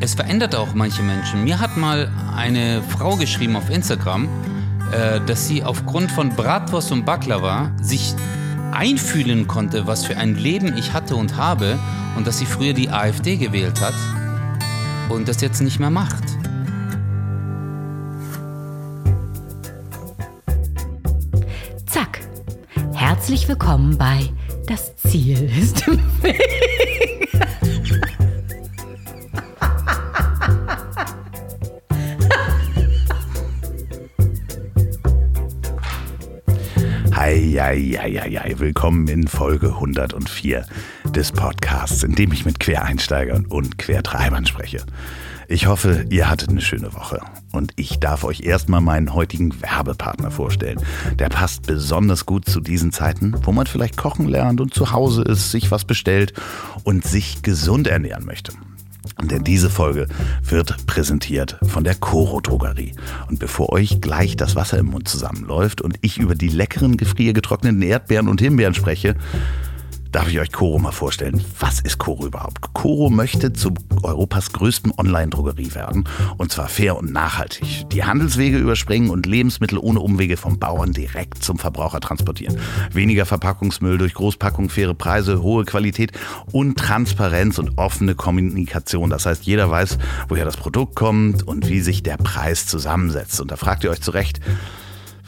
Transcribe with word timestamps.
es 0.00 0.14
verändert 0.14 0.54
auch 0.54 0.74
manche 0.74 1.02
Menschen. 1.02 1.44
Mir 1.44 1.60
hat 1.60 1.76
mal 1.76 2.10
eine 2.34 2.82
Frau 2.82 3.16
geschrieben 3.16 3.56
auf 3.56 3.68
Instagram, 3.68 4.28
äh, 4.92 5.20
dass 5.26 5.46
sie 5.46 5.62
aufgrund 5.62 6.10
von 6.10 6.30
Bratwurst 6.30 6.90
und 6.90 7.04
Baklava 7.04 7.70
sich 7.82 8.14
einfühlen 8.72 9.46
konnte, 9.46 9.86
was 9.86 10.06
für 10.06 10.16
ein 10.16 10.34
Leben 10.36 10.76
ich 10.76 10.92
hatte 10.94 11.16
und 11.16 11.36
habe 11.36 11.78
und 12.16 12.26
dass 12.26 12.38
sie 12.38 12.46
früher 12.46 12.72
die 12.72 12.88
AfD 12.88 13.36
gewählt 13.36 13.80
hat 13.80 13.94
und 15.10 15.28
das 15.28 15.40
jetzt 15.42 15.60
nicht 15.60 15.78
mehr 15.78 15.90
macht. 15.90 16.24
Zack. 21.86 22.20
Herzlich 22.94 23.48
willkommen 23.48 23.98
bei 23.98 24.30
Das 24.66 24.96
Ziel 24.96 25.50
ist 25.60 25.86
im 25.86 25.98
Weg. 26.22 27.29
Eieieiei, 37.60 38.54
willkommen 38.56 39.06
in 39.06 39.28
Folge 39.28 39.74
104 39.74 40.64
des 41.14 41.30
Podcasts, 41.30 42.02
in 42.02 42.14
dem 42.14 42.32
ich 42.32 42.46
mit 42.46 42.58
Quereinsteigern 42.58 43.44
und 43.44 43.76
Quertreibern 43.76 44.46
spreche. 44.46 44.78
Ich 45.46 45.66
hoffe, 45.66 46.06
ihr 46.08 46.30
hattet 46.30 46.48
eine 46.48 46.62
schöne 46.62 46.94
Woche. 46.94 47.20
Und 47.52 47.72
ich 47.76 48.00
darf 48.00 48.24
euch 48.24 48.40
erstmal 48.40 48.80
meinen 48.80 49.12
heutigen 49.12 49.60
Werbepartner 49.60 50.30
vorstellen. 50.30 50.80
Der 51.18 51.28
passt 51.28 51.66
besonders 51.66 52.24
gut 52.24 52.48
zu 52.48 52.60
diesen 52.60 52.92
Zeiten, 52.92 53.34
wo 53.42 53.52
man 53.52 53.66
vielleicht 53.66 53.98
kochen 53.98 54.26
lernt 54.26 54.62
und 54.62 54.72
zu 54.72 54.92
Hause 54.92 55.20
ist, 55.20 55.50
sich 55.50 55.70
was 55.70 55.84
bestellt 55.84 56.32
und 56.84 57.04
sich 57.04 57.42
gesund 57.42 57.88
ernähren 57.88 58.24
möchte. 58.24 58.52
Denn 59.22 59.44
diese 59.44 59.70
Folge 59.70 60.06
wird 60.42 60.86
präsentiert 60.86 61.58
von 61.62 61.84
der 61.84 61.94
Coro 61.94 62.40
Drogerie. 62.40 62.94
Und 63.28 63.38
bevor 63.38 63.72
euch 63.72 64.00
gleich 64.00 64.36
das 64.36 64.56
Wasser 64.56 64.78
im 64.78 64.86
Mund 64.86 65.08
zusammenläuft 65.08 65.80
und 65.80 65.96
ich 66.00 66.18
über 66.18 66.34
die 66.34 66.48
leckeren 66.48 66.96
gefriergetrockneten 66.96 67.82
Erdbeeren 67.82 68.28
und 68.28 68.40
Himbeeren 68.40 68.74
spreche, 68.74 69.16
darf 70.12 70.28
ich 70.28 70.40
euch 70.40 70.52
Coro 70.52 70.78
mal 70.78 70.92
vorstellen. 70.92 71.44
Was 71.58 71.80
ist 71.80 71.98
Coro 71.98 72.26
überhaupt? 72.26 72.72
Coro 72.72 73.10
möchte 73.10 73.52
zu 73.52 73.74
Europas 74.02 74.52
größten 74.52 74.92
Online-Drogerie 74.96 75.74
werden 75.74 76.04
und 76.36 76.52
zwar 76.52 76.68
fair 76.68 76.96
und 76.96 77.12
nachhaltig. 77.12 77.88
Die 77.90 78.04
Handelswege 78.04 78.58
überspringen 78.58 79.10
und 79.10 79.26
Lebensmittel 79.26 79.78
ohne 79.78 80.00
Umwege 80.00 80.36
vom 80.36 80.58
Bauern 80.58 80.92
direkt 80.92 81.42
zum 81.42 81.58
Verbraucher 81.58 82.00
transportieren. 82.00 82.58
Weniger 82.92 83.26
Verpackungsmüll 83.26 83.98
durch 83.98 84.14
Großpackung, 84.14 84.68
faire 84.68 84.94
Preise, 84.94 85.42
hohe 85.42 85.64
Qualität 85.64 86.12
und 86.52 86.78
Transparenz 86.78 87.58
und 87.58 87.78
offene 87.78 88.14
Kommunikation. 88.14 89.10
Das 89.10 89.26
heißt, 89.26 89.44
jeder 89.44 89.70
weiß, 89.70 89.98
woher 90.28 90.44
das 90.44 90.56
Produkt 90.56 90.94
kommt 90.94 91.46
und 91.46 91.68
wie 91.68 91.80
sich 91.80 92.02
der 92.02 92.16
Preis 92.16 92.66
zusammensetzt. 92.66 93.40
Und 93.40 93.50
da 93.50 93.56
fragt 93.56 93.84
ihr 93.84 93.90
euch 93.90 94.02
zu 94.02 94.10
Recht, 94.10 94.40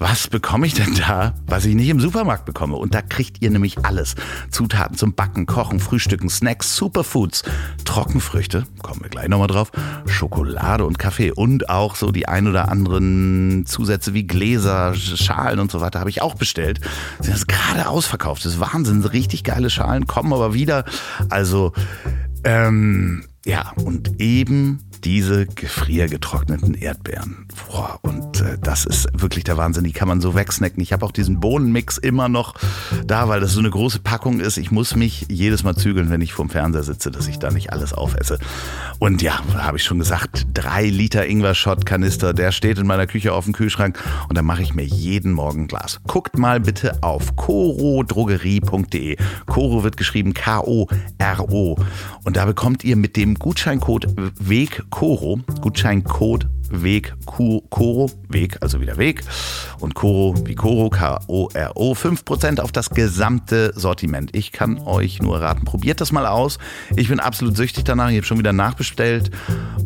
was 0.03 0.27
bekomme 0.27 0.67
ich 0.67 0.75
denn 0.75 0.95
da, 0.97 1.35
was 1.47 1.65
ich 1.65 1.77
nicht 1.77 1.89
im 1.89 2.01
Supermarkt 2.01 2.45
bekomme? 2.45 2.75
Und 2.75 2.93
da 2.93 3.03
kriegt 3.03 3.41
ihr 3.41 3.51
nämlich 3.51 3.85
alles. 3.85 4.17
Zutaten 4.51 4.97
zum 4.97 5.15
Backen, 5.15 5.47
Kochen, 5.47 5.79
Frühstücken, 5.79 6.29
Snacks, 6.29 6.75
Superfoods, 6.75 7.45
Trockenfrüchte, 7.85 8.67
kommen 8.83 9.03
wir 9.03 9.11
gleich 9.11 9.29
nochmal 9.29 9.47
drauf, 9.47 9.71
Schokolade 10.07 10.85
und 10.85 10.99
Kaffee 10.99 11.31
und 11.31 11.71
auch 11.71 11.95
so 11.95 12.11
die 12.11 12.27
ein 12.27 12.49
oder 12.49 12.69
anderen 12.69 13.65
Zusätze 13.65 14.13
wie 14.13 14.27
Gläser, 14.27 14.95
Schalen 14.95 15.61
und 15.61 15.71
so 15.71 15.81
weiter 15.81 16.01
habe 16.01 16.11
ich 16.11 16.21
auch 16.21 16.35
bestellt. 16.35 16.81
Sind 17.21 17.35
das 17.35 17.47
gerade 17.47 17.89
ausverkauft. 17.89 18.45
Das 18.45 18.55
ist 18.55 18.61
Wahnsinn. 18.61 19.05
Richtig 19.05 19.45
geile 19.45 19.71
Schalen 19.71 20.09
kommen 20.09 20.33
aber 20.33 20.53
wieder. 20.53 20.85
Also, 21.29 21.73
ähm, 22.43 23.25
ja, 23.45 23.73
und 23.85 24.21
eben 24.21 24.81
diese 25.05 25.47
gefriergetrockneten 25.47 26.75
Erdbeeren. 26.75 27.49
Boah, 27.67 27.99
und 28.03 28.41
äh, 28.41 28.57
das 28.63 28.87
ist 28.87 29.09
wirklich 29.13 29.43
der 29.43 29.57
Wahnsinn. 29.57 29.83
Die 29.85 29.93
kann 29.93 30.07
man 30.07 30.21
so 30.21 30.35
wegsnacken. 30.35 30.81
Ich 30.81 30.93
habe 30.93 31.05
auch 31.05 31.11
diesen 31.11 31.41
Bohnenmix 31.41 31.99
immer 31.99 32.29
noch 32.29 32.55
da, 33.05 33.29
weil 33.29 33.41
das 33.41 33.53
so 33.53 33.59
eine 33.59 33.71
große 33.71 33.99
Packung 33.99 34.39
ist. 34.39 34.59
Ich 34.59 34.71
muss 34.71 34.95
mich 34.95 35.27
jedes 35.29 35.65
Mal 35.65 35.75
zügeln, 35.75 36.09
wenn 36.11 36.21
ich 36.21 36.33
vorm 36.33 36.51
Fernseher 36.51 36.85
sitze, 36.85 37.11
dass 37.11 37.27
ich 37.27 37.41
da 37.41 37.51
nicht 37.51 37.73
alles 37.73 37.93
aufesse. 37.93 38.39
Und 39.01 39.23
ja, 39.23 39.41
habe 39.57 39.79
ich 39.79 39.83
schon 39.83 39.99
gesagt, 39.99 40.47
drei 40.55 40.85
Liter 40.85 41.27
Ingwer-Shot-Kanister, 41.27 42.33
der 42.35 42.53
steht 42.53 42.79
in 42.79 42.87
meiner 42.87 43.09
Küche 43.09 43.33
auf 43.33 43.45
dem 43.45 43.55
Kühlschrank 43.55 43.99
und 44.29 44.39
da 44.39 44.43
mache 44.43 44.63
ich 44.63 44.75
mir 44.75 44.85
jeden 44.85 45.33
Morgen 45.33 45.63
ein 45.63 45.69
Glas. 45.69 46.01
Guckt 46.07 46.39
mal 46.39 46.61
bitte 46.61 47.03
auf 47.03 47.35
corodrogerie.de. 47.35 49.17
Coro 49.47 49.83
wird 49.83 49.97
geschrieben 49.97 50.33
K-O-R-O. 50.33 51.77
Und 52.23 52.37
da 52.37 52.45
bekommt 52.45 52.85
ihr 52.85 52.97
mit 52.97 53.17
dem 53.17 53.32
Gutscheincode 53.39 54.15
WEG 54.39 54.83
Coro, 54.91 55.39
Gutscheincode 55.61 56.49
Weg 56.73 57.15
Koro, 57.27 58.11
Weg, 58.29 58.59
also 58.61 58.81
wieder 58.81 58.97
Weg 58.97 59.23
und 59.81 59.95
Koro 59.95 60.35
wie 60.45 60.55
Koro, 60.55 60.91
K-O-R-O, 60.91 61.93
5% 61.93 62.61
auf 62.61 62.73
das 62.73 62.91
gesamte 62.91 63.73
Sortiment. 63.75 64.35
Ich 64.35 64.53
kann 64.53 64.81
euch 64.81 65.21
nur 65.21 65.41
raten, 65.41 65.65
probiert 65.65 66.01
das 66.01 66.13
mal 66.13 66.27
aus. 66.27 66.59
Ich 66.97 67.09
bin 67.09 67.21
absolut 67.21 67.57
süchtig 67.57 67.85
danach, 67.85 68.11
ich 68.11 68.17
habe 68.17 68.27
schon 68.27 68.39
wieder 68.39 68.53
nachbestellt 68.53 69.31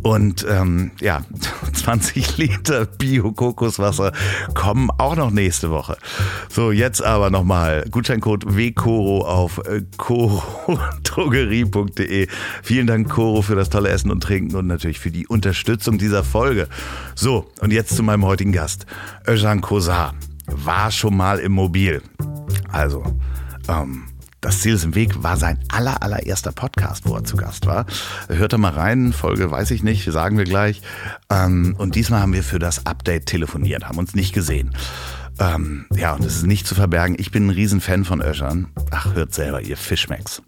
und 0.02 0.46
ähm, 0.48 0.92
ja, 1.00 1.22
20 1.72 2.38
Liter 2.38 2.86
Bio-Kokoswasser 2.86 4.12
kommen 4.54 4.90
auch 4.98 5.16
noch 5.16 5.30
nächste 5.30 5.70
Woche. 5.70 5.96
So, 6.48 6.72
jetzt 6.72 7.02
aber 7.02 7.30
nochmal 7.30 7.84
Gutscheincode 7.90 8.56
WKORO 8.56 9.24
auf 9.24 9.58
äh, 9.66 9.82
korodrogerie.de. 9.96 12.28
Vielen 12.62 12.86
Dank, 12.86 13.08
Koro, 13.08 13.42
für 13.42 13.54
das 13.54 13.70
tolle 13.70 13.90
Essen 13.90 14.10
und 14.10 14.22
Trinken 14.22 14.56
und 14.56 14.66
natürlich 14.66 14.98
für 14.98 15.10
die 15.10 15.26
Unterstützung 15.26 15.98
dieser 15.98 16.24
Folge. 16.24 16.68
So, 17.14 17.50
und 17.60 17.72
jetzt 17.72 17.96
zu 17.96 18.02
meinem 18.02 18.24
heutigen 18.24 18.52
Gast. 18.52 18.86
Özcan 19.26 19.60
Kosar 19.60 20.14
war 20.46 20.90
schon 20.90 21.16
mal 21.16 21.38
im 21.38 21.52
Mobil. 21.52 22.02
Also, 22.70 23.04
ähm, 23.68 24.04
das 24.40 24.60
Ziel 24.60 24.74
ist 24.74 24.84
im 24.84 24.94
Weg 24.94 25.22
war 25.22 25.36
sein 25.36 25.58
aller, 25.68 26.02
allererster 26.02 26.52
Podcast, 26.52 27.04
wo 27.04 27.16
er 27.16 27.24
zu 27.24 27.36
Gast 27.36 27.66
war. 27.66 27.86
Hört 28.28 28.52
da 28.52 28.58
mal 28.58 28.72
rein, 28.72 29.12
Folge 29.12 29.50
weiß 29.50 29.72
ich 29.72 29.82
nicht, 29.82 30.04
sagen 30.10 30.38
wir 30.38 30.44
gleich. 30.44 30.82
Ähm, 31.30 31.74
und 31.78 31.96
diesmal 31.96 32.20
haben 32.20 32.32
wir 32.32 32.44
für 32.44 32.58
das 32.58 32.86
Update 32.86 33.26
telefoniert, 33.26 33.88
haben 33.88 33.98
uns 33.98 34.14
nicht 34.14 34.32
gesehen. 34.32 34.70
Ähm, 35.38 35.86
ja, 35.94 36.14
und 36.14 36.24
es 36.24 36.36
ist 36.36 36.46
nicht 36.46 36.66
zu 36.66 36.74
verbergen, 36.74 37.16
ich 37.18 37.30
bin 37.30 37.46
ein 37.46 37.50
Riesenfan 37.50 38.04
von 38.04 38.20
Özcan. 38.22 38.68
Ach, 38.90 39.14
hört 39.14 39.34
selber, 39.34 39.62
ihr 39.62 39.76
Fischmecks. 39.76 40.42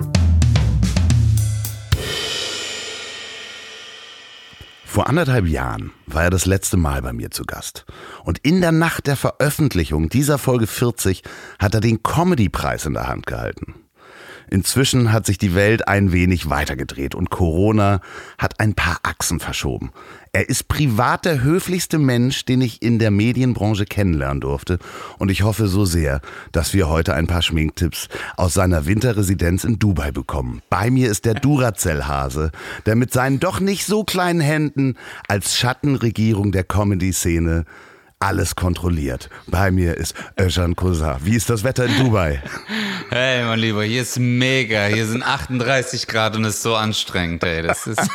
Vor 4.91 5.07
anderthalb 5.07 5.47
Jahren 5.47 5.93
war 6.07 6.25
er 6.25 6.31
das 6.31 6.47
letzte 6.47 6.79
Mal 6.79 7.03
bei 7.03 7.13
mir 7.13 7.31
zu 7.31 7.45
Gast. 7.45 7.85
Und 8.25 8.39
in 8.39 8.63
der 8.63 8.73
Nacht 8.73 9.07
der 9.07 9.17
Veröffentlichung 9.17 10.09
dieser 10.09 10.39
Folge 10.39 10.67
40 10.67 11.23
hat 11.59 11.75
er 11.75 11.83
den 11.83 12.03
Comedy-Preis 12.03 12.87
in 12.87 12.95
der 12.95 13.07
Hand 13.07 13.27
gehalten. 13.27 13.75
Inzwischen 14.51 15.13
hat 15.13 15.27
sich 15.27 15.37
die 15.37 15.55
Welt 15.55 15.87
ein 15.89 16.11
wenig 16.11 16.49
weitergedreht 16.49 17.15
und 17.15 17.29
Corona 17.29 18.01
hat 18.39 18.61
ein 18.61 18.73
paar 18.73 19.01
Achsen 19.03 19.41
verschoben. 19.41 19.93
Er 20.39 20.49
ist 20.49 20.69
privat 20.69 21.25
der 21.25 21.43
höflichste 21.43 21.99
Mensch, 21.99 22.45
den 22.45 22.61
ich 22.61 22.81
in 22.81 23.01
der 23.01 23.11
Medienbranche 23.11 23.87
kennenlernen 23.87 24.41
durfte. 24.41 24.79
Und 25.19 25.33
ich 25.33 25.43
hoffe 25.43 25.67
so 25.67 25.85
sehr, 25.85 26.21
dass 26.53 26.75
wir 26.75 26.89
heute 26.89 27.15
ein 27.15 27.27
paar 27.27 27.43
Schminktipps 27.43 28.07
aus 28.37 28.55
seiner 28.55 28.87
Winterresidenz 28.87 29.65
in 29.65 29.81
Dubai 29.81 30.13
bekommen. 30.13 30.63
Bei 30.71 30.93
mir 30.93 31.11
ist 31.11 31.25
der 31.25 31.35
Duracell-Hase, 31.35 32.53
der 32.87 32.95
mit 32.95 33.13
seinen 33.13 33.41
doch 33.41 33.59
nicht 33.59 33.85
so 33.85 34.05
kleinen 34.05 34.39
Händen 34.39 34.95
als 35.27 35.59
Schattenregierung 35.59 36.53
der 36.53 36.63
Comedy-Szene 36.63 37.65
alles 38.21 38.57
kontrolliert. 38.57 39.31
Bei 39.47 39.71
mir 39.71 39.97
ist 39.97 40.15
Özcan 40.39 40.75
Kosar. 40.75 41.21
Wie 41.23 41.37
ist 41.37 41.51
das 41.51 41.63
Wetter 41.65 41.85
in 41.87 41.97
Dubai? 41.99 42.43
Hey, 43.11 43.43
mein 43.43 43.59
Lieber, 43.59 43.85
hier 43.85 44.03
ist 44.03 44.19
mega. 44.19 44.85
Hier 44.85 45.07
sind 45.07 45.23
38 45.23 46.07
Grad 46.09 46.37
und 46.37 46.45
es 46.45 46.57
ist 46.57 46.63
so 46.63 46.75
anstrengend, 46.77 47.43
ey. 47.43 47.63
Das 47.63 47.87
ist 47.87 47.99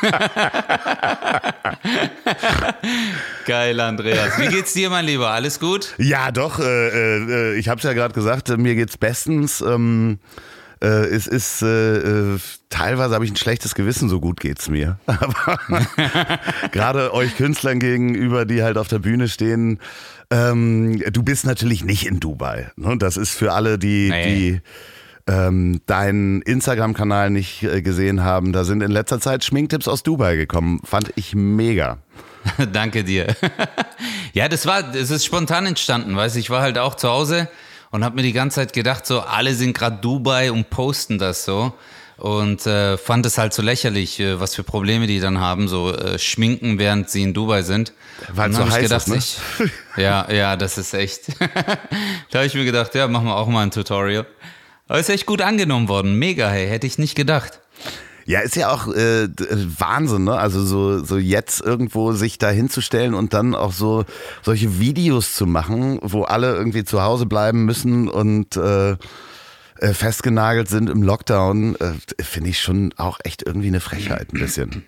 geil, 3.47 3.79
Andreas. 3.79 4.37
Wie 4.37 4.49
geht's 4.49 4.73
dir, 4.73 4.91
mein 4.91 5.05
Lieber? 5.05 5.31
Alles 5.31 5.59
gut? 5.59 5.95
Ja, 5.97 6.31
doch. 6.31 6.59
Äh, 6.59 7.53
äh, 7.53 7.55
ich 7.57 7.69
habe 7.69 7.79
es 7.79 7.83
ja 7.85 7.93
gerade 7.93 8.13
gesagt. 8.13 8.55
Mir 8.55 8.75
geht's 8.75 8.95
bestens. 8.95 9.61
Ähm 9.61 10.19
äh, 10.83 11.05
es 11.05 11.27
ist 11.27 11.61
äh, 11.61 11.97
äh, 12.35 12.39
teilweise 12.69 13.15
habe 13.15 13.23
ich 13.23 13.31
ein 13.31 13.37
schlechtes 13.37 13.73
Gewissen, 13.73 14.09
so 14.09 14.19
gut 14.19 14.39
geht's 14.41 14.69
mir. 14.69 14.99
Aber 15.05 15.57
gerade 16.71 17.13
euch 17.13 17.37
Künstlern 17.37 17.79
gegenüber, 17.79 18.45
die 18.45 18.63
halt 18.63 18.77
auf 18.77 18.89
der 18.89 18.99
Bühne 18.99 19.29
stehen, 19.29 19.79
ähm, 20.29 21.01
du 21.11 21.23
bist 21.23 21.45
natürlich 21.45 21.85
nicht 21.85 22.05
in 22.05 22.19
Dubai. 22.19 22.71
Ne? 22.75 22.97
Das 22.97 23.15
ist 23.15 23.31
für 23.31 23.53
alle, 23.53 23.79
die, 23.79 24.09
nee. 24.09 24.25
die 24.25 24.61
ähm, 25.31 25.79
deinen 25.85 26.41
Instagram-Kanal 26.41 27.29
nicht 27.29 27.63
äh, 27.63 27.81
gesehen 27.81 28.23
haben. 28.23 28.51
Da 28.51 28.65
sind 28.65 28.83
in 28.83 28.91
letzter 28.91 29.21
Zeit 29.21 29.45
Schminktipps 29.45 29.87
aus 29.87 30.03
Dubai 30.03 30.35
gekommen. 30.35 30.81
Fand 30.83 31.13
ich 31.15 31.33
mega. 31.33 31.99
Danke 32.73 33.05
dir. 33.05 33.27
ja, 34.33 34.49
das 34.49 34.65
war, 34.65 34.93
es 34.93 35.11
ist 35.11 35.23
spontan 35.23 35.65
entstanden, 35.65 36.13
weißt 36.13 36.35
ich 36.35 36.49
war 36.49 36.61
halt 36.61 36.77
auch 36.77 36.95
zu 36.95 37.07
Hause 37.07 37.47
und 37.93 38.03
habe 38.03 38.15
mir 38.15 38.23
die 38.23 38.33
ganze 38.33 38.55
Zeit 38.55 38.73
gedacht, 38.73 39.05
so 39.05 39.21
alle 39.21 39.53
sind 39.53 39.77
gerade 39.77 39.97
Dubai 39.97 40.51
und 40.51 40.71
posten 40.71 41.19
das 41.19 41.45
so. 41.45 41.73
und 42.17 42.65
äh, 42.65 42.97
fand 42.97 43.23
es 43.27 43.37
halt 43.37 43.53
so 43.53 43.61
lächerlich, 43.61 44.19
äh, 44.19 44.39
was 44.39 44.55
für 44.55 44.63
Probleme 44.63 45.05
die 45.05 45.19
dann 45.19 45.39
haben, 45.39 45.67
so 45.67 45.95
äh, 45.95 46.17
schminken, 46.17 46.79
während 46.79 47.11
sie 47.11 47.21
in 47.21 47.35
Dubai 47.35 47.61
sind. 47.61 47.93
Weil 48.33 48.51
so 48.51 48.67
heiß 48.67 48.81
gedacht, 48.81 49.07
ist, 49.07 49.37
ne? 49.59 49.67
ich, 49.67 50.01
ja, 50.01 50.29
ja, 50.31 50.55
das 50.55 50.79
ist 50.79 50.95
echt. 50.95 51.39
da 52.31 52.39
habe 52.39 52.47
ich 52.47 52.55
mir 52.55 52.65
gedacht, 52.65 52.95
ja, 52.95 53.07
machen 53.07 53.27
wir 53.27 53.35
auch 53.35 53.47
mal 53.47 53.61
ein 53.61 53.71
Tutorial. 53.71 54.25
Aber 54.87 54.99
ist 54.99 55.09
echt 55.09 55.27
gut 55.27 55.43
angenommen 55.43 55.87
worden, 55.87 56.17
mega, 56.17 56.49
hey, 56.49 56.67
hätte 56.67 56.87
ich 56.87 56.97
nicht 56.97 57.13
gedacht. 57.13 57.59
Ja, 58.25 58.39
ist 58.39 58.55
ja 58.55 58.71
auch 58.71 58.87
äh, 58.87 59.27
d- 59.27 59.45
Wahnsinn, 59.79 60.23
ne? 60.23 60.37
Also 60.37 60.63
so, 60.63 61.03
so 61.03 61.17
jetzt 61.17 61.61
irgendwo 61.61 62.13
sich 62.13 62.37
da 62.37 62.49
hinzustellen 62.49 63.13
und 63.13 63.33
dann 63.33 63.53
auch 63.55 63.73
so 63.73 64.05
solche 64.41 64.79
Videos 64.79 65.33
zu 65.33 65.45
machen, 65.45 65.99
wo 66.01 66.23
alle 66.23 66.53
irgendwie 66.55 66.83
zu 66.85 67.01
Hause 67.01 67.25
bleiben 67.25 67.65
müssen 67.65 68.07
und 68.07 68.55
äh, 68.55 68.91
äh, 68.91 69.93
festgenagelt 69.93 70.69
sind 70.69 70.89
im 70.89 71.03
Lockdown, 71.03 71.75
äh, 71.75 72.23
finde 72.23 72.49
ich 72.51 72.61
schon 72.61 72.93
auch 72.97 73.19
echt 73.23 73.43
irgendwie 73.45 73.67
eine 73.67 73.81
Frechheit 73.81 74.31
ein 74.33 74.39
bisschen. 74.39 74.85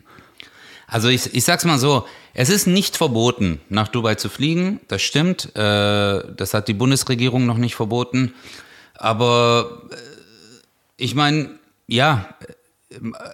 Also 0.87 1.09
ich, 1.09 1.33
ich 1.33 1.43
sag's 1.43 1.65
mal 1.65 1.79
so, 1.79 2.05
es 2.35 2.49
ist 2.49 2.67
nicht 2.67 2.95
verboten, 2.95 3.59
nach 3.69 3.87
Dubai 3.87 4.15
zu 4.15 4.29
fliegen, 4.29 4.79
das 4.87 5.01
stimmt. 5.01 5.55
Äh, 5.55 6.23
das 6.37 6.53
hat 6.53 6.67
die 6.67 6.73
Bundesregierung 6.75 7.45
noch 7.47 7.57
nicht 7.57 7.75
verboten. 7.75 8.33
Aber 8.93 9.81
äh, 9.91 9.95
ich 10.97 11.15
meine, 11.15 11.49
ja, 11.87 12.29
äh, 12.47 12.53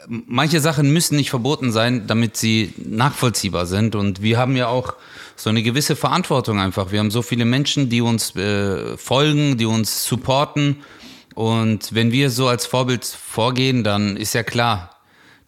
manche 0.07 0.59
Sachen 0.59 0.91
müssen 0.91 1.15
nicht 1.15 1.29
verboten 1.29 1.71
sein, 1.71 2.07
damit 2.07 2.37
sie 2.37 2.73
nachvollziehbar 2.77 3.65
sind. 3.65 3.95
Und 3.95 4.21
wir 4.21 4.37
haben 4.37 4.55
ja 4.55 4.67
auch 4.67 4.95
so 5.35 5.49
eine 5.49 5.63
gewisse 5.63 5.95
Verantwortung 5.95 6.59
einfach. 6.59 6.91
Wir 6.91 6.99
haben 6.99 7.11
so 7.11 7.21
viele 7.21 7.45
Menschen, 7.45 7.89
die 7.89 8.01
uns 8.01 8.35
äh, 8.35 8.97
folgen, 8.97 9.57
die 9.57 9.65
uns 9.65 10.03
supporten. 10.03 10.77
Und 11.35 11.93
wenn 11.93 12.11
wir 12.11 12.29
so 12.29 12.47
als 12.47 12.65
Vorbild 12.65 13.05
vorgehen, 13.05 13.83
dann 13.83 14.17
ist 14.17 14.33
ja 14.33 14.43
klar, 14.43 15.00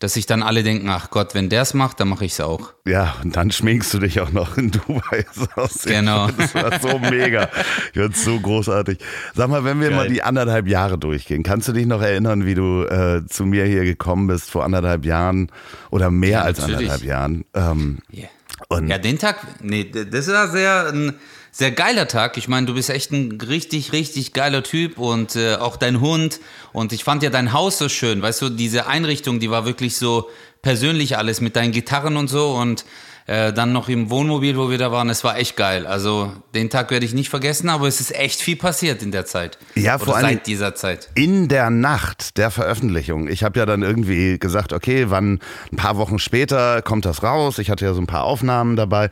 dass 0.03 0.13
sich 0.15 0.25
dann 0.25 0.43
alle 0.43 0.63
denken, 0.63 0.89
ach 0.89 1.09
Gott, 1.11 1.33
wenn 1.33 1.47
der 1.47 1.61
es 1.61 1.73
macht, 1.73 1.99
dann 2.01 2.09
mache 2.09 2.25
ich 2.25 2.33
es 2.33 2.41
auch. 2.41 2.73
Ja, 2.85 3.15
und 3.23 3.37
dann 3.37 3.51
schminkst 3.51 3.93
du 3.93 3.99
dich 3.99 4.19
auch 4.19 4.31
noch 4.33 4.57
in 4.57 4.69
Dubai. 4.71 5.25
Sehr- 5.69 6.01
Genau. 6.01 6.27
Das 6.37 6.53
war 6.55 6.77
so 6.81 6.99
mega. 6.99 7.49
Ich 7.93 8.01
fand's 8.01 8.25
so 8.25 8.37
großartig. 8.39 8.97
Sag 9.33 9.47
mal, 9.49 9.63
wenn 9.63 9.79
wir 9.79 9.87
Geil. 9.89 9.97
mal 9.97 10.07
die 10.09 10.21
anderthalb 10.21 10.67
Jahre 10.67 10.97
durchgehen, 10.97 11.41
kannst 11.43 11.69
du 11.69 11.71
dich 11.71 11.85
noch 11.85 12.01
erinnern, 12.01 12.45
wie 12.45 12.53
du 12.55 12.83
äh, 12.83 13.25
zu 13.27 13.45
mir 13.45 13.63
hier 13.65 13.85
gekommen 13.85 14.27
bist 14.27 14.51
vor 14.51 14.65
anderthalb 14.65 15.05
Jahren 15.05 15.49
oder 15.89 16.11
mehr 16.11 16.29
Ja, 16.31 16.41
als 16.41 16.59
natürlich. 16.59 16.91
anderthalb 16.91 17.03
Jahren? 17.09 17.45
Ähm, 17.53 17.99
Yeah. 18.13 18.27
und 18.67 18.87
Ja, 18.89 18.97
den 18.97 19.17
Tag, 19.17 19.37
nee, 19.61 19.85
das 19.89 20.27
war 20.27 20.49
sehr, 20.49 20.87
ein 20.93 21.13
sehr 21.55 21.71
geiler 21.71 22.07
Tag. 22.07 22.35
Ich 22.37 22.47
meine, 22.47 22.65
du 22.65 22.73
bist 22.73 22.89
echt 22.89 23.11
ein 23.11 23.39
richtig, 23.39 23.93
richtig 23.93 24.33
geiler 24.33 24.63
Typ 24.63 24.97
und 24.97 25.35
äh, 25.35 25.55
auch 25.55 25.77
dein 25.77 26.01
Hund. 26.01 26.39
Und 26.73 26.91
ich 26.93 27.03
fand 27.03 27.21
ja 27.21 27.29
dein 27.29 27.53
Haus 27.53 27.77
so 27.77 27.89
schön. 27.89 28.21
Weißt 28.23 28.41
du, 28.41 28.49
diese 28.49 28.87
Einrichtung, 28.87 29.39
die 29.39 29.51
war 29.51 29.63
wirklich 29.65 29.95
so 29.95 30.29
persönlich 30.63 31.15
alles 31.17 31.41
mit 31.41 31.55
deinen 31.55 31.71
Gitarren 31.71 32.17
und 32.17 32.27
so. 32.27 32.53
Und 32.55 32.85
äh, 33.27 33.53
dann 33.53 33.71
noch 33.71 33.87
im 33.87 34.09
Wohnmobil, 34.09 34.57
wo 34.57 34.69
wir 34.71 34.77
da 34.79 34.91
waren, 34.91 35.09
es 35.11 35.23
war 35.23 35.37
echt 35.37 35.55
geil. 35.55 35.85
Also 35.85 36.33
den 36.55 36.71
Tag 36.71 36.89
werde 36.91 37.05
ich 37.05 37.13
nicht 37.13 37.29
vergessen, 37.29 37.69
aber 37.69 37.87
es 37.87 38.01
ist 38.01 38.13
echt 38.15 38.41
viel 38.41 38.55
passiert 38.57 39.01
in 39.03 39.11
der 39.11 39.25
Zeit. 39.25 39.59
Ja, 39.75 39.95
Oder 39.95 40.05
vor 40.05 40.15
allem- 40.17 40.25
seit 40.29 40.47
dieser 40.47 40.73
Zeit. 40.75 41.09
in 41.15 41.47
der 41.49 41.69
Nacht 41.69 42.37
der 42.37 42.49
Veröffentlichung, 42.51 43.27
ich 43.29 43.43
habe 43.43 43.59
ja 43.59 43.65
dann 43.67 43.81
irgendwie 43.83 44.39
gesagt, 44.39 44.73
okay, 44.73 45.05
wann 45.09 45.39
ein 45.71 45.77
paar 45.77 45.97
Wochen 45.97 46.17
später 46.19 46.81
kommt 46.81 47.05
das 47.05 47.21
raus. 47.23 47.59
Ich 47.59 47.69
hatte 47.69 47.85
ja 47.85 47.93
so 47.93 48.01
ein 48.01 48.07
paar 48.07 48.23
Aufnahmen 48.23 48.75
dabei. 48.75 49.09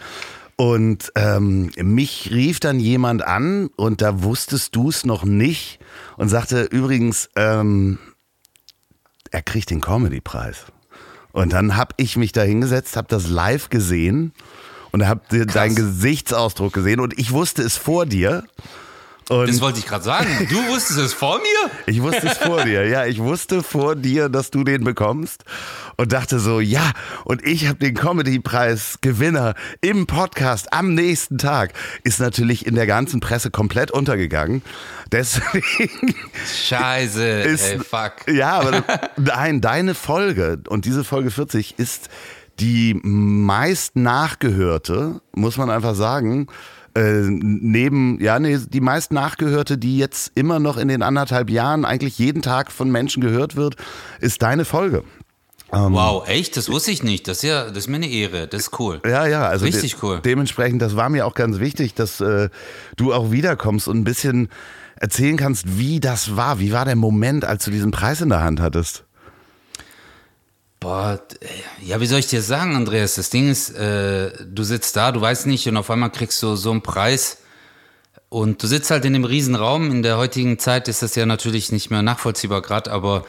Und 0.61 1.11
ähm, 1.15 1.71
mich 1.75 2.29
rief 2.31 2.59
dann 2.59 2.79
jemand 2.79 3.23
an 3.23 3.71
und 3.77 4.03
da 4.03 4.21
wusstest 4.21 4.75
du 4.75 4.89
es 4.89 5.07
noch 5.07 5.23
nicht 5.23 5.79
und 6.17 6.29
sagte 6.29 6.65
übrigens, 6.65 7.31
ähm, 7.35 7.97
er 9.31 9.41
kriegt 9.41 9.71
den 9.71 9.81
Comedy-Preis. 9.81 10.65
Und 11.31 11.53
dann 11.53 11.77
habe 11.77 11.95
ich 11.97 12.15
mich 12.15 12.31
da 12.31 12.43
hingesetzt, 12.43 12.95
habe 12.95 13.07
das 13.09 13.27
live 13.27 13.69
gesehen 13.69 14.33
und 14.91 15.07
habe 15.07 15.47
deinen 15.47 15.73
Gesichtsausdruck 15.73 16.73
gesehen 16.73 16.99
und 16.99 17.17
ich 17.17 17.31
wusste 17.31 17.63
es 17.63 17.75
vor 17.75 18.05
dir. 18.05 18.43
Und 19.31 19.47
Das 19.47 19.61
wollte 19.61 19.79
ich 19.79 19.85
gerade 19.87 20.03
sagen. 20.03 20.27
Du 20.49 20.67
wusstest 20.67 20.99
es 20.99 21.13
vor 21.13 21.37
mir? 21.39 21.71
ich 21.85 22.01
wusste 22.01 22.27
es 22.27 22.37
vor 22.37 22.65
dir, 22.65 22.85
ja. 22.85 23.05
Ich 23.05 23.19
wusste 23.19 23.63
vor 23.63 23.95
dir, 23.95 24.27
dass 24.27 24.51
du 24.51 24.65
den 24.65 24.83
bekommst 24.83 25.45
und 25.95 26.11
dachte 26.11 26.39
so, 26.39 26.59
ja, 26.59 26.91
und 27.23 27.41
ich 27.45 27.67
habe 27.67 27.79
den 27.79 27.93
Comedy-Preis-Gewinner 27.95 29.53
im 29.79 30.05
Podcast 30.05 30.73
am 30.73 30.93
nächsten 30.95 31.37
Tag. 31.37 31.71
Ist 32.03 32.19
natürlich 32.19 32.65
in 32.65 32.75
der 32.75 32.87
ganzen 32.87 33.21
Presse 33.21 33.51
komplett 33.51 33.89
untergegangen. 33.91 34.63
Deswegen 35.13 36.13
Scheiße, 36.67 37.23
ist. 37.41 37.61
ey, 37.63 37.79
fuck. 37.79 38.27
Ja, 38.27 38.59
aber 38.59 38.83
nein, 39.15 39.61
deine 39.61 39.95
Folge 39.95 40.59
und 40.67 40.83
diese 40.85 41.03
Folge 41.05 41.31
40 41.31 41.79
ist 41.79 42.09
die 42.59 42.99
meist 43.01 43.95
nachgehörte, 43.95 45.21
muss 45.33 45.57
man 45.57 45.69
einfach 45.69 45.95
sagen. 45.95 46.47
Äh, 46.93 47.23
neben, 47.29 48.19
ja, 48.19 48.39
nee, 48.39 48.57
die 48.57 48.81
meist 48.81 49.13
nachgehörte, 49.13 49.77
die 49.77 49.97
jetzt 49.97 50.31
immer 50.35 50.59
noch 50.59 50.77
in 50.77 50.87
den 50.87 51.03
anderthalb 51.03 51.49
Jahren 51.49 51.85
eigentlich 51.85 52.17
jeden 52.17 52.41
Tag 52.41 52.71
von 52.71 52.91
Menschen 52.91 53.21
gehört 53.21 53.55
wird, 53.55 53.75
ist 54.19 54.41
deine 54.41 54.65
Folge. 54.65 55.03
Wow, 55.71 56.27
echt? 56.27 56.57
Das 56.57 56.69
wusste 56.69 56.91
ich 56.91 57.01
nicht. 57.01 57.27
Das 57.27 57.37
ist 57.37 57.43
ja, 57.43 57.67
das 57.67 57.77
ist 57.77 57.87
mir 57.87 57.95
eine 57.95 58.09
Ehre. 58.09 58.47
Das 58.47 58.63
ist 58.63 58.79
cool. 58.79 58.99
Ja, 59.05 59.25
ja, 59.25 59.47
also 59.47 59.65
Richtig 59.65 59.95
de 59.95 59.99
cool. 60.03 60.19
dementsprechend, 60.23 60.81
das 60.81 60.97
war 60.97 61.09
mir 61.09 61.25
auch 61.25 61.33
ganz 61.33 61.59
wichtig, 61.59 61.93
dass 61.93 62.19
äh, 62.19 62.49
du 62.97 63.13
auch 63.13 63.31
wiederkommst 63.31 63.87
und 63.87 63.99
ein 63.99 64.03
bisschen 64.03 64.49
erzählen 64.97 65.37
kannst, 65.37 65.77
wie 65.79 65.99
das 65.99 66.35
war. 66.35 66.59
Wie 66.59 66.73
war 66.73 66.83
der 66.85 66.97
Moment, 66.97 67.45
als 67.45 67.63
du 67.63 67.71
diesen 67.71 67.91
Preis 67.91 68.21
in 68.21 68.29
der 68.29 68.43
Hand 68.43 68.59
hattest? 68.59 69.05
Boah, 70.81 71.17
d- 71.31 71.37
ja, 71.85 72.01
wie 72.01 72.07
soll 72.07 72.19
ich 72.19 72.27
dir 72.27 72.41
sagen, 72.41 72.75
Andreas? 72.75 73.13
Das 73.15 73.29
Ding 73.29 73.49
ist, 73.49 73.69
äh, 73.69 74.31
du 74.43 74.63
sitzt 74.63 74.95
da, 74.97 75.11
du 75.11 75.21
weißt 75.21 75.45
nicht 75.45 75.67
und 75.67 75.77
auf 75.77 75.89
einmal 75.91 76.09
kriegst 76.11 76.41
du 76.41 76.55
so 76.55 76.71
einen 76.71 76.81
Preis 76.81 77.37
und 78.29 78.61
du 78.63 78.67
sitzt 78.67 78.89
halt 78.89 79.05
in 79.05 79.13
dem 79.13 79.23
Riesenraum. 79.23 79.91
In 79.91 80.01
der 80.01 80.17
heutigen 80.17 80.57
Zeit 80.57 80.87
ist 80.87 81.03
das 81.03 81.13
ja 81.15 81.25
natürlich 81.27 81.71
nicht 81.71 81.91
mehr 81.91 82.01
nachvollziehbar 82.01 82.61
gerade, 82.63 82.91
aber 82.91 83.25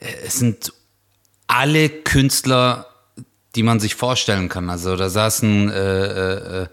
äh, 0.00 0.06
es 0.26 0.38
sind 0.38 0.72
alle 1.46 1.90
Künstler, 1.90 2.86
die 3.54 3.62
man 3.62 3.80
sich 3.80 3.94
vorstellen 3.96 4.48
kann. 4.48 4.70
Also 4.70 4.96
da 4.96 5.10
saßen 5.10 5.70
äh, 5.70 5.74
äh, 5.76 6.62
äh, 6.62 6.66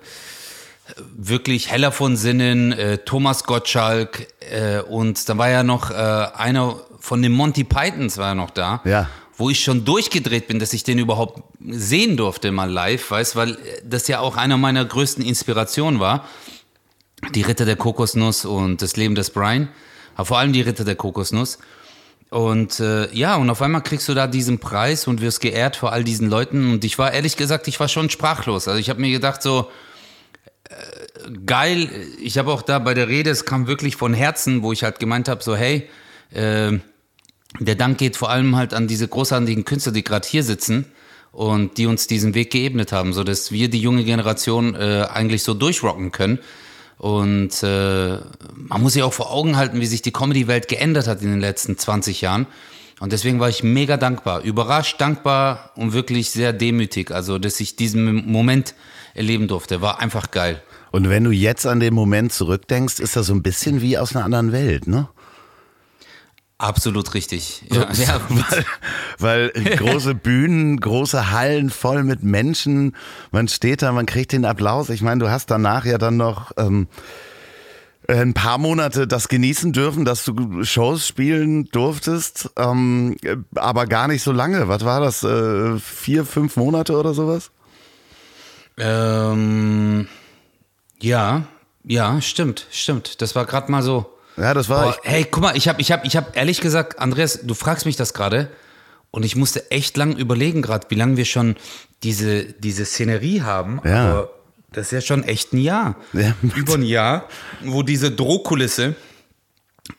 wirklich 1.14 1.70
Heller 1.70 1.92
von 1.92 2.16
Sinnen, 2.16 2.72
äh, 2.72 3.00
Thomas 3.00 3.44
Gottschalk 3.44 4.28
äh, 4.50 4.80
und 4.80 5.28
da 5.28 5.38
war 5.38 5.50
ja 5.50 5.64
noch 5.64 5.92
äh, 5.92 5.94
einer 5.94 6.78
von 7.00 7.22
den 7.22 7.34
Monty 7.34 7.64
Pythons 7.66 8.18
war 8.18 8.30
ja 8.30 8.36
noch 8.36 8.52
da 8.52 8.82
Ja. 8.86 9.10
Wo 9.42 9.50
ich 9.50 9.64
schon 9.64 9.84
durchgedreht 9.84 10.48
bin, 10.48 10.60
dass 10.60 10.72
ich 10.72 10.84
den 10.84 11.00
überhaupt 11.00 11.42
sehen 11.60 12.16
durfte 12.16 12.52
mal 12.52 12.70
live, 12.72 13.10
weißt, 13.10 13.36
weil 13.36 13.58
das 13.84 14.08
ja 14.08 14.20
auch 14.20 14.38
einer 14.38 14.58
meiner 14.58 14.86
größten 14.86 15.26
Inspirationen 15.26 16.00
war. 16.00 16.30
Die 17.34 17.42
Ritter 17.42 17.66
der 17.66 17.76
Kokosnuss 17.76 18.46
und 18.46 18.84
das 18.84 18.96
Leben 18.98 19.16
des 19.16 19.32
Brian, 19.32 19.70
aber 20.16 20.26
vor 20.26 20.38
allem 20.38 20.54
die 20.54 20.62
Ritter 20.62 20.86
der 20.86 20.96
Kokosnuss. 20.96 21.58
Und 22.30 22.80
äh, 22.80 23.12
ja, 23.14 23.36
und 23.36 23.50
auf 23.50 23.64
einmal 23.64 23.82
kriegst 23.82 24.08
du 24.08 24.14
da 24.14 24.28
diesen 24.28 24.60
Preis 24.60 25.08
und 25.08 25.22
wirst 25.22 25.42
geehrt 25.42 25.76
vor 25.76 25.92
all 25.92 26.04
diesen 26.04 26.30
Leuten. 26.30 26.72
Und 26.72 26.86
ich 26.86 27.00
war 27.00 27.12
ehrlich 27.12 27.36
gesagt, 27.36 27.68
ich 27.68 27.80
war 27.80 27.90
schon 27.90 28.12
sprachlos. 28.12 28.68
Also 28.68 28.80
ich 28.80 28.92
habe 28.92 29.02
mir 29.02 29.12
gedacht 29.12 29.42
so, 29.42 29.72
äh, 30.70 31.32
geil. 31.48 31.90
Ich 32.22 32.38
habe 32.38 32.52
auch 32.52 32.62
da 32.62 32.78
bei 32.78 32.94
der 32.94 33.08
Rede, 33.08 33.32
es 33.32 33.46
kam 33.46 33.66
wirklich 33.66 33.96
von 33.96 34.14
Herzen, 34.14 34.62
wo 34.62 34.72
ich 34.72 34.84
halt 34.84 35.00
gemeint 35.00 35.28
habe, 35.28 35.44
so 35.44 35.56
hey, 35.56 35.90
äh, 36.32 36.80
der 37.60 37.76
Dank 37.76 37.98
geht 37.98 38.16
vor 38.16 38.30
allem 38.30 38.56
halt 38.56 38.74
an 38.74 38.88
diese 38.88 39.08
großartigen 39.08 39.66
Künstler, 39.66 39.92
die 39.92 40.04
gerade 40.04 40.28
hier 40.28 40.44
sitzen 40.44 40.86
und 41.32 41.78
die 41.78 41.86
uns 41.86 42.08
diesen 42.08 42.34
Weg 42.34 42.52
geebnet 42.52 42.92
haben, 42.92 43.14
so 43.14 43.24
dass 43.24 43.52
wir 43.52 43.70
die 43.70 43.82
junge 43.82 44.04
Generation 44.04 44.76
äh, 44.76 45.06
eigentlich 45.12 45.44
so 45.44 45.54
durchrocken 45.54 46.12
können. 46.12 46.40
Und 46.98 47.64
äh, 47.64 48.18
man 48.56 48.82
muss 48.82 48.94
sich 48.94 49.04
auch 49.04 49.14
vor 49.14 49.32
Augen 49.32 49.58
halten, 49.58 49.82
wie 49.82 49.86
sich 49.88 50.02
die 50.02 50.12
Comedy-Welt 50.12 50.68
geändert 50.68 51.08
hat 51.08 51.22
in 51.22 51.32
den 51.32 51.40
letzten 51.40 51.78
20 51.78 52.22
Jahren. 52.22 52.46
Und 53.00 53.12
deswegen 53.12 53.40
war 53.40 53.50
ich 53.50 53.64
mega 53.64 53.98
dankbar, 53.98 54.42
überrascht, 54.42 55.02
dankbar 55.02 55.72
und 55.76 55.94
wirklich 55.94 56.30
sehr 56.30 56.54
demütig. 56.54 57.10
Also, 57.10 57.40
dass 57.40 57.60
ich 57.60 57.76
diesen 57.76 58.32
Moment 58.32 58.76
erleben 59.16 59.48
durfte, 59.48 59.82
war 59.82 60.00
einfach 60.00 60.30
geil. 60.30 60.62
Und 60.92 61.10
wenn 61.10 61.24
du 61.24 61.32
jetzt 61.32 61.66
an 61.66 61.80
den 61.80 61.96
Moment 61.96 62.32
zurückdenkst, 62.34 63.00
ist 63.00 63.16
das 63.16 63.26
so 63.26 63.34
ein 63.34 63.42
bisschen 63.42 63.82
wie 63.82 63.98
aus 63.98 64.16
einer 64.16 64.24
anderen 64.24 64.52
Welt, 64.52 64.88
ne? 64.88 65.10
Absolut 66.62 67.16
richtig. 67.16 67.64
Ja, 67.72 67.92
ja, 67.92 68.22
Weil 69.18 69.50
große 69.50 70.14
Bühnen, 70.14 70.80
große 70.80 71.32
Hallen 71.32 71.72
voll 71.72 72.04
mit 72.04 72.22
Menschen, 72.22 72.96
man 73.32 73.48
steht 73.48 73.82
da, 73.82 73.92
man 73.92 74.06
kriegt 74.06 74.32
den 74.32 74.46
Applaus. 74.46 74.90
Ich 74.90 75.02
meine, 75.02 75.24
du 75.24 75.32
hast 75.32 75.50
danach 75.50 75.86
ja 75.86 75.98
dann 75.98 76.18
noch 76.18 76.52
ähm, 76.58 76.88
ein 78.08 78.36
paar 78.36 78.60
Monate 78.60 79.08
das 79.08 79.28
genießen 79.28 79.74
dürfen, 79.74 80.06
dass 80.06 80.24
du 80.24 80.64
Shows 80.64 81.08
spielen 81.08 81.66
durftest, 81.72 82.52
ähm, 82.58 83.18
aber 83.56 83.88
gar 83.88 84.08
nicht 84.08 84.22
so 84.22 84.32
lange. 84.32 84.68
Was 84.68 84.86
war 84.86 85.00
das? 85.02 85.24
Äh, 85.24 85.80
vier, 85.80 86.26
fünf 86.26 86.58
Monate 86.58 86.96
oder 86.96 87.16
sowas? 87.16 87.50
Ähm, 88.78 90.08
ja, 91.00 91.42
ja, 91.84 92.22
stimmt, 92.22 92.68
stimmt. 92.70 93.20
Das 93.24 93.36
war 93.36 93.46
gerade 93.46 93.72
mal 93.72 93.82
so. 93.82 94.06
Ja, 94.42 94.56
das 94.56 94.70
war. 94.70 94.86
Boah, 94.86 94.98
hey, 95.04 95.26
guck 95.30 95.44
mal, 95.44 95.56
ich 95.56 95.68
habe 95.68 95.80
ich 95.80 95.92
hab, 95.92 96.04
ich 96.04 96.18
hab 96.18 96.36
ehrlich 96.36 96.62
gesagt, 96.62 96.98
Andreas, 96.98 97.42
du 97.44 97.54
fragst 97.54 97.86
mich 97.86 97.96
das 97.96 98.14
gerade 98.16 98.50
und 99.12 99.24
ich 99.24 99.36
musste 99.36 99.70
echt 99.70 99.98
lang 99.98 100.18
überlegen 100.18 100.64
gerade, 100.64 100.88
wie 100.90 100.96
lange 100.96 101.16
wir 101.18 101.26
schon 101.26 101.56
diese, 102.02 102.46
diese 102.46 102.86
Szenerie 102.86 103.44
haben. 103.44 103.82
Ja. 103.86 104.10
Aber 104.10 104.30
das 104.72 104.88
ist 104.88 104.92
ja 104.92 105.02
schon 105.02 105.24
echt 105.24 105.54
ein 105.54 105.60
Jahr. 105.60 105.96
Ja. 106.14 106.34
Über 106.56 106.74
ein 106.74 106.84
Jahr, 106.84 107.28
wo 107.64 107.84
diese 107.84 108.10
Drohkulisse 108.10 108.96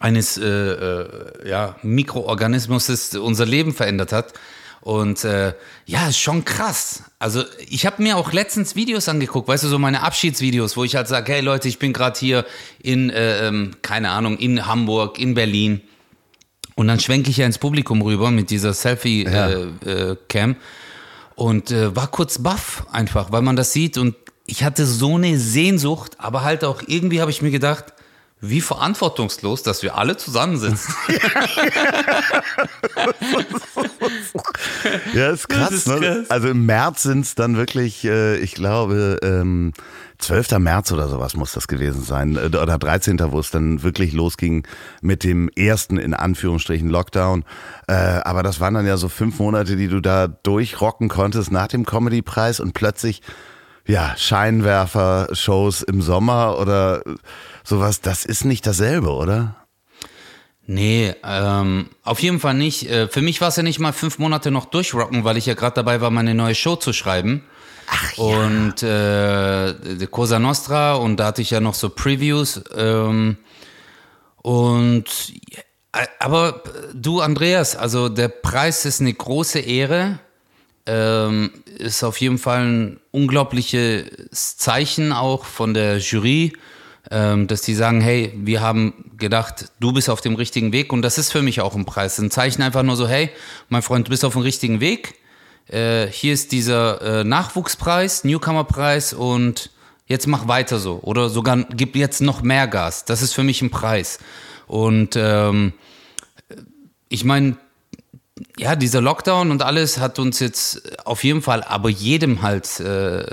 eines 0.01 0.39
äh, 0.39 0.45
äh, 0.45 1.49
ja, 1.49 1.77
Mikroorganismus 1.83 3.15
unser 3.15 3.47
Leben 3.47 3.73
verändert 3.73 4.13
hat. 4.13 4.33
Und 4.83 5.25
äh, 5.25 5.55
ja, 5.87 6.09
ist 6.09 6.19
schon 6.19 6.45
krass. 6.45 7.05
Also 7.21 7.45
ich 7.69 7.87
habe 7.87 8.03
mir 8.03 8.17
auch 8.17 8.33
letztens 8.33 8.75
Videos 8.75 9.09
angeguckt, 9.09 9.47
weißt 9.47 9.63
du, 9.63 9.69
so 9.69 9.79
meine 9.79 10.03
Abschiedsvideos, 10.03 10.77
wo 10.77 10.83
ich 10.83 10.97
halt 10.97 11.07
sage, 11.07 11.33
hey 11.33 11.41
Leute, 11.41 11.69
ich 11.69 11.79
bin 11.79 11.93
gerade 11.93 12.19
hier 12.19 12.45
in, 12.83 13.09
äh, 13.09 13.47
ähm, 13.47 13.77
keine 13.83 14.11
Ahnung, 14.11 14.37
in 14.39 14.67
Hamburg, 14.67 15.21
in 15.21 15.35
Berlin. 15.35 15.83
Und 16.75 16.89
dann 16.89 16.99
schwenke 16.99 17.31
ich 17.31 17.37
ja 17.37 17.47
ins 17.47 17.59
Publikum 17.59 18.03
rüber 18.03 18.33
mit 18.33 18.51
dieser 18.51 18.75
Selfie-Cam 18.75 19.79
äh, 19.87 19.91
äh, 19.91 20.17
Cam 20.29 20.57
und 21.37 21.71
äh, 21.71 21.95
war 21.95 22.09
kurz 22.09 22.43
baff 22.43 22.85
einfach, 22.91 23.31
weil 23.31 23.43
man 23.43 23.55
das 23.55 23.73
sieht. 23.73 23.99
Und 23.99 24.17
ich 24.47 24.65
hatte 24.65 24.85
so 24.85 25.15
eine 25.15 25.39
Sehnsucht, 25.39 26.17
aber 26.19 26.43
halt 26.43 26.65
auch 26.65 26.83
irgendwie 26.85 27.21
habe 27.21 27.31
ich 27.31 27.41
mir 27.41 27.53
gedacht, 27.53 27.93
wie 28.43 28.61
verantwortungslos, 28.61 29.63
dass 29.63 29.83
wir 29.83 29.97
alle 29.97 30.17
zusammensitzen. 30.17 30.95
Ja, 35.15 35.31
ist 35.31 35.49
krass. 35.49 35.71
ist 35.71 35.89
ne? 35.89 35.99
krass. 36.01 36.31
Also 36.31 36.49
im 36.49 36.67
März 36.67 37.03
sind 37.03 37.25
es 37.25 37.35
dann 37.35 37.57
wirklich, 37.57 38.05
äh, 38.05 38.37
ich 38.39 38.55
glaube, 38.55 39.19
ähm, 39.23 39.73
12. 40.19 40.59
März 40.59 40.93
oder 40.93 41.09
sowas 41.09 41.37
muss 41.37 41.53
das 41.53 41.69
gewesen 41.69 42.03
sein. 42.03 42.37
Äh, 42.37 42.57
Oder 42.57 42.79
13. 42.79 43.19
wo 43.31 43.39
es 43.39 43.51
dann 43.51 43.83
wirklich 43.83 44.13
losging 44.13 44.67
mit 45.01 45.25
dem 45.25 45.49
ersten, 45.51 45.99
in 45.99 46.15
Anführungsstrichen, 46.15 46.89
Lockdown. 46.89 47.45
Äh, 47.89 47.93
aber 47.93 48.43
das 48.43 48.61
waren 48.61 48.75
dann 48.75 48.87
ja 48.87 48.97
so 48.97 49.09
fünf 49.09 49.39
Monate, 49.39 49.77
die 49.77 49.89
du 49.89 50.01
da 50.01 50.29
durchrocken 50.29 51.09
konntest 51.09 51.51
nach 51.53 51.69
dem 51.69 51.85
Comedy-Preis 51.85 52.61
und 52.61 52.73
plötzlich, 52.73 53.23
ja, 53.87 54.15
Scheinwerfer-Shows 54.17 55.83
im 55.83 56.03
Sommer 56.03 56.59
oder 56.59 57.03
sowas, 57.65 58.01
das 58.01 58.25
ist 58.25 58.45
nicht 58.45 58.67
dasselbe, 58.67 59.11
oder? 59.11 59.57
Nee, 60.67 61.15
ähm, 61.25 61.89
auf 62.05 62.21
jeden 62.21 62.39
Fall 62.39 62.55
nicht. 62.55 62.89
Äh, 62.89 63.09
für 63.09 63.21
mich 63.21 63.41
war 63.41 63.49
es 63.49 63.57
ja 63.57 63.63
nicht 63.63 63.81
mal 63.81 63.93
fünf 63.93 64.19
Monate 64.19 64.51
noch 64.51 64.67
durchrocken, 64.67 65.25
weil 65.25 65.37
ich 65.37 65.47
ja 65.47 65.55
gerade 65.55 65.75
dabei 65.75 66.01
war, 66.01 66.11
meine 66.11 66.35
neue 66.35 66.55
Show 66.55 66.77
zu 66.77 66.93
schreiben. 66.93 67.45
Ach 67.89 68.17
ja. 68.17 68.25
Und 68.25 68.83
äh, 68.83 69.97
die 69.97 70.07
Cosa 70.07 70.39
Nostra 70.39 70.95
und 70.95 71.19
da 71.19 71.27
hatte 71.27 71.43
ich 71.43 71.51
ja 71.51 71.61
noch 71.61 71.75
so 71.75 71.91
Previews. 71.91 72.63
Ähm, 72.77 73.39
und 74.37 75.05
äh, 75.93 76.07
aber 76.21 76.63
du, 76.95 77.21
Andreas, 77.21 77.77
also 77.77 78.09
der 78.09 78.29
Preis 78.29 78.85
ist 78.85 79.01
eine 79.01 79.13
große 79.13 79.59
Ehre. 79.59 80.21
Ähm, 80.85 81.51
ist 81.79 82.03
auf 82.03 82.21
jeden 82.21 82.39
Fall 82.39 82.65
ein 82.65 83.01
unglaubliches 83.13 84.57
Zeichen 84.57 85.13
auch 85.13 85.45
von 85.45 85.75
der 85.75 85.99
Jury, 85.99 86.55
ähm, 87.11 87.47
dass 87.47 87.63
die 87.63 87.75
sagen, 87.75 88.01
hey, 88.01 88.33
wir 88.37 88.61
haben 88.61 89.13
gedacht, 89.17 89.71
du 89.79 89.93
bist 89.93 90.11
auf 90.11 90.21
dem 90.21 90.35
richtigen 90.35 90.73
Weg 90.73 90.93
und 90.93 91.03
das 91.03 91.19
ist 91.19 91.31
für 91.31 91.43
mich 91.43 91.61
auch 91.61 91.77
ein 91.77 91.85
Preis. 91.85 92.19
Ein 92.19 92.33
Zeichen 92.33 92.63
einfach 92.63 92.83
nur 92.83 92.97
so, 92.97 93.07
hey, 93.07 93.31
mein 93.69 93.83
Freund, 93.83 94.09
du 94.09 94.11
bist 94.11 94.25
auf 94.25 94.33
dem 94.33 94.43
richtigen 94.43 94.81
Weg. 94.81 95.15
Äh, 95.69 96.09
hier 96.09 96.33
ist 96.33 96.51
dieser 96.51 97.21
äh, 97.21 97.25
Nachwuchspreis, 97.25 98.25
Newcomerpreis 98.25 99.13
und 99.13 99.71
jetzt 100.07 100.27
mach 100.27 100.49
weiter 100.49 100.79
so 100.79 100.99
oder 101.03 101.29
sogar 101.29 101.59
gib 101.71 101.95
jetzt 101.95 102.21
noch 102.21 102.43
mehr 102.43 102.67
Gas. 102.67 103.05
Das 103.05 103.23
ist 103.23 103.35
für 103.35 103.45
mich 103.45 103.63
ein 103.63 103.71
Preis. 103.71 104.19
Und 104.67 105.15
ähm, 105.17 105.75
ich 107.09 107.25
meine, 107.25 107.57
ja, 108.59 108.77
dieser 108.77 109.01
Lockdown 109.01 109.51
und 109.51 109.63
alles 109.63 109.99
hat 109.99 110.19
uns 110.19 110.41
jetzt 110.41 111.07
auf 111.07 111.25
jeden 111.25 111.43
Fall, 111.43 111.63
aber 111.63 111.89
jedem 111.89 112.43
halt 112.43 112.81
äh, 112.81 113.25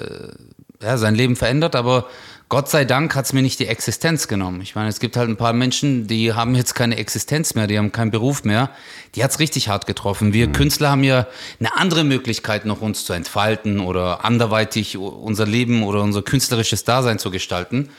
ja, 0.81 0.97
sein 0.97 1.15
Leben 1.15 1.35
verändert, 1.35 1.75
aber 1.75 2.07
Gott 2.49 2.67
sei 2.67 2.83
Dank 2.83 3.15
hat 3.15 3.25
es 3.25 3.33
mir 3.33 3.43
nicht 3.43 3.59
die 3.59 3.67
Existenz 3.67 4.27
genommen. 4.27 4.61
Ich 4.61 4.73
meine, 4.73 4.89
es 4.89 4.99
gibt 4.99 5.17
halt 5.17 5.29
ein 5.29 5.37
paar 5.37 5.53
Menschen, 5.53 6.07
die 6.07 6.33
haben 6.33 6.55
jetzt 6.55 6.73
keine 6.73 6.97
Existenz 6.97 7.53
mehr, 7.53 7.67
die 7.67 7.77
haben 7.77 7.91
keinen 7.91 8.09
Beruf 8.09 8.43
mehr. 8.43 8.71
Die 9.13 9.23
hat 9.23 9.29
es 9.29 9.39
richtig 9.39 9.69
hart 9.69 9.85
getroffen. 9.85 10.33
Wir 10.33 10.51
Künstler 10.51 10.89
haben 10.89 11.03
ja 11.03 11.27
eine 11.59 11.77
andere 11.77 12.03
Möglichkeit, 12.03 12.65
noch 12.65 12.81
uns 12.81 13.05
zu 13.05 13.13
entfalten 13.13 13.79
oder 13.79 14.25
anderweitig 14.25 14.97
unser 14.97 15.45
Leben 15.45 15.83
oder 15.83 16.01
unser 16.01 16.23
künstlerisches 16.23 16.83
Dasein 16.85 17.19
zu 17.19 17.29
gestalten 17.29 17.89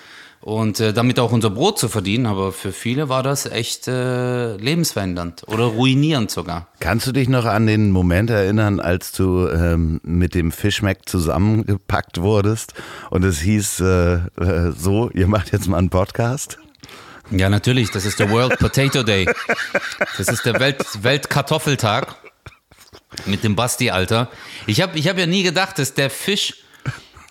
und 0.41 0.81
äh, 0.81 0.93
damit 0.93 1.19
auch 1.19 1.33
unser 1.33 1.51
Brot 1.51 1.79
zu 1.79 1.89
verdienen. 1.89 2.27
Aber 2.27 2.53
für 2.53 2.73
viele 2.73 3.09
war 3.09 3.23
das 3.23 3.47
echt 3.47 3.89
äh, 3.89 4.57
lebensverändernd 4.57 5.45
oder 5.47 5.65
ruinierend 5.65 6.31
sogar. 6.31 6.69
Kannst 6.81 7.07
du 7.07 7.13
dich 7.13 7.29
noch 7.29 7.45
an 7.45 7.67
den 7.67 7.91
Moment 7.91 8.31
erinnern, 8.31 8.81
als 8.81 9.13
du 9.13 9.49
ähm, 9.49 10.01
mit 10.03 10.35
dem 10.35 10.53
Fischmeck 10.53 11.09
zusammengepackt 11.09 12.21
wurdest 12.21 12.75
und 13.11 13.25
es 13.25 13.41
hieß 13.41 13.81
äh, 13.81 14.15
äh, 14.15 14.73
so, 14.77 15.11
ihr 15.11 15.27
macht 15.27 15.53
jetzt 15.53 15.69
mal 15.69 15.79
einen 15.79 15.91
Podcast? 15.91 16.59
Ja, 17.31 17.49
natürlich. 17.49 17.91
Das 17.91 18.05
ist 18.05 18.19
der 18.19 18.31
World 18.31 18.59
Potato 18.59 19.03
Day. 19.05 19.29
Das 20.19 20.29
ist 20.29 20.45
der 20.45 20.59
Welt 20.59 20.85
Weltkartoffeltag 21.03 22.17
mit 23.27 23.45
dem 23.45 23.55
Basti, 23.55 23.91
Alter. 23.91 24.29
Ich 24.67 24.81
habe 24.81 24.99
ich 24.99 25.09
hab 25.09 25.17
ja 25.19 25.27
nie 25.27 25.43
gedacht, 25.43 25.79
dass 25.79 25.95
der 25.95 26.11
Fisch, 26.11 26.65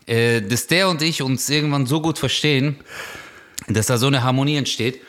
äh, 0.09 0.41
dass 0.41 0.67
der 0.67 0.89
und 0.89 1.01
ich 1.01 1.21
uns 1.21 1.49
irgendwann 1.49 1.85
so 1.85 2.01
gut 2.01 2.17
verstehen, 2.17 2.77
dass 3.67 3.85
da 3.85 3.97
so 3.97 4.07
eine 4.07 4.23
Harmonie 4.23 4.57
entsteht. 4.57 5.01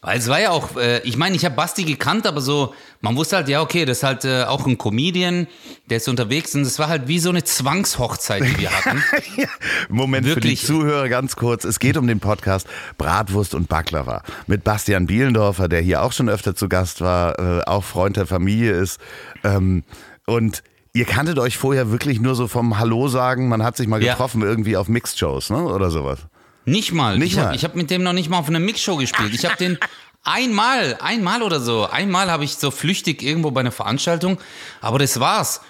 Weil 0.00 0.18
es 0.18 0.28
war 0.28 0.40
ja 0.40 0.50
auch, 0.50 0.76
äh, 0.76 1.00
ich 1.00 1.16
meine, 1.16 1.34
ich 1.34 1.44
habe 1.44 1.56
Basti 1.56 1.82
gekannt, 1.82 2.24
aber 2.26 2.40
so, 2.40 2.72
man 3.00 3.16
wusste 3.16 3.36
halt, 3.36 3.48
ja, 3.48 3.60
okay, 3.60 3.84
das 3.84 3.98
ist 3.98 4.02
halt 4.04 4.24
äh, 4.24 4.44
auch 4.44 4.64
ein 4.64 4.78
Comedian, 4.78 5.48
der 5.90 5.96
ist 5.96 6.08
unterwegs 6.08 6.54
und 6.54 6.62
es 6.62 6.78
war 6.78 6.88
halt 6.88 7.08
wie 7.08 7.18
so 7.18 7.30
eine 7.30 7.42
Zwangshochzeit, 7.42 8.44
die 8.44 8.58
wir 8.58 8.70
hatten. 8.70 9.02
Moment 9.88 10.24
Wirklich. 10.24 10.60
für 10.60 10.66
die 10.66 10.72
Zuhörer 10.72 11.08
ganz 11.08 11.34
kurz. 11.34 11.64
Es 11.64 11.80
geht 11.80 11.96
um 11.96 12.06
den 12.06 12.20
Podcast 12.20 12.68
Bratwurst 12.96 13.54
und 13.54 13.68
Baklava 13.68 14.22
mit 14.46 14.62
Bastian 14.62 15.06
Bielendorfer, 15.06 15.68
der 15.68 15.80
hier 15.80 16.02
auch 16.02 16.12
schon 16.12 16.28
öfter 16.28 16.54
zu 16.54 16.68
Gast 16.68 17.00
war, 17.00 17.38
äh, 17.38 17.62
auch 17.64 17.82
Freund 17.82 18.16
der 18.16 18.26
Familie 18.26 18.72
ist. 18.72 19.00
Ähm, 19.42 19.82
und 20.26 20.62
ihr 20.98 21.04
kanntet 21.04 21.38
euch 21.38 21.56
vorher 21.56 21.90
wirklich 21.92 22.20
nur 22.20 22.34
so 22.34 22.48
vom 22.48 22.78
Hallo 22.78 23.06
sagen, 23.06 23.48
man 23.48 23.62
hat 23.62 23.76
sich 23.76 23.86
mal 23.86 24.02
Ja. 24.02 24.12
getroffen 24.14 24.42
irgendwie 24.42 24.76
auf 24.76 24.88
Mixed-Shows, 24.88 25.50
ne? 25.50 25.62
Oder 25.62 25.90
sowas. 25.90 26.18
Nicht 26.64 26.92
mal. 26.92 27.16
Nicht 27.16 27.34
ich 27.34 27.38
habe 27.38 27.56
hab 27.56 27.76
mit 27.76 27.88
dem 27.90 28.02
noch 28.02 28.12
nicht 28.12 28.28
mal 28.28 28.38
auf 28.38 28.48
einer 28.48 28.58
Mixshow 28.58 28.96
gespielt. 28.96 29.32
Ich 29.32 29.44
habe 29.44 29.56
den 29.56 29.78
einmal, 30.24 30.98
einmal 31.00 31.42
oder 31.42 31.60
so, 31.60 31.86
einmal 31.86 32.30
habe 32.30 32.44
ich 32.44 32.56
so 32.56 32.70
flüchtig 32.72 33.22
irgendwo 33.22 33.52
bei 33.52 33.60
einer 33.60 33.70
Veranstaltung, 33.72 34.38
aber 34.80 34.98
das 34.98 35.20
war's. 35.20 35.60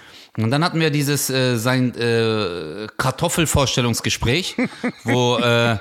Und 0.42 0.52
dann 0.52 0.62
hatten 0.62 0.78
wir 0.78 0.90
dieses 0.90 1.30
äh, 1.30 1.56
sein 1.56 1.94
äh, 1.96 2.86
Kartoffelvorstellungsgespräch, 2.96 4.56
wo 5.04 5.36
äh, 5.38 5.78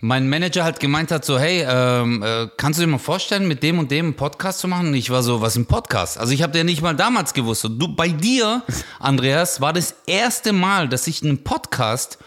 mein 0.00 0.28
Manager 0.28 0.64
halt 0.64 0.80
gemeint 0.80 1.12
hat 1.12 1.24
so, 1.24 1.38
hey, 1.38 1.64
ähm, 1.68 2.22
äh, 2.22 2.48
kannst 2.56 2.80
du 2.80 2.84
dir 2.84 2.90
mal 2.90 2.98
vorstellen, 2.98 3.46
mit 3.46 3.62
dem 3.62 3.78
und 3.78 3.90
dem 3.90 4.06
einen 4.06 4.14
Podcast 4.16 4.58
zu 4.58 4.68
machen? 4.68 4.88
Und 4.88 4.94
ich 4.94 5.10
war 5.10 5.22
so, 5.22 5.40
was 5.40 5.54
ein 5.54 5.66
Podcast? 5.66 6.18
Also 6.18 6.32
ich 6.32 6.42
habe 6.42 6.58
ja 6.58 6.64
nicht 6.64 6.82
mal 6.82 6.96
damals 6.96 7.34
gewusst. 7.34 7.64
Und 7.64 7.78
du, 7.78 7.94
bei 7.94 8.08
dir, 8.08 8.62
Andreas, 8.98 9.60
war 9.60 9.72
das 9.72 9.94
erste 10.06 10.52
Mal, 10.52 10.88
dass 10.88 11.06
ich 11.06 11.22
einen 11.22 11.44
Podcast 11.44 12.18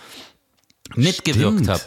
mitgewirkt 0.95 1.67
habe. 1.67 1.81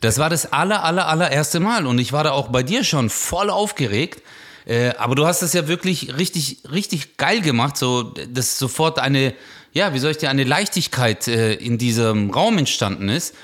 Das 0.00 0.18
war 0.18 0.28
das 0.28 0.52
aller, 0.52 0.82
aller, 0.82 1.06
allererste 1.06 1.60
Mal 1.60 1.86
und 1.86 1.98
ich 1.98 2.12
war 2.12 2.24
da 2.24 2.32
auch 2.32 2.48
bei 2.48 2.62
dir 2.62 2.84
schon 2.84 3.10
voll 3.10 3.50
aufgeregt. 3.50 4.22
Äh, 4.66 4.90
aber 4.98 5.14
du 5.14 5.26
hast 5.26 5.42
das 5.42 5.52
ja 5.52 5.68
wirklich 5.68 6.16
richtig, 6.18 6.58
richtig 6.70 7.16
geil 7.16 7.40
gemacht, 7.40 7.76
so 7.76 8.02
dass 8.02 8.58
sofort 8.58 8.98
eine, 8.98 9.34
ja, 9.72 9.94
wie 9.94 9.98
soll 9.98 10.10
ich 10.10 10.18
dir, 10.18 10.28
eine 10.28 10.44
Leichtigkeit 10.44 11.28
äh, 11.28 11.54
in 11.54 11.78
diesem 11.78 12.30
Raum 12.30 12.58
entstanden 12.58 13.08
ist. 13.08 13.34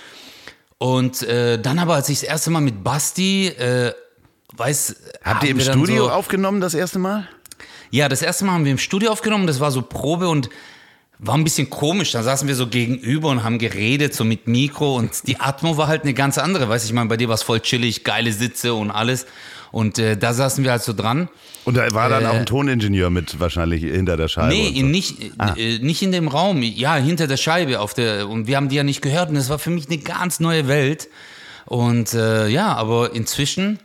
Und 0.78 1.22
äh, 1.22 1.60
dann 1.60 1.78
aber, 1.78 1.94
als 1.94 2.08
ich 2.08 2.20
das 2.20 2.28
erste 2.28 2.50
Mal 2.50 2.60
mit 2.60 2.82
Basti, 2.82 3.46
äh, 3.46 3.92
weiß, 4.56 4.96
Habt 5.22 5.44
ihr 5.44 5.50
im 5.50 5.60
Studio 5.60 6.06
so, 6.06 6.10
aufgenommen 6.10 6.60
das 6.60 6.74
erste 6.74 6.98
Mal? 6.98 7.28
ja, 7.92 8.08
das 8.08 8.22
erste 8.22 8.44
Mal 8.44 8.52
haben 8.52 8.64
wir 8.64 8.72
im 8.72 8.78
Studio 8.78 9.12
aufgenommen, 9.12 9.46
das 9.46 9.60
war 9.60 9.70
so 9.70 9.82
Probe 9.82 10.28
und 10.28 10.48
war 11.18 11.36
ein 11.36 11.44
bisschen 11.44 11.70
komisch. 11.70 12.10
Da 12.10 12.22
saßen 12.22 12.48
wir 12.48 12.56
so 12.56 12.66
gegenüber 12.66 13.28
und 13.28 13.44
haben 13.44 13.58
geredet, 13.58 14.14
so 14.14 14.24
mit 14.24 14.48
Mikro 14.48 14.96
und 14.96 15.28
die 15.28 15.38
Atmo 15.38 15.76
war 15.76 15.86
halt 15.86 16.02
eine 16.02 16.14
ganz 16.14 16.38
andere. 16.38 16.68
Weiß 16.68 16.84
ich 16.84 16.92
meine, 16.92 17.08
bei 17.08 17.16
dir 17.18 17.28
war 17.28 17.34
es 17.34 17.42
voll 17.42 17.60
chillig, 17.60 18.02
geile 18.02 18.32
Sitze 18.32 18.74
und 18.74 18.90
alles. 18.90 19.26
Und 19.72 19.98
äh, 19.98 20.16
da 20.16 20.32
saßen 20.34 20.62
wir 20.62 20.70
halt 20.70 20.82
so 20.82 20.92
dran. 20.92 21.28
Und 21.64 21.76
da 21.76 21.92
war 21.92 22.08
dann 22.08 22.22
Äh, 22.24 22.26
auch 22.26 22.34
ein 22.34 22.46
Toningenieur 22.46 23.10
mit 23.10 23.40
wahrscheinlich 23.40 23.82
hinter 23.82 24.16
der 24.16 24.28
Scheibe. 24.28 24.48
Nee, 24.54 24.72
so. 24.80 24.86
nicht, 24.86 25.16
äh, 25.56 25.78
nicht 25.80 26.02
in 26.02 26.12
dem 26.12 26.28
Raum, 26.28 26.62
ja, 26.62 26.94
hinter 26.96 27.26
der 27.26 27.36
Scheibe 27.38 27.80
auf 27.80 27.94
der 27.94 28.28
und 28.28 28.46
wir 28.46 28.56
haben 28.56 28.68
die 28.68 28.76
ja 28.76 28.84
nicht 28.84 29.00
gehört 29.02 29.30
und 29.30 29.34
das 29.36 29.48
war 29.48 29.58
für 29.58 29.70
mich 29.70 29.88
eine 29.88 29.98
ganz 29.98 30.38
neue 30.40 30.68
Welt. 30.68 31.08
Und 31.64 32.12
äh, 32.14 32.48
ja, 32.48 32.74
aber 32.74 33.14
inzwischen 33.14 33.78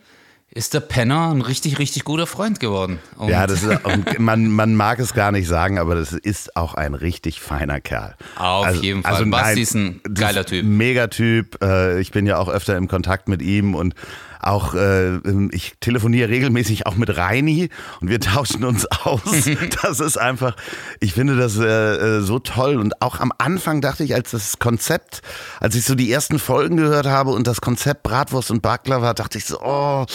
ist 0.50 0.74
der 0.74 0.79
Penner 0.79 1.29
ein 1.32 1.41
richtig, 1.41 1.77
richtig 1.77 2.03
guter 2.03 2.25
Freund 2.25 2.60
geworden. 2.60 2.98
Und 3.15 3.29
Ja, 3.29 3.46
das 3.46 3.62
ist, 3.63 3.79
man, 4.17 4.48
man 4.50 4.75
mag 4.75 4.98
es 5.00 5.13
gar 5.13 5.32
nicht 5.32 5.48
sagen, 5.48 5.77
aber 5.77 5.94
das 5.94 6.13
ist 6.13 6.56
auch 6.58 6.74
ein 6.74 6.96
richtig 6.96 7.39
feiner 7.39 7.79
Kerl. 7.79 8.15
Auf 8.38 8.74
jeden 8.82 9.03
Fall. 9.03 9.25
Basti 9.27 9.62
ist 9.62 9.75
ein 9.75 10.01
geiler 10.15 10.46
Typ. 10.46 10.65
Megatyp. 10.65 11.63
Äh, 11.63 12.00
Ich 12.01 12.12
bin 12.12 12.25
ja 12.25 12.39
auch 12.39 12.50
öfter 12.50 12.75
im 12.75 12.88
Kontakt 12.88 13.27
mit 13.29 13.41
ihm 13.44 13.75
und 13.75 13.94
auch, 14.39 14.74
äh, 14.74 15.17
ich 15.51 15.74
telefoniere 15.79 16.29
regelmäßig 16.29 16.86
auch 16.86 16.96
mit 16.96 17.15
Reini 17.15 17.70
und 18.01 18.10
wir 18.10 18.20
tauschen 18.22 18.63
uns 18.63 18.86
aus. 18.86 19.22
das 19.82 20.00
ist 20.00 20.17
einfach, 20.17 20.56
ich 21.00 21.13
finde 21.13 21.38
das 21.38 21.58
äh, 21.58 22.17
äh, 22.17 22.22
so 22.22 22.39
toll. 22.39 22.77
Und 22.77 23.01
auch 23.01 23.20
am 23.20 23.32
Anfang 23.38 23.82
dachte 23.82 24.03
ich, 24.03 24.13
als 24.13 24.32
das 24.32 24.60
Konzept, 24.60 25.22
als 25.60 25.75
ich 25.75 25.86
so 25.86 25.96
die 25.96 26.12
ersten 26.12 26.39
Folgen 26.39 26.77
gehört 26.77 27.08
habe 27.08 27.32
und 27.32 27.48
das 27.48 27.62
Konzept 27.62 28.03
Bratwurst 28.03 28.51
und 28.51 28.62
Baklava, 28.62 29.13
dachte 29.13 29.38
ich 29.38 29.46
so, 29.46 29.60
oh, 29.62 30.06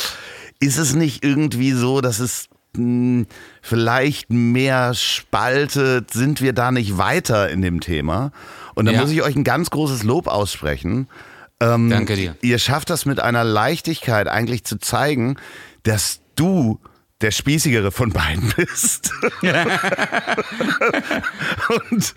ist 0.60 0.78
es 0.78 0.94
nicht 0.94 1.24
irgendwie 1.24 1.72
so, 1.72 2.00
dass 2.00 2.20
es 2.20 2.48
hm, 2.76 3.26
vielleicht 3.60 4.30
mehr 4.30 4.94
spaltet, 4.94 6.12
sind 6.12 6.40
wir 6.40 6.52
da 6.52 6.70
nicht 6.70 6.96
weiter 6.96 7.50
in 7.50 7.62
dem 7.62 7.80
Thema? 7.80 8.32
Und 8.74 8.86
da 8.86 8.92
ja. 8.92 9.00
muss 9.00 9.10
ich 9.10 9.22
euch 9.22 9.36
ein 9.36 9.44
ganz 9.44 9.70
großes 9.70 10.04
Lob 10.04 10.26
aussprechen. 10.26 11.08
Ähm, 11.62 11.90
Danke 11.90 12.16
dir. 12.16 12.36
Ihr 12.42 12.58
schafft 12.58 12.90
das 12.90 13.06
mit 13.06 13.20
einer 13.20 13.44
Leichtigkeit 13.44 14.28
eigentlich 14.28 14.64
zu 14.64 14.78
zeigen, 14.78 15.36
dass 15.84 16.20
du 16.34 16.80
der 17.20 17.30
spießigere 17.30 17.92
von 17.92 18.10
beiden 18.10 18.52
bist. 18.56 19.12
und 21.68 22.14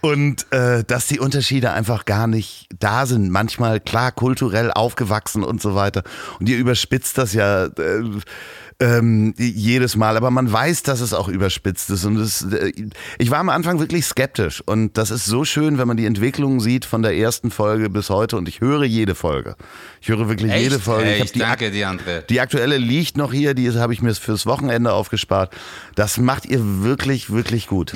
und 0.00 0.52
äh, 0.52 0.82
dass 0.84 1.06
die 1.06 1.20
Unterschiede 1.20 1.70
einfach 1.72 2.04
gar 2.04 2.26
nicht 2.26 2.66
da 2.78 3.06
sind. 3.06 3.30
Manchmal 3.30 3.80
klar 3.80 4.10
kulturell 4.10 4.72
aufgewachsen 4.72 5.44
und 5.44 5.62
so 5.62 5.74
weiter. 5.76 6.02
Und 6.40 6.48
ihr 6.48 6.58
überspitzt 6.58 7.18
das 7.18 7.32
ja. 7.32 7.66
Äh, 7.66 8.02
ähm, 8.80 9.34
jedes 9.36 9.96
Mal. 9.96 10.16
Aber 10.16 10.30
man 10.30 10.50
weiß, 10.52 10.82
dass 10.82 11.00
es 11.00 11.12
auch 11.12 11.28
überspitzt 11.28 11.90
ist. 11.90 12.04
Und 12.04 12.16
es, 12.16 12.42
äh, 12.42 12.72
ich 13.18 13.30
war 13.30 13.38
am 13.38 13.48
Anfang 13.48 13.80
wirklich 13.80 14.04
skeptisch. 14.04 14.62
Und 14.64 14.96
das 14.96 15.10
ist 15.10 15.24
so 15.24 15.44
schön, 15.44 15.78
wenn 15.78 15.88
man 15.88 15.96
die 15.96 16.06
Entwicklung 16.06 16.60
sieht 16.60 16.84
von 16.84 17.02
der 17.02 17.16
ersten 17.16 17.50
Folge 17.50 17.90
bis 17.90 18.10
heute. 18.10 18.36
Und 18.36 18.48
ich 18.48 18.60
höre 18.60 18.84
jede 18.84 19.14
Folge. 19.14 19.56
Ich 20.00 20.08
höre 20.08 20.28
wirklich 20.28 20.52
Echt? 20.52 20.62
jede 20.62 20.78
Folge. 20.78 21.08
Hey, 21.08 21.22
ich 21.22 21.32
die, 21.32 21.40
danke 21.40 21.70
dir, 21.70 21.88
André. 21.88 22.22
Die 22.22 22.40
aktuelle 22.40 22.78
liegt 22.78 23.16
noch 23.16 23.32
hier. 23.32 23.54
Die 23.54 23.70
habe 23.72 23.92
ich 23.92 24.02
mir 24.02 24.14
fürs 24.14 24.46
Wochenende 24.46 24.92
aufgespart. 24.92 25.52
Das 25.94 26.18
macht 26.18 26.46
ihr 26.46 26.60
wirklich, 26.82 27.30
wirklich 27.30 27.66
gut. 27.66 27.94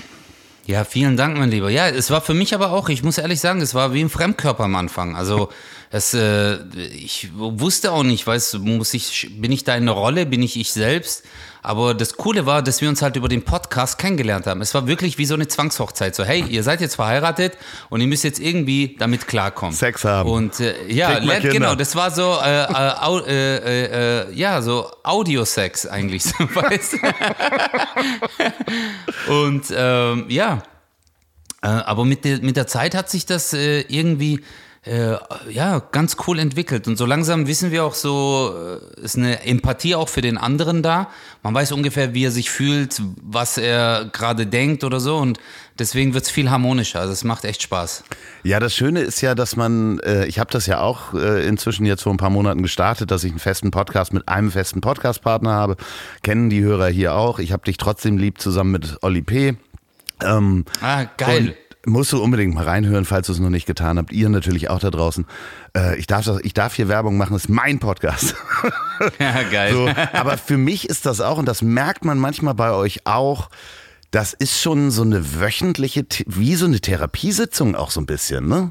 Ja, 0.64 0.85
vielen 0.85 1.16
Dank, 1.16 1.37
mein 1.37 1.50
Lieber. 1.50 1.71
Ja, 1.71 1.88
es 1.88 2.11
war 2.11 2.21
für 2.21 2.35
mich 2.35 2.54
aber 2.54 2.71
auch, 2.71 2.88
ich 2.88 3.02
muss 3.02 3.19
ehrlich 3.19 3.40
sagen, 3.40 3.61
es 3.61 3.75
war 3.75 3.92
wie 3.95 4.00
ein 4.00 4.09
Fremdkörper 4.09 4.64
am 4.64 4.76
Anfang. 4.76 5.16
Also 5.16 5.49
es, 5.90 6.14
äh, 6.14 6.59
ich 6.76 7.31
wusste 7.35 7.90
auch 7.90 8.04
nicht, 8.04 8.25
weiß, 8.26 8.59
muss 8.61 8.95
ich, 8.95 9.28
bin 9.40 9.50
ich 9.50 9.64
da 9.64 9.75
in 9.75 9.87
der 9.87 9.95
Rolle, 9.95 10.25
bin 10.25 10.40
ich 10.40 10.57
ich 10.57 10.73
selbst? 10.73 11.25
Aber 11.64 11.95
das 11.95 12.16
Coole 12.16 12.45
war, 12.45 12.61
dass 12.61 12.81
wir 12.81 12.88
uns 12.88 13.02
halt 13.02 13.14
über 13.14 13.28
den 13.28 13.45
Podcast 13.45 13.97
kennengelernt 13.97 14.49
haben. 14.49 14.61
Es 14.61 14.75
war 14.75 14.88
wirklich 14.88 15.16
wie 15.19 15.26
so 15.26 15.35
eine 15.35 15.47
Zwangshochzeit. 15.47 16.12
So, 16.16 16.25
hey, 16.25 16.45
ihr 16.49 16.64
seid 16.64 16.81
jetzt 16.81 16.97
verheiratet 16.97 17.57
und 17.88 18.00
ihr 18.00 18.09
müsst 18.09 18.25
jetzt 18.25 18.40
irgendwie 18.40 18.97
damit 18.99 19.28
klarkommen. 19.28 19.73
Sex 19.73 20.04
haben. 20.04 20.28
Und 20.28 20.59
äh, 20.59 20.75
ja, 20.88 21.19
lernt, 21.19 21.49
genau, 21.50 21.76
das 21.76 21.95
war 21.95 22.11
so, 22.11 22.37
äh, 22.42 22.64
äh, 22.64 23.28
äh, 23.28 24.25
äh, 24.26 24.35
ja, 24.35 24.61
so 24.61 24.90
Audio-Sex 25.04 25.87
eigentlich. 25.87 26.23
So, 26.33 26.45
weißt? 26.54 26.95
und 29.28 29.64
ähm, 29.76 30.26
ja, 30.28 30.62
äh, 31.62 31.66
aber 31.66 32.04
mit 32.04 32.25
der, 32.25 32.38
mit 32.38 32.57
der 32.57 32.66
Zeit 32.66 32.95
hat 32.95 33.11
sich 33.11 33.26
das 33.26 33.52
irgendwie 33.52 34.40
äh, 34.85 35.15
ja, 35.49 35.79
ganz 35.79 36.17
cool 36.27 36.41
entwickelt. 36.41 36.89
Und 36.89 36.99
so 36.99 37.07
langsam 37.07 37.47
wissen 37.47 37.71
wir 37.71 37.85
auch 37.85 37.95
so, 37.95 38.53
äh, 38.99 39.01
ist 39.01 39.17
eine 39.17 39.45
Empathie 39.47 39.95
auch 39.95 40.09
für 40.09 40.23
den 40.23 40.37
anderen 40.37 40.83
da. 40.83 41.09
Man 41.45 41.55
weiß 41.55 41.71
ungefähr, 41.71 42.15
wie 42.15 42.25
er 42.25 42.33
sich 42.33 42.51
fühlt, 42.51 43.01
was 43.23 43.59
er 43.59 44.11
gerade 44.12 44.45
denkt 44.45 44.83
oder 44.83 44.99
so. 44.99 45.19
Und 45.19 45.39
deswegen 45.79 46.15
wird 46.15 46.25
es 46.25 46.31
viel 46.31 46.51
harmonischer. 46.51 46.99
Also 46.99 47.12
es 47.12 47.23
macht 47.23 47.45
echt 47.45 47.62
Spaß. 47.62 48.03
Ja, 48.43 48.59
das 48.59 48.75
Schöne 48.75 49.03
ist 49.03 49.21
ja, 49.21 49.37
dass 49.37 49.55
man, 49.55 50.01
äh, 50.01 50.27
ich 50.27 50.41
habe 50.41 50.51
das 50.51 50.67
ja 50.67 50.81
auch 50.81 51.15
äh, 51.15 51.47
inzwischen 51.47 51.87
jetzt 51.87 52.03
vor 52.03 52.12
ein 52.12 52.19
paar 52.19 52.31
Monaten 52.31 52.62
gestartet, 52.62 53.12
dass 53.12 53.23
ich 53.23 53.31
einen 53.31 53.39
festen 53.39 53.71
Podcast 53.71 54.12
mit 54.12 54.29
einem 54.29 54.51
festen 54.51 54.81
Podcastpartner 54.81 55.53
habe. 55.53 55.77
Kennen 56.25 56.51
die 56.51 56.61
Hörer 56.61 56.89
hier 56.89 57.15
auch. 57.15 57.39
Ich 57.39 57.53
habe 57.53 57.62
dich 57.62 57.77
trotzdem 57.77 58.19
lieb 58.19 58.41
zusammen 58.41 58.73
mit 58.73 58.99
Olli 59.03 59.23
P. 59.23 59.55
Ähm, 60.25 60.65
ah, 60.81 61.05
geil. 61.17 61.57
Musst 61.85 62.12
du 62.12 62.23
unbedingt 62.23 62.55
mal 62.55 62.65
reinhören, 62.65 63.05
falls 63.05 63.27
du 63.27 63.33
es 63.33 63.41
noch 63.41 63.51
nicht 63.51 63.67
getan 63.67 63.99
habt. 63.99 64.12
Ihr 64.12 64.29
natürlich 64.29 64.71
auch 64.71 64.79
da 64.79 64.91
draußen. 64.91 65.27
Äh, 65.77 65.99
ich, 65.99 66.07
darf 66.07 66.25
das, 66.25 66.38
ich 66.42 66.55
darf 66.55 66.75
hier 66.75 66.88
Werbung 66.88 67.16
machen, 67.16 67.33
das 67.33 67.45
ist 67.45 67.49
mein 67.49 67.79
Podcast. 67.79 68.35
Ja, 69.18 69.42
geil. 69.51 69.73
So, 69.73 69.88
aber 70.12 70.38
für 70.38 70.57
mich 70.57 70.88
ist 70.88 71.07
das 71.07 71.21
auch, 71.21 71.37
und 71.37 71.47
das 71.47 71.61
merkt 71.61 72.05
man 72.05 72.18
manchmal 72.18 72.55
bei 72.55 72.71
euch 72.71 73.05
auch, 73.05 73.51
das 74.12 74.33
ist 74.33 74.61
schon 74.61 74.92
so 74.92 75.03
eine 75.03 75.40
wöchentliche, 75.40 76.07
wie 76.27 76.55
so 76.55 76.66
eine 76.66 76.79
Therapiesitzung 76.79 77.75
auch 77.75 77.90
so 77.90 78.01
ein 78.01 78.07
bisschen, 78.07 78.47
ne? 78.47 78.71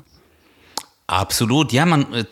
Absolut, 1.07 1.73
ja, 1.73 1.85
man, 1.85 2.13
äh, 2.13 2.25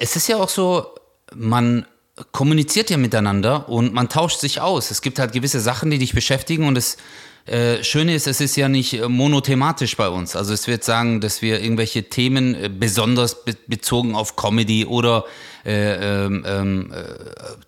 es 0.00 0.16
ist 0.16 0.26
ja 0.26 0.38
auch 0.38 0.48
so, 0.48 0.92
man 1.36 1.86
kommuniziert 2.32 2.90
ja 2.90 2.96
miteinander 2.96 3.68
und 3.68 3.94
man 3.94 4.08
tauscht 4.08 4.40
sich 4.40 4.60
aus. 4.60 4.90
Es 4.90 5.02
gibt 5.02 5.18
halt 5.18 5.32
gewisse 5.32 5.60
Sachen, 5.60 5.90
die 5.90 5.98
dich 5.98 6.14
beschäftigen 6.14 6.66
und 6.66 6.76
es 6.76 6.96
äh, 7.44 7.82
Schöne 7.82 8.14
ist, 8.14 8.28
es 8.28 8.40
ist 8.40 8.54
ja 8.54 8.68
nicht 8.68 8.94
äh, 8.94 9.08
monothematisch 9.08 9.96
bei 9.96 10.08
uns. 10.08 10.36
Also 10.36 10.52
es 10.52 10.68
wird 10.68 10.84
sagen, 10.84 11.20
dass 11.20 11.42
wir 11.42 11.60
irgendwelche 11.60 12.04
Themen 12.04 12.54
äh, 12.54 12.68
besonders 12.68 13.44
be 13.44 13.56
bezogen 13.66 14.14
auf 14.14 14.36
Comedy 14.36 14.86
oder 14.86 15.24
äh, 15.64 16.20
ähm, 16.20 16.92
äh, 16.92 17.02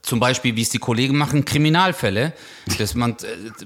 zum 0.02 0.20
Beispiel, 0.20 0.54
wie 0.54 0.62
es 0.62 0.68
die 0.68 0.78
Kollegen 0.78 1.16
machen, 1.16 1.44
Kriminalfälle. 1.44 2.34
Dass 2.78 2.94
man, 2.94 3.16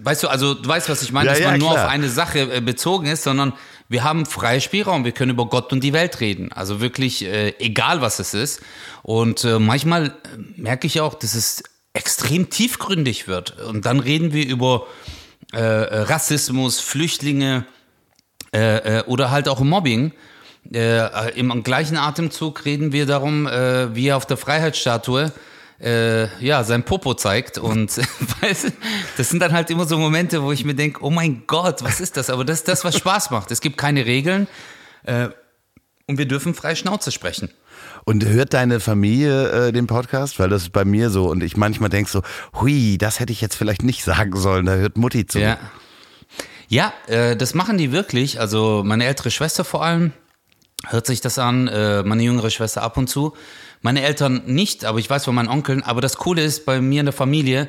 weißt 0.00 0.22
du, 0.22 0.28
also 0.28 0.54
du 0.54 0.66
weißt, 0.66 0.88
was 0.88 1.02
ich 1.02 1.12
meine, 1.12 1.28
ja, 1.28 1.34
dass 1.34 1.42
man 1.42 1.52
ja, 1.52 1.58
nur 1.58 1.72
auf 1.72 1.88
eine 1.88 2.08
Sache 2.08 2.62
bezogen 2.62 3.06
ist, 3.06 3.24
sondern 3.24 3.52
wir 3.90 4.02
haben 4.02 4.24
freie 4.24 4.62
Spielraum, 4.62 5.04
wir 5.04 5.12
können 5.12 5.32
über 5.32 5.46
Gott 5.46 5.72
und 5.72 5.84
die 5.84 5.92
Welt 5.92 6.20
reden. 6.20 6.52
Also 6.52 6.80
wirklich, 6.80 7.26
egal 7.26 8.02
was 8.02 8.18
es 8.18 8.34
ist. 8.34 8.60
Und 9.02 9.44
manchmal 9.58 10.14
merke 10.56 10.86
ich 10.86 11.00
auch, 11.00 11.14
dass 11.14 11.34
es 11.34 11.62
extrem 11.94 12.50
tiefgründig 12.50 13.28
wird. 13.28 13.58
Und 13.60 13.86
dann 13.86 13.98
reden 13.98 14.34
wir 14.34 14.46
über 14.46 14.86
äh, 15.52 15.58
äh, 15.58 16.00
Rassismus, 16.00 16.80
Flüchtlinge 16.80 17.64
äh, 18.52 18.98
äh, 18.98 19.04
oder 19.04 19.30
halt 19.30 19.48
auch 19.48 19.60
Mobbing. 19.60 20.12
Äh, 20.72 21.38
Im 21.38 21.62
gleichen 21.62 21.96
Atemzug 21.96 22.66
reden 22.66 22.92
wir 22.92 23.06
darum, 23.06 23.46
äh, 23.46 23.94
wie 23.94 24.08
er 24.08 24.18
auf 24.18 24.26
der 24.26 24.36
Freiheitsstatue 24.36 25.32
ja, 25.80 26.64
sein 26.64 26.82
Popo 26.82 27.14
zeigt. 27.14 27.56
Und 27.56 27.98
das 29.16 29.28
sind 29.28 29.40
dann 29.40 29.52
halt 29.52 29.70
immer 29.70 29.86
so 29.86 29.96
Momente, 29.96 30.42
wo 30.42 30.50
ich 30.50 30.64
mir 30.64 30.74
denke, 30.74 31.04
oh 31.04 31.10
mein 31.10 31.44
Gott, 31.46 31.84
was 31.84 32.00
ist 32.00 32.16
das? 32.16 32.30
Aber 32.30 32.44
das 32.44 32.58
ist 32.58 32.66
das, 32.66 32.84
was 32.84 32.96
Spaß 32.96 33.30
macht. 33.30 33.52
Es 33.52 33.60
gibt 33.60 33.78
keine 33.78 34.04
Regeln 34.04 34.48
und 35.04 36.18
wir 36.18 36.26
dürfen 36.26 36.54
frei 36.54 36.74
Schnauze 36.74 37.12
sprechen. 37.12 37.50
Und 38.04 38.24
hört 38.24 38.54
deine 38.54 38.80
Familie 38.80 39.68
äh, 39.68 39.72
den 39.72 39.86
Podcast? 39.86 40.38
Weil 40.38 40.48
das 40.48 40.62
ist 40.62 40.72
bei 40.72 40.84
mir 40.84 41.10
so. 41.10 41.28
Und 41.28 41.42
ich 41.42 41.56
manchmal 41.56 41.90
denke 41.90 42.10
so, 42.10 42.22
hui, 42.54 42.98
das 42.98 43.20
hätte 43.20 43.32
ich 43.32 43.40
jetzt 43.40 43.56
vielleicht 43.56 43.82
nicht 43.82 44.04
sagen 44.04 44.36
sollen. 44.36 44.66
Da 44.66 44.74
hört 44.74 44.96
Mutti 44.96 45.26
zu. 45.26 45.40
Ja, 45.40 45.58
ja 46.68 46.92
äh, 47.06 47.36
das 47.36 47.54
machen 47.54 47.78
die 47.78 47.92
wirklich. 47.92 48.40
Also 48.40 48.82
meine 48.84 49.06
ältere 49.06 49.30
Schwester 49.30 49.64
vor 49.64 49.84
allem 49.84 50.12
hört 50.86 51.06
sich 51.06 51.20
das 51.20 51.38
an. 51.38 51.68
Äh, 51.68 52.02
meine 52.02 52.22
jüngere 52.22 52.50
Schwester 52.50 52.82
ab 52.82 52.96
und 52.96 53.08
zu. 53.08 53.34
Meine 53.82 54.02
Eltern 54.02 54.42
nicht, 54.46 54.84
aber 54.84 54.98
ich 54.98 55.08
weiß 55.08 55.24
von 55.24 55.34
meinen 55.34 55.48
Onkeln. 55.48 55.82
Aber 55.82 56.00
das 56.00 56.16
Coole 56.16 56.42
ist 56.42 56.66
bei 56.66 56.80
mir 56.80 57.00
in 57.00 57.06
der 57.06 57.12
Familie, 57.12 57.68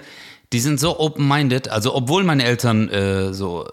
die 0.51 0.59
sind 0.59 0.79
so 0.79 0.99
open-minded, 0.99 1.69
also 1.69 1.93
obwohl 1.93 2.23
meine 2.23 2.43
Eltern 2.43 2.89
äh, 2.89 3.33
so 3.33 3.67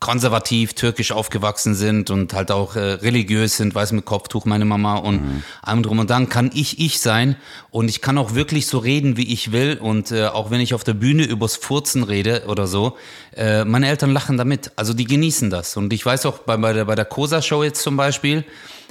konservativ, 0.00 0.72
türkisch 0.72 1.12
aufgewachsen 1.12 1.74
sind 1.74 2.08
und 2.08 2.32
halt 2.32 2.50
auch 2.50 2.74
äh, 2.74 2.80
religiös 2.80 3.58
sind, 3.58 3.74
weiß 3.74 3.92
mit 3.92 4.06
Kopftuch 4.06 4.46
meine 4.46 4.64
Mama 4.64 4.96
und 4.96 5.22
mhm. 5.22 5.42
allem 5.60 5.82
drum 5.82 5.98
und 5.98 6.08
dann 6.08 6.30
kann 6.30 6.50
ich 6.54 6.80
ich 6.80 7.00
sein. 7.00 7.36
Und 7.70 7.90
ich 7.90 8.00
kann 8.00 8.16
auch 8.16 8.34
wirklich 8.34 8.66
so 8.66 8.78
reden, 8.78 9.18
wie 9.18 9.30
ich 9.30 9.52
will. 9.52 9.78
Und 9.78 10.10
äh, 10.10 10.26
auch 10.26 10.50
wenn 10.50 10.60
ich 10.60 10.72
auf 10.72 10.84
der 10.84 10.94
Bühne 10.94 11.24
übers 11.24 11.56
Furzen 11.56 12.02
rede 12.02 12.44
oder 12.46 12.66
so, 12.66 12.96
äh, 13.36 13.66
meine 13.66 13.88
Eltern 13.88 14.10
lachen 14.10 14.38
damit, 14.38 14.72
also 14.76 14.94
die 14.94 15.04
genießen 15.04 15.50
das. 15.50 15.76
Und 15.76 15.92
ich 15.92 16.04
weiß 16.04 16.24
auch 16.24 16.38
bei, 16.38 16.56
bei 16.56 16.72
der, 16.72 16.86
bei 16.86 16.94
der 16.94 17.04
Cosa-Show 17.04 17.62
jetzt 17.62 17.82
zum 17.82 17.98
Beispiel, 17.98 18.44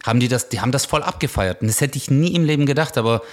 haben 0.06 0.20
die 0.20 0.28
das, 0.28 0.50
die 0.50 0.62
haben 0.62 0.72
das 0.72 0.86
voll 0.86 1.02
abgefeiert. 1.02 1.62
Und 1.62 1.70
das 1.70 1.82
hätte 1.82 1.98
ich 1.98 2.12
nie 2.12 2.36
im 2.36 2.46
Leben 2.46 2.68
gedacht, 2.68 3.00
aber 3.00 3.24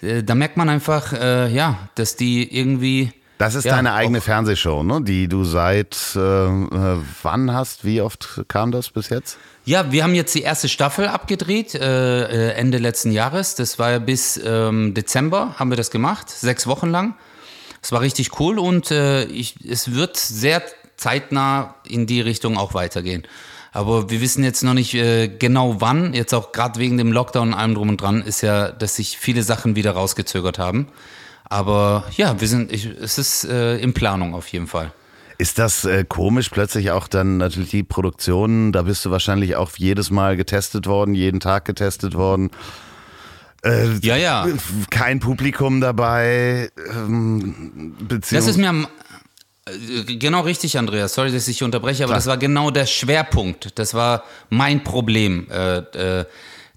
äh, 0.00 0.22
da 0.22 0.36
merkt 0.36 0.56
man 0.56 0.68
einfach, 0.68 1.12
äh, 1.12 1.52
ja, 1.52 1.88
dass 1.96 2.14
die 2.14 2.56
irgendwie 2.56 3.12
das 3.38 3.54
ist 3.56 3.64
ja, 3.64 3.76
deine 3.76 3.92
eigene 3.94 4.20
Fernsehshow, 4.20 4.82
ne? 4.82 5.02
die 5.02 5.28
du 5.28 5.44
seit 5.44 5.96
äh, 6.14 6.18
äh, 6.18 7.00
wann 7.22 7.52
hast? 7.52 7.84
Wie 7.84 8.00
oft 8.00 8.44
kam 8.48 8.70
das 8.70 8.90
bis 8.90 9.08
jetzt? 9.08 9.38
Ja, 9.64 9.90
wir 9.90 10.04
haben 10.04 10.14
jetzt 10.14 10.34
die 10.34 10.42
erste 10.42 10.68
Staffel 10.68 11.08
abgedreht, 11.08 11.74
äh, 11.74 12.50
äh 12.50 12.52
Ende 12.52 12.78
letzten 12.78 13.10
Jahres. 13.10 13.54
Das 13.54 13.78
war 13.78 13.90
ja 13.90 13.98
bis 13.98 14.40
ähm, 14.44 14.94
Dezember, 14.94 15.54
haben 15.58 15.70
wir 15.70 15.76
das 15.76 15.90
gemacht, 15.90 16.30
sechs 16.30 16.66
Wochen 16.66 16.90
lang. 16.90 17.14
Es 17.82 17.92
war 17.92 18.00
richtig 18.00 18.38
cool 18.40 18.58
und 18.58 18.90
äh, 18.90 19.24
ich, 19.24 19.56
es 19.68 19.94
wird 19.94 20.16
sehr 20.16 20.62
zeitnah 20.96 21.74
in 21.86 22.06
die 22.06 22.20
Richtung 22.20 22.56
auch 22.56 22.72
weitergehen. 22.72 23.26
Aber 23.72 24.08
wir 24.08 24.20
wissen 24.20 24.44
jetzt 24.44 24.62
noch 24.62 24.74
nicht 24.74 24.94
äh, 24.94 25.26
genau 25.26 25.80
wann, 25.80 26.14
jetzt 26.14 26.32
auch 26.32 26.52
gerade 26.52 26.78
wegen 26.78 26.96
dem 26.96 27.10
Lockdown 27.10 27.48
und 27.48 27.54
allem 27.54 27.74
drum 27.74 27.88
und 27.88 28.00
dran, 28.00 28.22
ist 28.22 28.40
ja, 28.40 28.70
dass 28.70 28.96
sich 28.96 29.18
viele 29.18 29.42
Sachen 29.42 29.74
wieder 29.74 29.90
rausgezögert 29.90 30.60
haben. 30.60 30.86
Aber 31.44 32.04
ja, 32.16 32.40
wir 32.40 32.48
sind, 32.48 32.72
ich, 32.72 32.86
es 32.86 33.18
ist 33.18 33.44
äh, 33.44 33.76
in 33.78 33.92
Planung 33.92 34.34
auf 34.34 34.48
jeden 34.48 34.66
Fall. 34.66 34.92
Ist 35.36 35.58
das 35.58 35.84
äh, 35.84 36.04
komisch, 36.08 36.48
plötzlich 36.48 36.90
auch 36.90 37.08
dann 37.08 37.38
natürlich 37.38 37.70
die 37.70 37.82
Produktion, 37.82 38.72
da 38.72 38.82
bist 38.82 39.04
du 39.04 39.10
wahrscheinlich 39.10 39.56
auch 39.56 39.70
jedes 39.76 40.10
Mal 40.10 40.36
getestet 40.36 40.86
worden, 40.86 41.14
jeden 41.14 41.40
Tag 41.40 41.64
getestet 41.64 42.14
worden. 42.14 42.50
Äh, 43.64 43.94
Ja, 44.02 44.16
ja. 44.16 44.46
Kein 44.90 45.20
Publikum 45.20 45.80
dabei. 45.80 46.70
Ähm, 46.94 47.94
Das 48.30 48.46
ist 48.46 48.58
mir 48.58 48.68
am, 48.68 48.86
äh, 49.66 50.16
genau 50.16 50.42
richtig, 50.42 50.78
Andreas. 50.78 51.14
Sorry, 51.14 51.32
dass 51.32 51.48
ich 51.48 51.56
dich 51.56 51.62
unterbreche, 51.64 52.04
aber 52.04 52.12
Klar. 52.12 52.18
das 52.18 52.26
war 52.26 52.36
genau 52.36 52.70
der 52.70 52.86
Schwerpunkt. 52.86 53.78
Das 53.78 53.92
war 53.94 54.22
mein 54.50 54.84
Problem 54.84 55.48
äh, 55.50 55.78
äh, 55.78 56.24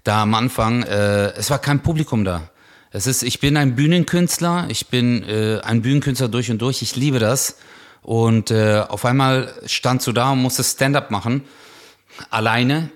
da 0.04 0.22
am 0.22 0.34
Anfang. 0.34 0.82
Äh, 0.82 1.32
es 1.34 1.50
war 1.50 1.58
kein 1.58 1.80
Publikum 1.80 2.24
da. 2.24 2.50
Es 2.90 3.06
ist, 3.06 3.22
ich 3.22 3.40
bin 3.40 3.56
ein 3.56 3.74
Bühnenkünstler. 3.74 4.66
Ich 4.70 4.88
bin 4.88 5.22
äh, 5.24 5.60
ein 5.62 5.82
Bühnenkünstler 5.82 6.28
durch 6.28 6.50
und 6.50 6.58
durch. 6.58 6.82
Ich 6.82 6.96
liebe 6.96 7.18
das. 7.18 7.56
Und 8.02 8.50
äh, 8.50 8.84
auf 8.88 9.04
einmal 9.04 9.52
standst 9.66 10.06
du 10.06 10.12
da 10.12 10.32
und 10.32 10.40
musstest 10.40 10.76
Stand-up 10.76 11.10
machen. 11.10 11.44
Alleine. 12.30 12.90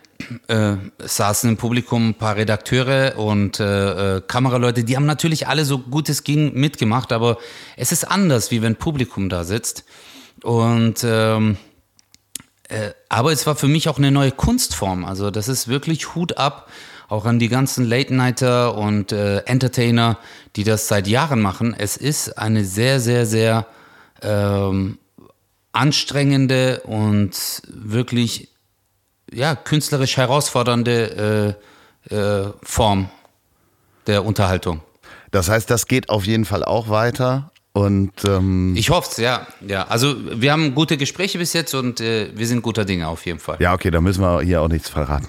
Äh, 0.46 0.76
saßen 0.98 1.50
im 1.50 1.56
Publikum 1.56 2.10
ein 2.10 2.14
paar 2.14 2.36
Redakteure 2.36 3.18
und 3.18 3.58
äh, 3.58 4.18
äh, 4.18 4.20
Kameraleute, 4.20 4.84
die 4.84 4.94
haben 4.94 5.04
natürlich 5.04 5.48
alle 5.48 5.64
so 5.64 5.80
gut 5.80 6.08
es 6.08 6.22
ging 6.22 6.54
mitgemacht, 6.54 7.10
aber 7.10 7.38
es 7.76 7.90
ist 7.90 8.04
anders, 8.04 8.52
wie 8.52 8.62
wenn 8.62 8.76
Publikum 8.76 9.28
da 9.28 9.42
sitzt. 9.42 9.84
Und 10.44 11.02
ähm, 11.02 11.56
äh, 12.68 12.92
aber 13.08 13.32
es 13.32 13.46
war 13.46 13.56
für 13.56 13.68
mich 13.68 13.88
auch 13.88 13.98
eine 13.98 14.10
neue 14.10 14.30
Kunstform. 14.30 15.04
Also 15.04 15.30
das 15.30 15.48
ist 15.48 15.68
wirklich 15.68 16.14
Hut 16.14 16.38
ab, 16.38 16.70
auch 17.12 17.26
an 17.26 17.38
die 17.38 17.48
ganzen 17.48 17.84
Late-Nighter 17.84 18.74
und 18.74 19.12
äh, 19.12 19.40
Entertainer, 19.40 20.18
die 20.56 20.64
das 20.64 20.88
seit 20.88 21.06
Jahren 21.06 21.42
machen. 21.42 21.76
Es 21.76 21.98
ist 21.98 22.38
eine 22.38 22.64
sehr, 22.64 23.00
sehr, 23.00 23.26
sehr 23.26 23.66
ähm, 24.22 24.98
anstrengende 25.72 26.80
und 26.80 27.62
wirklich 27.68 28.48
ja, 29.30 29.54
künstlerisch 29.54 30.16
herausfordernde 30.16 31.58
äh, 32.10 32.14
äh, 32.14 32.52
Form 32.62 33.10
der 34.06 34.24
Unterhaltung. 34.24 34.80
Das 35.30 35.50
heißt, 35.50 35.70
das 35.70 35.86
geht 35.86 36.08
auf 36.08 36.26
jeden 36.26 36.46
Fall 36.46 36.64
auch 36.64 36.88
weiter. 36.88 37.50
Und 37.74 38.12
ähm, 38.26 38.74
Ich 38.74 38.88
hoffe 38.88 39.08
es, 39.10 39.16
ja. 39.18 39.46
ja. 39.66 39.86
Also 39.88 40.16
wir 40.40 40.50
haben 40.50 40.74
gute 40.74 40.96
Gespräche 40.96 41.38
bis 41.38 41.52
jetzt 41.52 41.74
und 41.74 42.00
äh, 42.00 42.30
wir 42.34 42.46
sind 42.46 42.62
guter 42.62 42.86
Dinge 42.86 43.08
auf 43.08 43.26
jeden 43.26 43.38
Fall. 43.38 43.58
ja, 43.60 43.74
okay, 43.74 43.90
da 43.90 44.00
müssen 44.00 44.22
wir 44.22 44.40
hier 44.40 44.62
auch 44.62 44.68
nichts 44.68 44.88
verraten. 44.88 45.28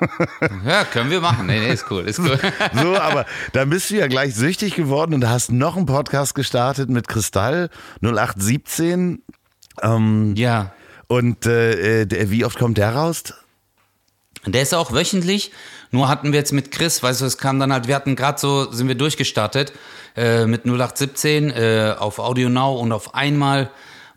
Ja, 0.66 0.84
können 0.84 1.10
wir 1.10 1.20
machen. 1.20 1.46
Nee, 1.46 1.60
nee, 1.60 1.72
ist 1.72 1.90
cool, 1.90 2.02
ist 2.04 2.18
cool. 2.18 2.38
So, 2.74 2.96
aber 2.96 3.26
da 3.52 3.64
bist 3.64 3.90
du 3.90 3.96
ja 3.96 4.06
gleich 4.06 4.34
süchtig 4.34 4.74
geworden 4.74 5.14
und 5.14 5.28
hast 5.28 5.50
noch 5.52 5.76
einen 5.76 5.86
Podcast 5.86 6.34
gestartet 6.34 6.90
mit 6.90 7.08
Kristall 7.08 7.70
0817. 8.02 9.22
Ähm, 9.82 10.34
ja. 10.36 10.72
und 11.06 11.46
äh, 11.46 12.06
der, 12.06 12.30
wie 12.30 12.44
oft 12.44 12.58
kommt 12.58 12.78
der 12.78 12.94
raus? 12.94 13.34
Der 14.46 14.62
ist 14.62 14.74
auch 14.74 14.92
wöchentlich. 14.92 15.52
Nur 15.90 16.08
hatten 16.08 16.32
wir 16.32 16.38
jetzt 16.38 16.52
mit 16.52 16.70
Chris, 16.70 17.02
weißt 17.02 17.20
du, 17.20 17.24
es 17.26 17.38
kam 17.38 17.58
dann 17.58 17.72
halt, 17.72 17.88
wir 17.88 17.94
hatten 17.94 18.16
gerade 18.16 18.38
so, 18.38 18.70
sind 18.72 18.88
wir 18.88 18.94
durchgestartet 18.94 19.72
äh, 20.16 20.46
mit 20.46 20.64
0817 20.64 21.50
äh, 21.50 21.94
auf 21.98 22.18
Audio 22.18 22.48
Now 22.48 22.78
und 22.78 22.92
auf 22.92 23.14
einmal 23.14 23.70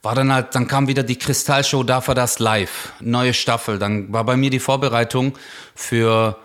war 0.03 0.15
dann 0.15 0.31
halt, 0.33 0.53
dann 0.53 0.67
kam 0.67 0.87
wieder 0.87 1.01
die 1.01 1.15
Kristallshow, 1.15 1.83
da 1.83 2.05
war 2.05 2.13
das 2.13 2.39
live, 2.39 2.91
neue 2.99 3.33
Staffel. 3.33 3.79
Dann 3.79 4.11
war 4.11 4.25
bei 4.25 4.35
mir 4.35 4.49
die 4.49 4.59
Vorbereitung 4.59 5.37
für 5.73 6.37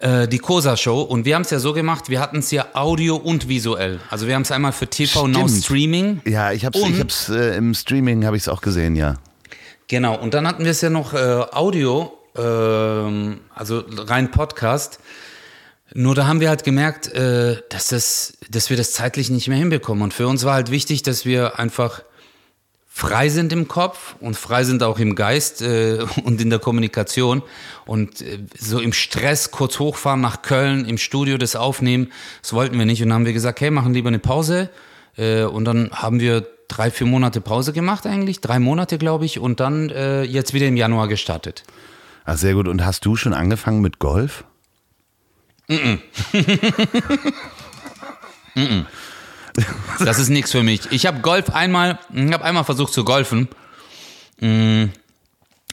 äh, 0.00 0.28
die 0.28 0.38
Cosa-Show 0.38 1.00
und 1.00 1.24
wir 1.24 1.34
haben 1.34 1.42
es 1.42 1.50
ja 1.50 1.60
so 1.60 1.72
gemacht, 1.72 2.10
wir 2.10 2.20
hatten 2.20 2.40
es 2.40 2.50
ja 2.50 2.66
Audio 2.74 3.16
und 3.16 3.48
visuell. 3.48 4.00
Also 4.10 4.26
wir 4.26 4.34
haben 4.34 4.42
es 4.42 4.50
einmal 4.50 4.72
für 4.72 4.86
TV 4.86 5.26
Now 5.26 5.48
Stimmt. 5.48 5.64
Streaming. 5.64 6.20
Ja, 6.26 6.52
ich 6.52 6.62
ich 6.62 7.00
hab's 7.00 7.30
äh, 7.30 7.56
im 7.56 7.72
Streaming 7.72 8.26
habe 8.26 8.36
ich 8.36 8.42
es 8.42 8.48
auch 8.48 8.60
gesehen, 8.60 8.96
ja. 8.96 9.14
Genau, 9.88 10.18
und 10.18 10.34
dann 10.34 10.46
hatten 10.46 10.64
wir 10.64 10.72
es 10.72 10.82
ja 10.82 10.90
noch 10.90 11.14
äh, 11.14 11.16
Audio, 11.16 12.12
ähm, 12.36 13.40
also 13.54 13.82
rein 13.96 14.30
Podcast. 14.30 15.00
Nur 15.94 16.14
da 16.14 16.26
haben 16.26 16.40
wir 16.40 16.50
halt 16.50 16.64
gemerkt, 16.64 17.10
äh, 17.14 17.62
dass, 17.70 17.88
das, 17.88 18.34
dass 18.50 18.68
wir 18.68 18.76
das 18.76 18.92
zeitlich 18.92 19.30
nicht 19.30 19.48
mehr 19.48 19.56
hinbekommen. 19.56 20.02
Und 20.02 20.12
für 20.12 20.28
uns 20.28 20.44
war 20.44 20.52
halt 20.52 20.70
wichtig, 20.70 21.02
dass 21.02 21.24
wir 21.24 21.58
einfach 21.58 22.02
frei 22.98 23.28
sind 23.28 23.52
im 23.52 23.68
Kopf 23.68 24.16
und 24.18 24.36
frei 24.36 24.64
sind 24.64 24.82
auch 24.82 24.98
im 24.98 25.14
Geist 25.14 25.62
äh, 25.62 26.00
und 26.24 26.40
in 26.40 26.50
der 26.50 26.58
Kommunikation. 26.58 27.42
Und 27.86 28.20
äh, 28.22 28.40
so 28.58 28.80
im 28.80 28.92
Stress 28.92 29.52
kurz 29.52 29.78
hochfahren 29.78 30.20
nach 30.20 30.42
Köln, 30.42 30.84
im 30.84 30.98
Studio 30.98 31.38
das 31.38 31.54
aufnehmen, 31.54 32.10
das 32.42 32.54
wollten 32.54 32.76
wir 32.76 32.86
nicht. 32.86 33.00
Und 33.00 33.10
dann 33.10 33.20
haben 33.20 33.26
wir 33.26 33.32
gesagt, 33.32 33.60
hey, 33.60 33.70
machen 33.70 33.94
lieber 33.94 34.08
eine 34.08 34.18
Pause. 34.18 34.68
Äh, 35.16 35.44
und 35.44 35.64
dann 35.64 35.90
haben 35.92 36.18
wir 36.18 36.44
drei, 36.66 36.90
vier 36.90 37.06
Monate 37.06 37.40
Pause 37.40 37.72
gemacht 37.72 38.04
eigentlich, 38.04 38.40
drei 38.40 38.58
Monate 38.58 38.98
glaube 38.98 39.26
ich. 39.26 39.38
Und 39.38 39.60
dann 39.60 39.90
äh, 39.90 40.24
jetzt 40.24 40.52
wieder 40.52 40.66
im 40.66 40.76
Januar 40.76 41.06
gestartet. 41.06 41.62
Ach, 42.24 42.36
sehr 42.36 42.54
gut. 42.54 42.66
Und 42.66 42.84
hast 42.84 43.06
du 43.06 43.14
schon 43.14 43.32
angefangen 43.32 43.80
mit 43.80 44.00
Golf? 44.00 44.42
Das 50.04 50.18
ist 50.18 50.28
nichts 50.28 50.52
für 50.52 50.62
mich. 50.62 50.90
Ich 50.90 51.06
habe 51.06 51.20
Golf 51.20 51.50
einmal, 51.50 51.98
ich 52.12 52.32
habe 52.32 52.44
einmal 52.44 52.64
versucht 52.64 52.92
zu 52.92 53.04
golfen. 53.04 53.48
Mm, 54.40 54.86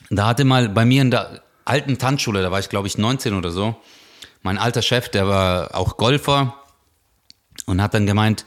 Da 0.09 0.27
hatte 0.27 0.45
mal 0.45 0.69
bei 0.69 0.85
mir 0.85 1.01
in 1.01 1.11
der 1.11 1.41
alten 1.65 1.97
Tanzschule, 1.97 2.41
da 2.41 2.51
war 2.51 2.59
ich 2.59 2.69
glaube 2.69 2.87
ich 2.87 2.97
19 2.97 3.33
oder 3.33 3.51
so, 3.51 3.75
mein 4.43 4.57
alter 4.57 4.81
Chef, 4.81 5.09
der 5.09 5.27
war 5.27 5.75
auch 5.75 5.97
Golfer 5.97 6.55
und 7.65 7.81
hat 7.81 7.93
dann 7.93 8.05
gemeint, 8.05 8.45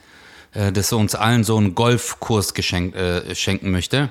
äh, 0.55 0.71
dass 0.73 0.93
er 0.93 0.99
uns 0.99 1.15
allen 1.15 1.43
so 1.45 1.57
einen 1.57 1.75
Golfkurs 1.75 2.55
geschenkt, 2.55 2.97
äh, 2.97 3.35
schenken 3.35 3.71
möchte. 3.71 4.11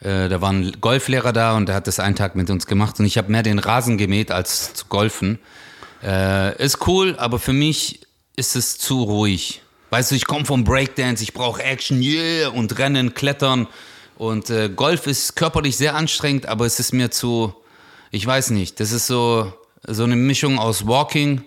Äh, 0.00 0.28
da 0.28 0.40
war 0.42 0.52
ein 0.52 0.76
Golflehrer 0.80 1.32
da 1.32 1.56
und 1.56 1.66
der 1.66 1.74
hat 1.74 1.86
das 1.86 1.98
einen 1.98 2.16
Tag 2.16 2.36
mit 2.36 2.50
uns 2.50 2.66
gemacht 2.66 3.00
und 3.00 3.06
ich 3.06 3.16
habe 3.16 3.32
mehr 3.32 3.42
den 3.42 3.58
Rasen 3.58 3.96
gemäht 3.96 4.30
als 4.30 4.74
zu 4.74 4.86
golfen. 4.86 5.38
Äh, 6.02 6.62
ist 6.62 6.86
cool, 6.86 7.16
aber 7.18 7.38
für 7.38 7.54
mich 7.54 8.00
ist 8.36 8.54
es 8.54 8.76
zu 8.76 9.02
ruhig. 9.02 9.62
Weißt 9.96 10.10
du, 10.10 10.14
ich 10.14 10.26
komme 10.26 10.44
vom 10.44 10.62
Breakdance, 10.62 11.22
ich 11.22 11.32
brauche 11.32 11.62
Action, 11.62 12.02
yeah, 12.02 12.50
und 12.50 12.78
Rennen, 12.78 13.14
Klettern. 13.14 13.66
Und 14.18 14.50
äh, 14.50 14.68
Golf 14.68 15.06
ist 15.06 15.36
körperlich 15.36 15.78
sehr 15.78 15.94
anstrengend, 15.94 16.44
aber 16.44 16.66
es 16.66 16.78
ist 16.78 16.92
mir 16.92 17.10
zu, 17.10 17.54
ich 18.10 18.26
weiß 18.26 18.50
nicht, 18.50 18.78
das 18.78 18.92
ist 18.92 19.06
so, 19.06 19.54
so 19.86 20.04
eine 20.04 20.14
Mischung 20.14 20.58
aus 20.58 20.86
Walking 20.86 21.40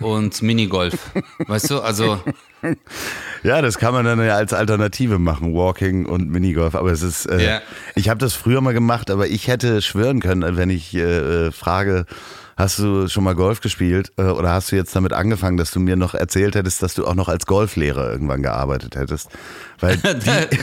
und 0.00 0.42
Minigolf. 0.42 0.98
Weißt 1.46 1.70
du, 1.70 1.80
also 1.80 2.20
Ja, 3.44 3.62
das 3.62 3.78
kann 3.78 3.94
man 3.94 4.04
dann 4.04 4.18
ja 4.18 4.34
als 4.34 4.52
Alternative 4.52 5.20
machen, 5.20 5.54
Walking 5.54 6.06
und 6.06 6.28
Minigolf. 6.28 6.74
Aber 6.74 6.90
es 6.90 7.02
ist, 7.02 7.26
äh, 7.26 7.46
Ja. 7.46 7.60
ich 7.94 8.08
habe 8.08 8.18
das 8.18 8.34
früher 8.34 8.62
mal 8.62 8.74
gemacht, 8.74 9.12
aber 9.12 9.28
ich 9.28 9.46
hätte 9.46 9.80
schwören 9.80 10.18
können, 10.18 10.56
wenn 10.56 10.70
ich 10.70 10.92
äh, 10.92 11.46
äh, 11.46 11.52
frage, 11.52 12.04
hast 12.56 12.78
du 12.78 13.06
schon 13.08 13.24
mal 13.24 13.34
Golf 13.34 13.60
gespielt 13.60 14.12
äh, 14.16 14.22
oder 14.22 14.52
hast 14.52 14.72
du 14.72 14.76
jetzt 14.76 14.96
damit 14.96 15.12
angefangen, 15.12 15.56
dass 15.56 15.70
du 15.70 15.80
mir 15.80 15.96
noch 15.96 16.14
erzählt 16.14 16.54
hättest, 16.54 16.82
dass 16.82 16.94
du 16.94 17.06
auch 17.06 17.14
noch 17.14 17.28
als 17.28 17.46
Golflehrer 17.46 18.10
irgendwann 18.10 18.42
gearbeitet 18.42 18.96
hättest? 18.96 19.28
Weil 19.78 19.96
die, 19.98 20.58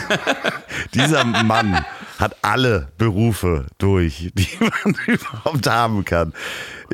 dieser 0.93 1.23
Mann 1.23 1.85
hat 2.19 2.37
alle 2.41 2.87
Berufe 2.97 3.67
durch, 3.77 4.31
die 4.33 4.47
man 4.59 4.95
überhaupt 5.07 5.67
haben 5.69 6.03
kann. 6.03 6.33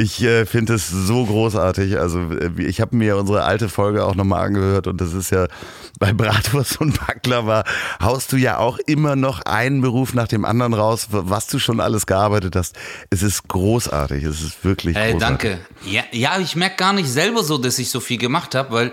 Ich 0.02 0.24
äh, 0.24 0.46
finde 0.46 0.76
es 0.76 0.88
so 0.90 1.26
großartig. 1.26 2.00
Also 2.00 2.20
äh, 2.32 2.52
ich 2.64 2.80
habe 2.80 2.96
mir 2.96 3.18
unsere 3.18 3.44
alte 3.44 3.68
Folge 3.68 4.06
auch 4.06 4.16
nochmal 4.16 4.46
angehört 4.48 4.88
und 4.88 5.02
das 5.02 5.14
ist 5.14 5.30
ja 5.30 5.48
bei 6.00 6.14
Bratwurst 6.14 6.80
und 6.80 6.98
Baklava 7.06 7.66
haust 8.02 8.32
du 8.32 8.38
ja 8.38 8.60
auch 8.60 8.78
immer 8.88 9.18
noch 9.18 9.42
einen 9.42 9.82
Beruf 9.82 10.14
nach 10.14 10.30
dem 10.30 10.46
anderen 10.46 10.74
raus, 10.74 11.08
was 11.12 11.48
du 11.48 11.60
schon 11.60 11.82
alles 11.82 12.06
gearbeitet 12.06 12.56
hast. 12.56 12.78
Es 13.10 13.24
ist 13.24 13.50
großartig. 13.50 14.24
Es 14.24 14.42
ist 14.42 14.64
wirklich 14.64 14.96
Hey, 14.96 15.12
großartig. 15.12 15.50
danke. 15.50 15.60
Ja, 15.86 16.04
ja 16.14 16.40
ich 16.40 16.56
merke 16.56 16.78
gar 16.78 16.94
nicht 16.94 17.10
selber 17.10 17.44
so, 17.44 17.58
dass 17.58 17.78
ich 17.78 17.90
so 17.90 18.00
viel 18.00 18.18
gemacht 18.18 18.56
habe, 18.56 18.72
weil 18.72 18.92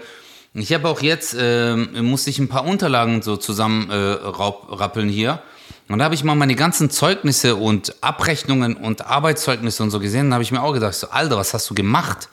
ich 0.54 0.72
habe 0.72 0.88
auch 0.88 1.02
jetzt, 1.02 1.36
ähm, 1.38 1.90
musste 2.02 2.30
ich 2.30 2.40
ein 2.40 2.48
paar 2.48 2.64
Unterlagen 2.64 3.22
so 3.22 3.36
zusammen 3.36 3.90
äh, 3.90 3.94
raub- 3.94 4.66
rappeln 4.80 5.08
hier. 5.08 5.40
Und 5.88 5.98
da 5.98 6.04
habe 6.04 6.14
ich 6.14 6.24
mal 6.24 6.34
meine 6.34 6.56
ganzen 6.56 6.90
Zeugnisse 6.90 7.56
und 7.56 8.02
Abrechnungen 8.02 8.76
und 8.76 9.06
Arbeitszeugnisse 9.06 9.82
und 9.82 9.90
so 9.90 10.00
gesehen. 10.00 10.30
Da 10.30 10.34
habe 10.34 10.42
ich 10.42 10.50
mir 10.50 10.62
auch 10.62 10.72
gedacht, 10.72 10.94
so, 10.94 11.08
Alter, 11.10 11.36
was 11.36 11.54
hast 11.54 11.70
du 11.70 11.74
gemacht? 11.74 12.28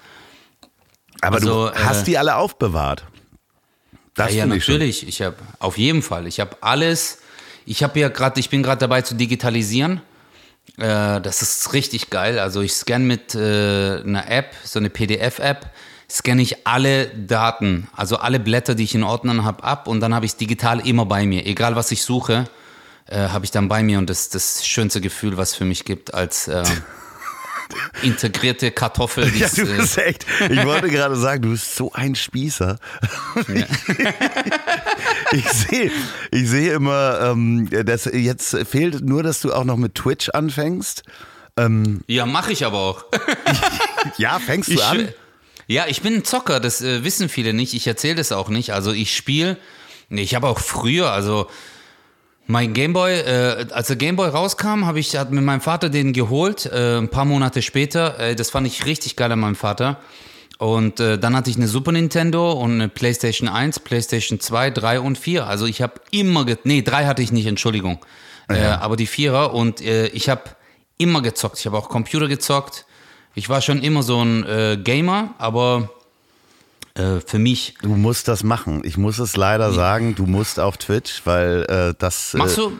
Aber 1.21 1.35
also, 1.35 1.69
du 1.69 1.75
hast 1.75 2.01
äh, 2.01 2.05
die 2.05 2.17
alle 2.17 2.35
aufbewahrt. 2.35 3.03
Das 4.15 4.31
ja, 4.31 4.39
ja, 4.39 4.45
natürlich. 4.45 5.07
Ich 5.07 5.21
habe 5.21 5.35
auf 5.59 5.77
jeden 5.77 6.01
Fall. 6.01 6.27
Ich 6.27 6.39
habe 6.39 6.57
alles. 6.61 7.19
Ich 7.65 7.83
habe 7.83 7.99
ja 7.99 8.09
gerade, 8.09 8.39
ich 8.39 8.49
bin 8.49 8.63
gerade 8.63 8.79
dabei 8.79 9.03
zu 9.03 9.15
digitalisieren. 9.15 10.01
Äh, 10.77 11.21
das 11.21 11.41
ist 11.41 11.73
richtig 11.73 12.09
geil. 12.09 12.39
Also 12.39 12.61
ich 12.61 12.73
scanne 12.73 13.05
mit 13.05 13.35
äh, 13.35 14.01
einer 14.01 14.29
App, 14.29 14.53
so 14.63 14.79
eine 14.79 14.89
PDF-App, 14.89 15.71
scanne 16.09 16.41
ich 16.41 16.67
alle 16.67 17.07
Daten, 17.07 17.87
also 17.95 18.17
alle 18.17 18.39
Blätter, 18.39 18.75
die 18.75 18.83
ich 18.83 18.95
in 18.95 19.03
Ordnern 19.03 19.43
habe, 19.43 19.63
ab 19.63 19.87
und 19.87 19.99
dann 19.99 20.13
habe 20.13 20.25
ich 20.25 20.33
es 20.33 20.37
digital 20.37 20.85
immer 20.85 21.05
bei 21.05 21.25
mir. 21.25 21.45
Egal 21.45 21.75
was 21.75 21.91
ich 21.91 22.03
suche, 22.03 22.45
äh, 23.13 23.29
habe 23.29 23.45
ich 23.45 23.51
dann 23.51 23.67
bei 23.67 23.83
mir 23.83 23.99
und 23.99 24.09
das 24.09 24.21
ist 24.21 24.35
das 24.35 24.65
schönste 24.65 24.99
Gefühl, 24.99 25.37
was 25.37 25.51
es 25.51 25.55
für 25.55 25.65
mich 25.65 25.85
gibt 25.85 26.13
als 26.13 26.47
äh, 26.47 26.63
integrierte 28.01 28.71
Kartoffel. 28.71 29.31
Ja, 29.35 29.47
du 29.49 29.61
äh, 29.61 29.77
bist 29.77 29.97
echt. 29.99 30.25
Ich 30.49 30.65
wollte 30.65 30.89
gerade 30.89 31.15
sagen, 31.15 31.43
du 31.43 31.49
bist 31.51 31.75
so 31.75 31.93
ein 31.93 32.15
Spießer. 32.15 32.79
ich 35.31 35.47
sehe, 35.47 35.91
ich 36.31 36.49
sehe 36.49 36.73
immer, 36.73 37.19
ähm, 37.21 37.69
dass 37.85 38.05
jetzt 38.05 38.57
fehlt 38.67 39.01
nur, 39.05 39.21
dass 39.21 39.41
du 39.41 39.53
auch 39.53 39.63
noch 39.63 39.77
mit 39.77 39.95
Twitch 39.95 40.29
anfängst. 40.29 41.03
ja, 42.07 42.25
mache 42.25 42.51
ich 42.51 42.65
aber 42.65 42.79
auch. 42.79 43.05
Ja, 44.17 44.37
fängst 44.39 44.67
du 44.69 44.73
Ich, 44.73 44.83
an? 44.83 45.07
Ja, 45.67 45.85
ich 45.87 46.01
bin 46.01 46.15
ein 46.15 46.25
Zocker, 46.25 46.59
das 46.59 46.81
äh, 46.81 47.05
wissen 47.05 47.29
viele 47.29 47.53
nicht. 47.53 47.73
Ich 47.73 47.87
erzähle 47.87 48.15
das 48.15 48.33
auch 48.33 48.49
nicht. 48.49 48.73
Also 48.73 48.91
ich 48.91 49.15
spiele, 49.15 49.57
ich 50.09 50.35
habe 50.35 50.47
auch 50.47 50.59
früher, 50.59 51.11
also 51.11 51.47
mein 52.45 52.73
Gameboy, 52.73 53.13
äh, 53.13 53.67
als 53.71 53.87
der 53.87 53.95
Gameboy 53.95 54.29
rauskam, 54.29 54.85
habe 54.85 54.99
ich 54.99 55.15
hat 55.15 55.31
mit 55.31 55.43
meinem 55.43 55.61
Vater 55.61 55.89
den 55.89 56.13
geholt, 56.13 56.65
äh, 56.65 56.97
ein 56.97 57.09
paar 57.09 57.25
Monate 57.25 57.61
später. 57.61 58.19
Äh, 58.19 58.35
das 58.35 58.49
fand 58.49 58.67
ich 58.67 58.85
richtig 58.85 59.15
geil 59.15 59.31
an 59.31 59.39
meinem 59.39 59.55
Vater. 59.55 59.99
Und 60.57 60.99
äh, 60.99 61.17
dann 61.17 61.35
hatte 61.35 61.49
ich 61.49 61.57
eine 61.57 61.67
Super 61.67 61.91
Nintendo 61.91 62.51
und 62.53 62.73
eine 62.73 62.89
PlayStation 62.89 63.49
1, 63.49 63.79
PlayStation 63.79 64.39
2, 64.39 64.71
3 64.71 64.99
und 64.99 65.17
4. 65.17 65.47
Also 65.47 65.65
ich 65.65 65.81
habe 65.81 65.93
immer, 66.11 66.45
ge 66.45 66.57
nee, 66.63 66.81
3 66.81 67.05
hatte 67.05 67.21
ich 67.21 67.31
nicht, 67.31 67.47
Entschuldigung. 67.47 67.99
Äh, 68.49 68.61
aber 68.65 68.97
die 68.97 69.07
Vierer 69.07 69.53
und 69.53 69.81
äh, 69.81 70.07
ich 70.07 70.29
habe 70.29 70.43
immer 70.97 71.21
gezockt. 71.21 71.59
Ich 71.59 71.65
habe 71.65 71.77
auch 71.77 71.89
Computer 71.89 72.27
gezockt. 72.27 72.85
Ich 73.35 73.49
war 73.49 73.61
schon 73.61 73.81
immer 73.81 74.03
so 74.03 74.23
ein 74.23 74.45
äh, 74.45 74.77
Gamer, 74.81 75.33
aber 75.37 75.89
äh, 76.95 77.19
für 77.25 77.39
mich. 77.39 77.75
Du 77.81 77.89
musst 77.89 78.27
das 78.27 78.43
machen. 78.43 78.81
Ich 78.85 78.97
muss 78.97 79.19
es 79.19 79.35
leider 79.35 79.71
sagen, 79.73 80.15
du 80.15 80.25
musst 80.25 80.59
auf 80.59 80.77
Twitch, 80.77 81.21
weil 81.25 81.65
äh, 81.69 81.93
das. 81.97 82.33
Machst 82.33 82.57
äh, 82.57 82.61
du, 82.61 82.77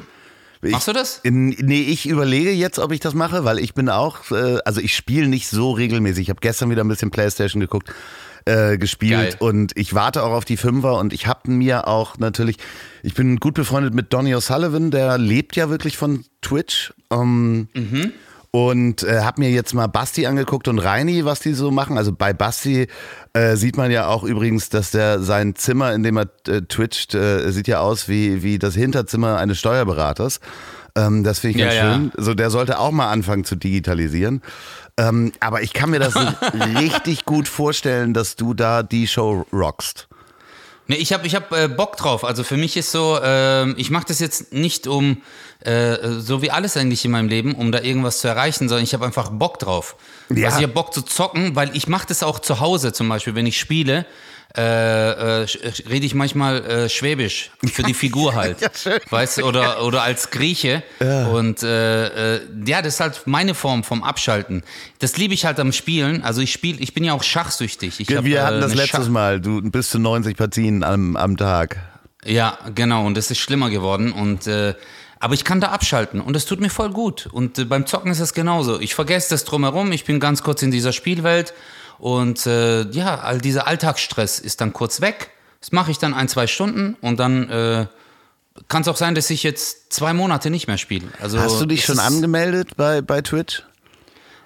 ich, 0.62 0.71
machst 0.71 0.88
du 0.88 0.93
das? 0.93 1.19
In, 1.23 1.49
nee, 1.49 1.82
ich 1.82 2.08
überlege 2.08 2.52
jetzt, 2.52 2.80
ob 2.80 2.91
ich 2.91 2.99
das 2.99 3.13
mache, 3.13 3.43
weil 3.43 3.60
ich 3.60 3.73
bin 3.73 3.89
auch, 3.89 4.32
äh, 4.32 4.60
also 4.65 4.82
ich 4.82 4.95
spiele 4.95 5.28
nicht 5.28 5.47
so 5.49 5.71
regelmäßig. 5.71 6.23
Ich 6.23 6.30
habe 6.30 6.41
gestern 6.41 6.69
wieder 6.69 6.84
ein 6.84 6.88
bisschen 6.88 7.12
Playstation 7.12 7.60
geguckt, 7.60 7.91
äh, 8.45 8.78
gespielt 8.78 9.32
Geil. 9.32 9.36
und 9.39 9.76
ich 9.76 9.93
warte 9.93 10.23
auch 10.23 10.32
auf 10.32 10.45
die 10.45 10.58
Fünfer 10.58 10.97
und 10.99 11.12
ich 11.12 11.28
habe 11.28 11.52
mir 11.52 11.88
auch 11.88 12.17
natürlich, 12.17 12.58
ich 13.02 13.13
bin 13.13 13.38
gut 13.38 13.56
befreundet 13.56 13.93
mit 13.93 14.13
Donny 14.13 14.36
O'Sullivan, 14.36 14.89
der 14.89 15.17
lebt 15.17 15.56
ja 15.56 15.69
wirklich 15.69 15.97
von 15.97 16.23
Twitch. 16.41 16.93
Ähm, 17.12 17.67
Und 18.55 19.01
äh, 19.01 19.21
habe 19.21 19.41
mir 19.41 19.49
jetzt 19.49 19.73
mal 19.73 19.87
Basti 19.87 20.27
angeguckt 20.27 20.67
und 20.67 20.77
Reini, 20.77 21.25
was 21.25 21.39
die 21.39 21.53
so 21.53 21.71
machen. 21.71 21.97
Also 21.97 22.11
bei 22.11 22.33
Basti 22.33 22.87
äh, 23.33 23.55
sieht 23.55 23.77
man 23.77 23.89
ja 23.89 24.05
auch 24.05 24.23
übrigens, 24.23 24.69
dass 24.69 24.91
der 24.91 25.21
sein 25.21 25.55
Zimmer, 25.55 25.91
in 25.91 26.03
dem 26.03 26.17
er 26.17 26.27
äh, 26.47 26.61
twitcht, 26.61 27.15
äh, 27.15 27.49
sieht 27.51 27.67
ja 27.67 27.79
aus 27.79 28.07
wie, 28.07 28.43
wie 28.43 28.59
das 28.59 28.75
Hinterzimmer 28.75 29.39
eines 29.39 29.57
Steuerberaters. 29.57 30.39
Ähm, 30.95 31.23
das 31.23 31.39
finde 31.39 31.57
ich 31.57 31.61
Ja, 31.63 31.67
ganz 31.69 31.77
ja. 31.77 31.93
schön. 31.95 32.11
So, 32.23 32.35
der 32.35 32.51
sollte 32.51 32.77
auch 32.77 32.91
mal 32.91 33.09
anfangen 33.09 33.43
zu 33.43 33.55
digitalisieren. 33.55 34.43
Ähm, 34.97 35.31
aber 35.39 35.63
ich 35.63 35.73
kann 35.73 35.89
mir 35.89 35.99
das 35.99 36.13
richtig 36.79 37.25
gut 37.25 37.47
vorstellen, 37.47 38.13
dass 38.13 38.35
du 38.35 38.53
da 38.53 38.83
die 38.83 39.07
Show 39.07 39.47
rockst. 39.51 40.07
Nee, 40.87 40.97
ich 40.97 41.13
habe 41.13 41.25
ich 41.25 41.33
hab, 41.33 41.51
äh, 41.53 41.69
Bock 41.69 41.95
drauf. 41.95 42.25
Also 42.25 42.43
für 42.43 42.57
mich 42.57 42.75
ist 42.75 42.91
so, 42.91 43.17
ähm, 43.23 43.73
ich 43.77 43.89
mache 43.89 44.05
das 44.07 44.19
jetzt 44.19 44.53
nicht 44.53 44.85
um, 44.85 45.21
äh, 45.65 46.19
so 46.19 46.41
wie 46.41 46.52
alles 46.52 46.76
eigentlich 46.78 47.06
in 47.06 47.12
meinem 47.12 47.30
Leben, 47.30 47.54
um 47.56 47.71
da 47.71 47.82
irgendwas 47.82 48.19
zu 48.19 48.28
erreichen, 48.28 48.67
sondern 48.69 48.84
ich 48.84 48.93
habe 48.93 49.06
einfach 49.06 49.30
Bock 49.30 49.60
drauf. 49.60 49.95
Ja. 50.30 50.47
Also 50.47 50.58
ich 50.60 50.63
habe 50.63 50.73
Bock 50.73 50.93
zu 50.93 51.02
zocken, 51.02 51.56
weil 51.56 51.76
ich 51.76 51.88
mache 51.88 52.06
das 52.08 52.23
auch 52.23 52.39
zu 52.39 52.60
Hause 52.60 52.93
zum 52.93 53.08
Beispiel, 53.10 53.36
wenn 53.36 53.45
ich 53.45 53.60
spiele. 53.60 54.06
Äh, 54.56 54.62
äh, 55.41 55.47
rede 55.89 56.06
ich 56.06 56.13
manchmal 56.13 56.63
äh, 56.63 56.88
Schwäbisch 56.89 57.49
für 57.65 57.82
die 57.82 57.93
Figur 58.04 58.36
halt, 58.36 58.62
Ja, 58.62 58.69
weißt 59.10 59.39
du, 59.39 59.45
oder 59.45 59.84
oder 59.84 60.04
als 60.04 60.30
Grieche 60.30 60.84
und 61.32 61.63
äh, 61.63 62.36
äh, 62.36 62.41
ja, 62.63 62.84
das 62.84 62.95
ist 62.95 62.99
halt 62.99 63.21
meine 63.26 63.56
Form 63.56 63.84
vom 63.84 64.04
Abschalten. 64.04 64.62
Das 64.99 65.17
liebe 65.17 65.34
ich 65.34 65.45
halt 65.45 65.60
am 65.60 65.71
Spielen. 65.71 66.23
Also 66.23 66.41
ich 66.41 66.54
spiele, 66.54 66.78
ich 66.82 66.93
bin 66.93 67.04
ja 67.04 67.13
auch 67.13 67.23
schachsüchtig. 67.23 67.99
Ich 67.99 68.15
hab, 68.15 68.26
Wir 68.26 68.41
äh, 68.41 68.43
hatten 68.43 68.62
das 68.62 68.76
letztes 68.76 69.06
Schach- 69.06 69.10
Mal. 69.12 69.41
Du 69.41 69.60
bis 69.63 69.89
zu 69.89 69.97
90 69.97 70.38
Partien 70.38 70.84
am, 70.84 71.15
am 71.15 71.36
Tag. 71.36 71.78
Ja, 72.23 72.60
genau. 72.76 73.08
Und 73.08 73.17
das 73.17 73.32
ist 73.32 73.39
schlimmer 73.39 73.71
geworden. 73.71 74.12
Und 74.12 74.45
äh, 74.45 74.76
aber 75.23 75.36
ich 75.36 75.45
kann 75.45 75.62
da 75.62 75.69
abschalten 75.69 76.19
und 76.19 76.33
das 76.33 76.43
tut 76.43 76.59
mir 76.59 76.69
voll 76.69 76.89
gut. 76.89 77.27
Und 77.31 77.57
äh, 77.57 77.63
beim 77.63 77.86
Zocken 77.86 78.12
ist 78.12 78.19
es 78.19 78.33
genauso. 78.33 78.81
Ich 78.81 78.93
vergesse 78.93 79.29
das 79.29 79.45
drumherum. 79.45 79.93
Ich 79.93 80.03
bin 80.03 80.19
ganz 80.19 80.43
kurz 80.43 80.62
in 80.62 80.69
dieser 80.69 80.91
Spielwelt 80.91 81.53
und 81.97 82.45
äh, 82.45 82.81
ja, 82.89 83.19
all 83.19 83.39
dieser 83.39 83.65
Alltagsstress 83.65 84.39
ist 84.39 84.59
dann 84.59 84.73
kurz 84.73 84.99
weg. 84.99 85.29
Das 85.62 85.71
mache 85.71 85.91
ich 85.91 85.97
dann 85.97 86.13
ein, 86.13 86.27
zwei 86.27 86.45
Stunden 86.45 86.97
und 86.99 87.21
dann 87.21 87.49
äh, 87.49 87.86
kann 88.67 88.81
es 88.81 88.89
auch 88.89 88.97
sein, 88.97 89.15
dass 89.15 89.29
ich 89.29 89.43
jetzt 89.43 89.93
zwei 89.93 90.13
Monate 90.13 90.49
nicht 90.49 90.67
mehr 90.67 90.77
spiele. 90.77 91.07
Also 91.21 91.39
Hast 91.39 91.62
du 91.62 91.67
dich 91.67 91.79
es 91.79 91.86
schon 91.86 91.99
angemeldet 91.99 92.75
bei, 92.75 93.01
bei 93.01 93.21
Twitch? 93.21 93.63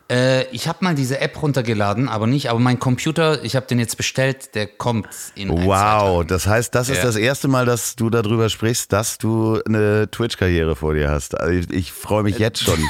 Äh, 0.09 0.45
ich 0.51 0.67
habe 0.67 0.79
mal 0.85 0.95
diese 0.95 1.19
App 1.19 1.41
runtergeladen, 1.41 2.07
aber 2.07 2.27
nicht. 2.27 2.49
Aber 2.49 2.59
mein 2.59 2.79
Computer, 2.79 3.43
ich 3.43 3.55
habe 3.55 3.65
den 3.67 3.77
jetzt 3.79 3.97
bestellt, 3.97 4.55
der 4.55 4.67
kommt 4.67 5.07
in 5.35 5.49
ein, 5.51 5.65
Wow, 5.65 6.25
das 6.25 6.47
heißt, 6.47 6.73
das 6.73 6.89
ist 6.89 6.97
Ja. 6.99 7.03
das 7.03 7.15
erste 7.17 7.47
Mal, 7.47 7.65
dass 7.65 7.95
du 7.95 8.09
darüber 8.09 8.49
sprichst, 8.49 8.93
dass 8.93 9.17
du 9.17 9.61
eine 9.65 10.09
Twitch-Karriere 10.09 10.75
vor 10.77 10.93
dir 10.93 11.09
hast. 11.09 11.37
Also 11.39 11.53
ich, 11.53 11.69
ich 11.71 11.91
freue 11.91 12.23
mich 12.23 12.37
jetzt 12.39 12.63
schon. 12.63 12.79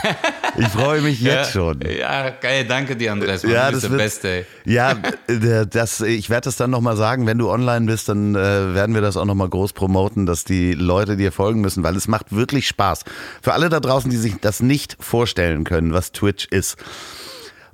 Ich 0.59 0.69
freue 0.69 1.01
mich 1.01 1.21
jetzt 1.21 1.51
schon. 1.51 1.81
Ja, 1.81 2.31
geil, 2.31 2.65
danke 2.65 2.95
dir, 2.95 3.11
Andres. 3.11 3.43
Mann, 3.43 3.51
Ja, 3.53 3.67
du 3.67 3.73
bist 3.73 3.83
das 3.83 3.91
der 3.91 3.97
Beste, 3.97 4.45
ja, 4.65 4.91
äh, 5.27 5.67
das, 5.67 6.01
ich 6.01 6.31
werde 6.31 6.45
das 6.45 6.55
dann 6.55 6.71
nochmal 6.71 6.97
sagen, 6.97 7.27
wenn 7.27 7.37
du 7.37 7.51
online 7.51 7.85
bist, 7.85 8.09
dann 8.09 8.33
äh, 8.33 8.73
werden 8.73 8.95
wir 8.95 9.01
das 9.01 9.17
auch 9.17 9.25
nochmal 9.25 9.49
groß 9.49 9.73
promoten, 9.73 10.25
dass 10.25 10.45
die 10.45 10.73
Leute 10.73 11.15
dir 11.15 11.31
folgen 11.31 11.61
müssen, 11.61 11.83
weil 11.83 11.95
es 11.95 12.07
macht 12.07 12.35
wirklich 12.35 12.67
Spaß. 12.67 13.03
Für 13.43 13.53
alle 13.53 13.69
da 13.69 13.79
draußen, 13.79 14.09
die 14.09 14.17
sich 14.17 14.37
das 14.41 14.59
nicht 14.59 14.97
vorstellen 14.99 15.63
können, 15.63 15.93
was 15.93 16.11
Twitch 16.11 16.47
ist. 16.49 16.77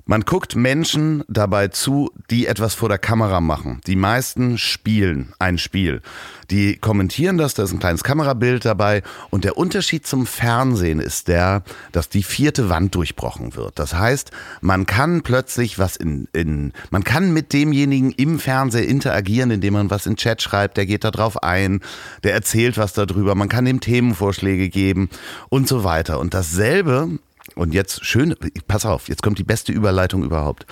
Man 0.06 0.20
guckt 0.26 0.54
Menschen 0.54 1.24
dabei 1.28 1.68
zu, 1.68 2.10
die 2.30 2.46
etwas 2.46 2.74
vor 2.74 2.90
der 2.90 2.98
Kamera 2.98 3.40
machen. 3.40 3.80
Die 3.86 3.96
meisten 3.96 4.58
spielen 4.58 5.32
ein 5.38 5.56
Spiel. 5.56 6.02
Die 6.50 6.76
kommentieren 6.76 7.38
das, 7.38 7.54
da 7.54 7.62
ist 7.62 7.72
ein 7.72 7.78
kleines 7.78 8.04
Kamerabild 8.04 8.66
dabei. 8.66 9.02
Und 9.30 9.44
der 9.44 9.56
Unterschied 9.56 10.06
zum 10.06 10.26
Fernsehen 10.26 11.00
ist 11.00 11.28
der, 11.28 11.62
dass 11.92 12.10
die 12.10 12.22
vierte 12.22 12.68
Wand 12.68 12.94
durchbrochen 12.94 13.56
wird. 13.56 13.78
Das 13.78 13.94
heißt, 13.94 14.30
man 14.60 14.84
kann 14.84 15.22
plötzlich 15.22 15.78
was 15.78 15.96
in, 15.96 16.28
in 16.34 16.74
man 16.90 17.02
kann 17.02 17.32
mit 17.32 17.54
demjenigen 17.54 18.10
im 18.10 18.38
Fernsehen 18.38 18.86
interagieren, 18.86 19.50
indem 19.50 19.72
man 19.72 19.88
was 19.88 20.04
in 20.04 20.16
Chat 20.16 20.42
schreibt, 20.42 20.76
der 20.76 20.84
geht 20.84 21.04
da 21.04 21.12
drauf 21.12 21.42
ein, 21.42 21.80
der 22.24 22.34
erzählt 22.34 22.76
was 22.76 22.92
darüber, 22.92 23.34
man 23.34 23.48
kann 23.48 23.64
dem 23.64 23.80
Themenvorschläge 23.80 24.68
geben 24.68 25.08
und 25.48 25.66
so 25.66 25.82
weiter. 25.82 26.20
Und 26.20 26.34
dasselbe 26.34 27.18
und 27.54 27.74
jetzt 27.74 28.04
schön, 28.04 28.34
pass 28.66 28.86
auf, 28.86 29.08
jetzt 29.08 29.22
kommt 29.22 29.38
die 29.38 29.44
beste 29.44 29.72
Überleitung 29.72 30.24
überhaupt. 30.24 30.66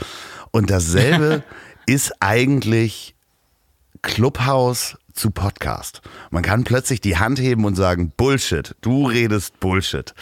Und 0.50 0.70
dasselbe 0.70 1.42
ist 1.86 2.12
eigentlich 2.20 3.14
Clubhouse 4.02 4.96
zu 5.12 5.30
Podcast. 5.30 6.00
Man 6.30 6.42
kann 6.42 6.64
plötzlich 6.64 7.00
die 7.00 7.18
Hand 7.18 7.38
heben 7.38 7.64
und 7.64 7.76
sagen, 7.76 8.12
Bullshit, 8.16 8.74
du 8.80 9.06
redest 9.06 9.60
Bullshit. 9.60 10.14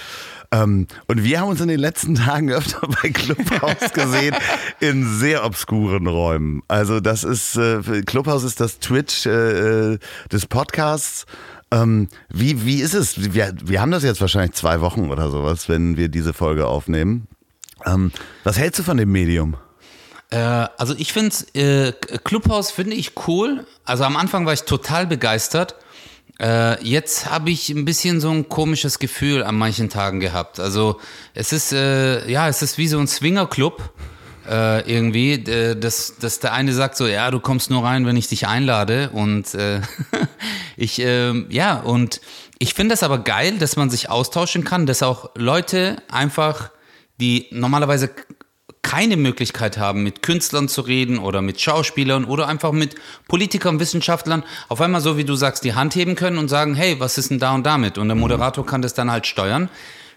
Ähm, 0.53 0.89
und 1.07 1.23
wir 1.23 1.41
haben 1.41 1.49
uns 1.49 1.61
in 1.61 1.69
den 1.69 1.79
letzten 1.79 2.15
Tagen 2.17 2.51
öfter 2.51 2.81
bei 3.03 3.11
Clubhouse 3.11 3.93
gesehen, 3.95 4.35
in 4.81 5.07
sehr 5.19 5.45
obskuren 5.45 6.07
Räumen. 6.07 6.63
Also 6.69 7.01
das 7.01 7.25
ist, 7.25 7.57
äh, 7.57 8.03
Clubhouse 8.05 8.45
ist 8.45 8.61
das 8.61 8.81
Twitch 8.81 9.27
äh, 9.27 9.93
äh, 9.93 9.99
des 10.33 10.47
Podcasts. 10.47 11.27
Ähm, 11.73 12.09
wie, 12.29 12.65
wie 12.65 12.81
ist 12.81 12.95
es? 12.95 13.33
Wir, 13.35 13.55
wir 13.63 13.81
haben 13.81 13.93
das 13.93 14.03
jetzt 14.03 14.21
wahrscheinlich 14.21 14.53
zwei 14.53 14.81
Wochen 14.81 15.11
oder 15.11 15.31
sowas, 15.31 15.69
wenn 15.69 15.97
wir 15.97 16.09
diese 16.09 16.33
Folge 16.33 16.67
aufnehmen. 16.67 17.29
Ähm, 17.87 18.13
was 18.45 18.59
hältst 18.59 18.81
du 18.81 18.83
von 18.83 18.97
dem 18.97 19.11
Medium? 19.13 19.57
Äh, 20.31 20.37
also 20.37 20.95
ich 20.97 21.13
finde 21.13 21.35
äh, 21.55 21.93
Clubhouse 22.25 22.71
finde 22.71 22.95
ich 22.97 23.13
cool. 23.27 23.67
Also 23.85 24.05
am 24.05 24.17
Anfang 24.17 24.47
war 24.47 24.53
ich 24.53 24.63
total 24.63 25.07
begeistert. 25.07 25.77
Äh, 26.41 26.83
jetzt 26.85 27.31
habe 27.31 27.51
ich 27.51 27.69
ein 27.71 27.85
bisschen 27.85 28.21
so 28.21 28.31
ein 28.31 28.49
komisches 28.49 28.99
Gefühl 28.99 29.43
an 29.43 29.57
manchen 29.57 29.91
Tagen 29.91 30.21
gehabt. 30.21 30.59
Also 30.59 30.99
es 31.35 31.53
ist 31.53 31.73
äh, 31.73 32.29
ja, 32.31 32.49
es 32.49 32.63
ist 32.63 32.79
wie 32.79 32.89
so 32.89 32.99
ein 32.99 33.07
Swingerclub 33.07 33.93
äh, 34.51 34.93
irgendwie, 34.93 35.35
äh, 35.35 35.77
dass, 35.77 36.17
dass 36.19 36.41
der 36.41 36.53
eine 36.53 36.73
sagt 36.73 36.97
so, 36.97 37.07
ja, 37.07 37.31
du 37.31 37.39
kommst 37.39 37.71
nur 37.71 37.85
rein, 37.85 38.05
wenn 38.05 38.17
ich 38.17 38.27
dich 38.29 38.49
einlade 38.49 39.11
und 39.11 39.55
äh, 39.55 39.81
ich 40.77 41.01
äh, 41.01 41.33
ja 41.49 41.79
und 41.79 42.21
ich 42.59 42.75
finde 42.75 42.93
das 42.93 43.03
aber 43.03 43.19
geil, 43.19 43.59
dass 43.59 43.77
man 43.77 43.89
sich 43.89 44.11
austauschen 44.11 44.65
kann, 44.65 44.87
dass 44.87 45.03
auch 45.03 45.31
Leute 45.37 45.97
einfach, 46.11 46.71
die 47.21 47.47
normalerweise 47.53 48.11
keine 48.83 49.17
Möglichkeit 49.17 49.79
haben, 49.79 50.03
mit 50.03 50.23
Künstlern 50.23 50.69
zu 50.69 50.81
reden 50.81 51.19
oder 51.19 51.43
mit 51.43 51.61
Schauspielern 51.61 52.25
oder 52.25 52.49
einfach 52.49 52.73
mit 52.73 52.97
Politikern, 53.29 53.79
Wissenschaftlern, 53.79 54.43
auf 54.69 54.81
einmal 54.81 55.01
so 55.01 55.17
wie 55.17 55.25
du 55.25 55.37
sagst, 55.37 55.65
die 55.65 55.75
Hand 55.75 55.95
heben 55.95 56.17
können 56.17 56.39
und 56.39 56.49
sagen, 56.49 56.75
hey, 56.75 56.99
was 56.99 57.19
ist 57.19 57.31
denn 57.31 57.39
da 57.39 57.55
und 57.55 57.65
damit? 57.65 57.99
Und 57.99 58.09
der 58.09 58.17
Moderator 58.17 58.67
kann 58.67 58.83
das 58.83 58.95
dann 58.95 59.11
halt 59.11 59.27
steuern. 59.27 59.69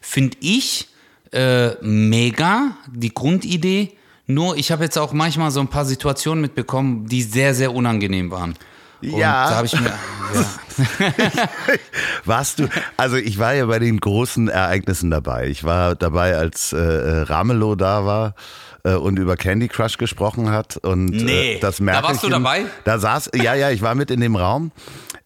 Finde 0.02 0.38
ich 0.39 0.88
äh, 1.32 1.76
mega, 1.82 2.78
die 2.88 3.13
Grundidee. 3.13 3.98
Nur 4.28 4.56
ich 4.58 4.72
habe 4.72 4.84
jetzt 4.84 4.98
auch 4.98 5.12
manchmal 5.14 5.52
so 5.52 5.60
ein 5.60 5.68
paar 5.68 5.86
Situationen 5.86 6.42
mitbekommen, 6.42 7.06
die 7.08 7.22
sehr, 7.24 7.54
sehr 7.54 7.74
unangenehm 7.74 8.32
waren. 8.32 8.54
Und 9.02 9.18
Ja. 9.18 9.50
da 9.50 9.56
habe 9.58 9.66
ich 9.68 9.80
mir, 9.80 9.90
ja. 9.90 10.46
Warst 12.26 12.60
du, 12.60 12.68
also 12.98 13.18
ich 13.18 13.38
war 13.38 13.54
ja 13.54 13.66
bei 13.66 13.80
den 13.80 14.00
großen 14.00 14.48
Ereignissen 14.48 15.12
dabei. 15.12 15.48
Ich 15.48 15.64
war 15.64 15.96
dabei, 15.96 16.38
als 16.38 16.74
äh, 16.74 16.78
äh, 16.78 17.22
Ramelow 17.24 17.76
da 17.76 18.06
war 18.06 18.36
äh, 18.84 18.94
und 18.94 19.20
über 19.20 19.36
Candy 19.36 19.68
Crush 19.68 19.98
gesprochen 19.98 20.50
hat. 20.52 20.78
Und 20.78 21.08
Nee, 21.08 21.56
äh, 21.56 21.60
das 21.60 21.78
da 21.78 22.04
warst 22.04 22.24
du 22.24 22.30
dabei? 22.30 22.66
Da 22.86 22.98
saß, 23.00 23.32
ja, 23.36 23.54
ja, 23.56 23.72
ich 23.72 23.82
war 23.82 23.94
mit 23.96 24.10
in 24.10 24.22
dem 24.22 24.36
Raum. 24.36 24.72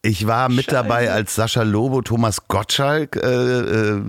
Ich 0.02 0.28
war 0.28 0.50
mit 0.50 0.72
dabei, 0.72 1.12
als 1.12 1.36
Sascha 1.36 1.64
Lobo 1.64 2.02
Thomas 2.02 2.48
Gottschalk 2.48 3.16
äh, 3.16 3.20
äh, 3.30 4.02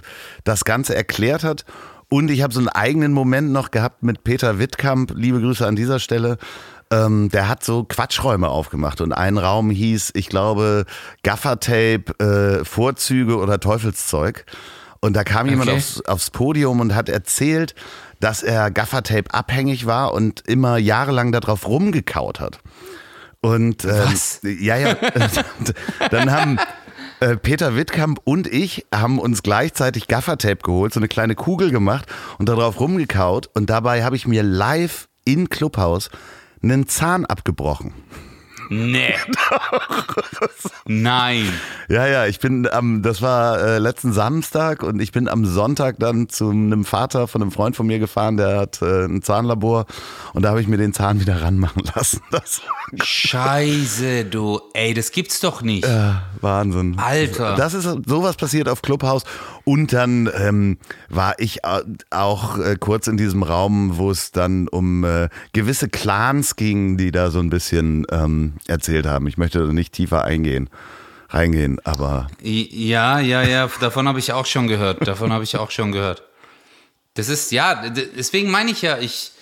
das 0.44 0.64
Ganze 0.64 0.94
erklärt 0.94 1.44
hat. 1.44 1.64
Und 2.10 2.30
ich 2.30 2.42
habe 2.42 2.54
so 2.54 2.60
einen 2.60 2.68
eigenen 2.68 3.12
Moment 3.12 3.52
noch 3.52 3.70
gehabt 3.70 4.02
mit 4.02 4.24
Peter 4.24 4.58
Wittkamp. 4.58 5.12
Liebe 5.14 5.40
Grüße 5.40 5.66
an 5.66 5.76
dieser 5.76 5.98
Stelle. 5.98 6.38
ähm, 6.90 7.28
der 7.28 7.48
hat 7.50 7.62
so 7.62 7.84
Quatschräume 7.84 8.48
aufgemacht 8.48 9.02
und 9.02 9.12
ein 9.12 9.36
Raum 9.36 9.68
hieß, 9.68 10.12
ich 10.14 10.30
glaube, 10.30 10.86
Gaffertape, 11.22 12.04
äh, 12.18 12.64
Vorzüge 12.64 13.36
oder 13.36 13.60
Teufelszeug. 13.60 14.46
Und 15.00 15.14
da 15.14 15.22
kam 15.22 15.48
jemand 15.48 15.68
Okay. 15.68 15.76
aufs, 15.78 16.00
aufs 16.06 16.30
Podium 16.30 16.80
und 16.80 16.94
hat 16.94 17.10
erzählt, 17.10 17.74
dass 18.20 18.42
er 18.42 18.70
Gaffertape 18.70 19.34
abhängig 19.34 19.84
war 19.84 20.14
und 20.14 20.40
immer 20.48 20.78
jahrelang 20.78 21.30
darauf 21.30 21.68
rumgekaut 21.68 22.40
hat. 22.40 22.58
Und 23.40 23.84
ähm, 23.84 24.14
ja, 24.58 24.76
ja. 24.78 24.96
dann 26.10 26.32
haben 26.32 26.58
äh, 27.20 27.36
Peter 27.36 27.74
Wittkamp 27.76 28.20
und 28.24 28.46
ich 28.46 28.86
haben 28.94 29.18
uns 29.18 29.42
gleichzeitig 29.42 30.08
Gaffertape 30.08 30.62
geholt, 30.62 30.92
so 30.92 31.00
eine 31.00 31.08
kleine 31.08 31.34
Kugel 31.34 31.70
gemacht 31.70 32.06
und 32.38 32.48
darauf 32.48 32.80
rumgekaut. 32.80 33.50
Und 33.54 33.70
dabei 33.70 34.04
habe 34.04 34.16
ich 34.16 34.26
mir 34.26 34.42
live 34.42 35.08
in 35.24 35.48
Clubhaus 35.48 36.10
einen 36.62 36.86
Zahn 36.86 37.24
abgebrochen. 37.24 37.92
Nee. 38.70 39.14
Nein. 40.86 41.48
Ja, 41.88 42.06
ja, 42.06 42.26
ich 42.26 42.38
bin 42.38 42.68
am, 42.68 43.02
das 43.02 43.22
war 43.22 43.58
äh, 43.60 43.78
letzten 43.78 44.12
Samstag 44.12 44.82
und 44.82 45.00
ich 45.00 45.12
bin 45.12 45.28
am 45.28 45.44
Sonntag 45.44 45.96
dann 45.98 46.28
zu 46.28 46.50
einem 46.50 46.84
Vater 46.84 47.28
von 47.28 47.42
einem 47.42 47.50
Freund 47.52 47.76
von 47.76 47.86
mir 47.86 47.98
gefahren, 47.98 48.36
der 48.36 48.58
hat 48.58 48.82
äh, 48.82 49.04
ein 49.04 49.22
Zahnlabor 49.22 49.86
und 50.34 50.42
da 50.42 50.50
habe 50.50 50.60
ich 50.60 50.68
mir 50.68 50.76
den 50.78 50.92
Zahn 50.92 51.20
wieder 51.20 51.42
ranmachen 51.42 51.82
lassen. 51.94 52.20
Das 52.30 52.60
Scheiße, 53.06 54.24
du. 54.24 54.60
Ey, 54.72 54.94
das 54.94 55.10
gibt's 55.10 55.40
doch 55.40 55.60
nicht. 55.62 55.84
äh, 55.84 56.12
Wahnsinn. 56.40 56.98
Alter. 56.98 57.54
Das 57.56 57.74
ist 57.74 57.86
sowas 58.06 58.36
passiert 58.36 58.68
auf 58.68 58.80
Clubhouse 58.80 59.24
und 59.68 59.92
dann 59.92 60.30
ähm, 60.34 60.78
war 61.10 61.34
ich 61.38 61.64
au- 61.64 61.82
auch 62.10 62.58
äh, 62.58 62.76
kurz 62.80 63.06
in 63.06 63.18
diesem 63.18 63.42
Raum, 63.42 63.98
wo 63.98 64.10
es 64.10 64.30
dann 64.32 64.66
um 64.66 65.04
äh, 65.04 65.28
gewisse 65.52 65.90
Clans 65.90 66.56
ging, 66.56 66.96
die 66.96 67.10
da 67.12 67.30
so 67.30 67.38
ein 67.40 67.50
bisschen 67.50 68.06
ähm, 68.10 68.54
erzählt 68.66 69.04
haben. 69.06 69.26
Ich 69.26 69.36
möchte 69.36 69.58
da 69.66 69.70
nicht 69.72 69.92
tiefer 69.92 70.24
eingehen, 70.24 70.70
reingehen, 71.28 71.78
aber 71.84 72.28
Ja, 72.40 73.20
ja, 73.20 73.42
ja, 73.42 73.68
davon 73.80 74.08
habe 74.08 74.18
ich 74.18 74.32
auch 74.32 74.46
schon 74.46 74.68
gehört. 74.68 75.06
Davon 75.06 75.32
habe 75.34 75.44
ich 75.44 75.56
auch 75.58 75.70
schon 75.70 75.92
gehört. 75.92 76.22
Das 77.12 77.28
ist, 77.28 77.52
ja, 77.52 77.90
deswegen 78.16 78.50
meine 78.50 78.70
ich 78.70 78.80
ja, 78.80 78.96
ich. 78.98 79.32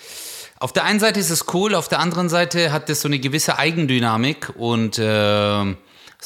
Auf 0.59 0.73
der 0.73 0.85
einen 0.85 0.99
Seite 1.01 1.21
ist 1.21 1.31
es 1.31 1.45
cool, 1.55 1.75
auf 1.75 1.87
der 1.89 2.01
anderen 2.01 2.29
Seite 2.31 2.73
hat 2.73 2.89
das 2.89 3.03
so 3.03 3.09
eine 3.09 3.19
gewisse 3.19 3.59
Eigendynamik 3.59 4.55
und 4.57 4.99
ähm, 4.99 5.77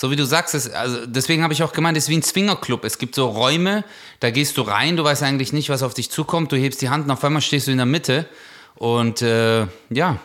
so 0.00 0.10
wie 0.10 0.16
du 0.16 0.24
sagst, 0.24 0.54
es, 0.54 0.70
also 0.70 1.04
deswegen 1.04 1.42
habe 1.42 1.52
ich 1.52 1.62
auch 1.62 1.74
gemeint, 1.74 1.94
es 1.98 2.04
ist 2.04 2.08
wie 2.08 2.16
ein 2.16 2.22
Swingerclub. 2.22 2.84
Es 2.84 2.96
gibt 2.96 3.14
so 3.14 3.26
Räume, 3.28 3.84
da 4.20 4.30
gehst 4.30 4.56
du 4.56 4.62
rein, 4.62 4.96
du 4.96 5.04
weißt 5.04 5.22
eigentlich 5.22 5.52
nicht, 5.52 5.68
was 5.68 5.82
auf 5.82 5.92
dich 5.92 6.10
zukommt, 6.10 6.52
du 6.52 6.56
hebst 6.56 6.80
die 6.80 6.88
Hand 6.88 7.04
und 7.04 7.10
auf 7.10 7.22
einmal 7.22 7.42
stehst 7.42 7.66
du 7.66 7.70
in 7.70 7.76
der 7.76 7.84
Mitte 7.84 8.24
und 8.76 9.20
äh, 9.20 9.66
ja, 9.90 10.16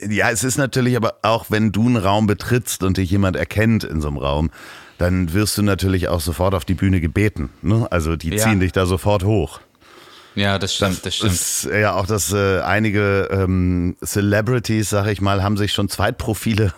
Ja, 0.00 0.30
es 0.30 0.42
ist 0.42 0.56
natürlich 0.56 0.96
aber 0.96 1.16
auch, 1.20 1.46
wenn 1.50 1.70
du 1.70 1.86
einen 1.86 1.98
Raum 1.98 2.26
betrittst 2.26 2.82
und 2.82 2.96
dich 2.96 3.10
jemand 3.10 3.36
erkennt 3.36 3.84
in 3.84 4.00
so 4.00 4.08
einem 4.08 4.16
Raum, 4.16 4.50
dann 4.96 5.34
wirst 5.34 5.58
du 5.58 5.62
natürlich 5.62 6.08
auch 6.08 6.22
sofort 6.22 6.54
auf 6.54 6.64
die 6.64 6.72
Bühne 6.72 7.02
gebeten. 7.02 7.50
Ne? 7.60 7.86
Also 7.90 8.16
die 8.16 8.30
Ja. 8.30 8.38
ziehen 8.38 8.60
dich 8.60 8.72
da 8.72 8.86
sofort 8.86 9.22
hoch. 9.24 9.60
ja, 10.34 10.58
das 10.58 10.74
stimmt, 10.74 11.04
das 11.04 11.16
stimmt. 11.16 11.32
ist 11.32 11.64
ja 11.70 11.92
auch, 11.94 12.06
dass 12.06 12.32
äh, 12.32 12.60
einige 12.60 13.28
ähm, 13.30 13.96
Celebrities, 14.02 14.88
sag 14.88 15.08
ich 15.08 15.20
mal, 15.20 15.42
haben 15.42 15.58
sich 15.58 15.74
schon 15.74 15.90
Zweitprofile 15.90 16.72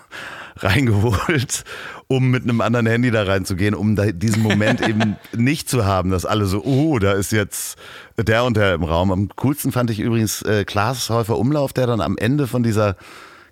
reingeholt, 0.62 1.64
um 2.07 2.31
mit 2.31 2.44
einem 2.44 2.61
anderen 2.61 2.87
Handy 2.87 3.11
da 3.11 3.25
reinzugehen, 3.25 3.75
um 3.75 3.97
da 3.97 4.07
diesen 4.12 4.42
Moment 4.42 4.87
eben 4.87 5.16
nicht 5.37 5.68
zu 5.68 5.85
haben, 5.85 6.11
dass 6.11 6.25
alle 6.25 6.47
so, 6.47 6.62
oh, 6.64 6.99
da 6.99 7.12
ist 7.12 7.33
jetzt 7.33 7.79
der 8.16 8.44
und 8.44 8.57
der 8.57 8.75
im 8.75 8.85
Raum. 8.85 9.12
Am 9.12 9.29
coolsten 9.37 9.73
fand 9.73 9.90
ich 9.90 10.01
übrigens 10.01 10.42
äh, 10.42 10.64
Klaas 10.64 11.11
Häufer 11.11 11.38
Umlauf, 11.38 11.73
der 11.73 11.87
dann 11.87 12.01
am 12.01 12.16
Ende 12.16 12.47
von 12.47 12.62
dieser 12.62 12.97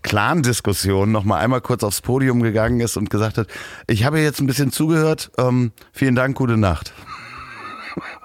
Clan-Diskussion 0.02 1.10
noch 1.10 1.24
mal 1.24 1.38
einmal 1.38 1.60
kurz 1.60 1.82
aufs 1.82 2.00
Podium 2.00 2.42
gegangen 2.42 2.80
ist 2.80 2.96
und 2.96 3.10
gesagt 3.10 3.38
hat, 3.38 3.48
ich 3.88 4.04
habe 4.04 4.20
jetzt 4.20 4.40
ein 4.40 4.46
bisschen 4.46 4.70
zugehört, 4.70 5.30
ähm, 5.36 5.72
vielen 5.92 6.14
Dank, 6.14 6.36
gute 6.36 6.56
Nacht. 6.56 6.92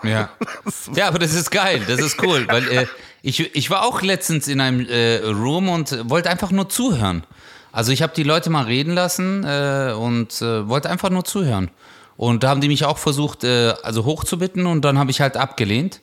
Ja. 0.04 0.30
ja, 0.96 1.08
aber 1.08 1.20
das 1.20 1.34
ist 1.34 1.50
geil, 1.50 1.82
das 1.88 2.00
ist 2.00 2.22
cool, 2.22 2.46
weil 2.48 2.68
äh, 2.68 2.86
ich, 3.24 3.56
ich 3.56 3.70
war 3.70 3.84
auch 3.84 4.02
letztens 4.02 4.48
in 4.48 4.62
einem 4.62 4.86
äh, 4.88 5.18
Room 5.18 5.70
und 5.70 6.10
wollte 6.10 6.30
einfach 6.30 6.52
nur 6.52 6.70
zuhören. 6.70 7.24
Also 7.72 7.92
ich 7.92 8.02
habe 8.02 8.14
die 8.16 8.24
Leute 8.24 8.50
mal 8.50 8.66
reden 8.66 8.94
lassen 8.94 9.44
äh, 9.44 9.94
und 9.98 10.42
äh, 10.42 10.68
wollte 10.68 10.90
einfach 10.90 11.10
nur 11.10 11.24
zuhören. 11.24 11.72
Und 12.18 12.44
da 12.44 12.50
haben 12.50 12.62
die 12.62 12.68
mich 12.68 12.86
auch 12.86 12.98
versucht, 12.98 13.44
äh, 13.44 13.74
also 13.84 14.06
hochzubitten 14.06 14.66
und 14.66 14.84
dann 14.84 15.00
habe 15.00 15.12
ich 15.12 15.22
halt 15.22 15.38
abgelehnt 15.38 16.02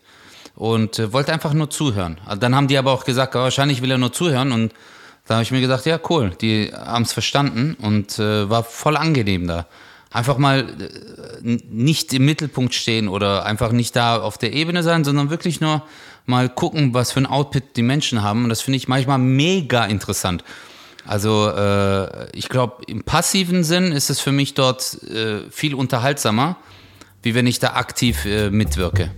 und 0.55 0.99
äh, 0.99 1.13
wollte 1.13 1.33
einfach 1.33 1.53
nur 1.53 1.71
zuhören. 1.71 2.19
Also 2.27 2.41
dann 2.41 2.57
haben 2.57 2.69
die 2.69 2.79
aber 2.79 2.93
auch 2.93 3.05
gesagt, 3.05 3.35
ja, 3.35 3.43
wahrscheinlich 3.43 3.83
will 3.83 3.91
er 3.91 3.99
nur 3.99 4.13
zuhören 4.13 4.53
und 4.53 4.73
da 5.27 5.35
habe 5.35 5.43
ich 5.43 5.51
mir 5.51 5.61
gedacht, 5.61 5.85
ja 5.85 6.01
cool, 6.09 6.31
die 6.41 6.73
haben 6.75 7.03
es 7.03 7.13
verstanden 7.13 7.77
und 7.81 8.19
äh, 8.19 8.49
war 8.49 8.65
voll 8.65 8.97
angenehm 8.97 9.47
da. 9.47 9.67
Einfach 10.11 10.39
mal 10.39 10.61
äh, 10.61 11.59
nicht 11.69 12.15
im 12.15 12.25
Mittelpunkt 12.25 12.75
stehen 12.75 13.09
oder 13.09 13.45
einfach 13.45 13.73
nicht 13.73 13.95
da 13.95 14.21
auf 14.21 14.39
der 14.39 14.55
Ebene 14.55 14.83
sein, 14.83 15.05
sondern 15.05 15.29
wirklich 15.29 15.61
nur 15.61 15.83
mal 16.25 16.49
gucken, 16.49 16.95
was 16.95 17.13
für 17.13 17.21
ein 17.21 17.27
Output 17.27 17.77
die 17.77 17.83
Menschen 17.83 18.23
haben. 18.23 18.45
Und 18.45 18.49
das 18.49 18.63
finde 18.63 18.79
ich 18.79 18.89
manchmal 18.89 19.19
mega 19.19 19.85
interessant. 19.85 20.45
Also 21.09 21.49
äh, 21.49 22.29
ich 22.37 22.51
glaube, 22.51 22.85
im 22.87 23.03
passiven 23.03 23.65
Sinn 23.65 23.93
ist 23.93 24.11
es 24.11 24.21
für 24.21 24.31
mich 24.31 24.53
dort 24.53 25.03
äh, 25.05 25.41
viel 25.51 25.75
unterhaltsamer, 25.75 26.57
wie 27.23 27.35
wenn 27.35 27.47
ich 27.47 27.59
da 27.59 27.69
aktiv 27.73 28.27
äh, 28.27 28.51
mitwirke. 28.51 29.11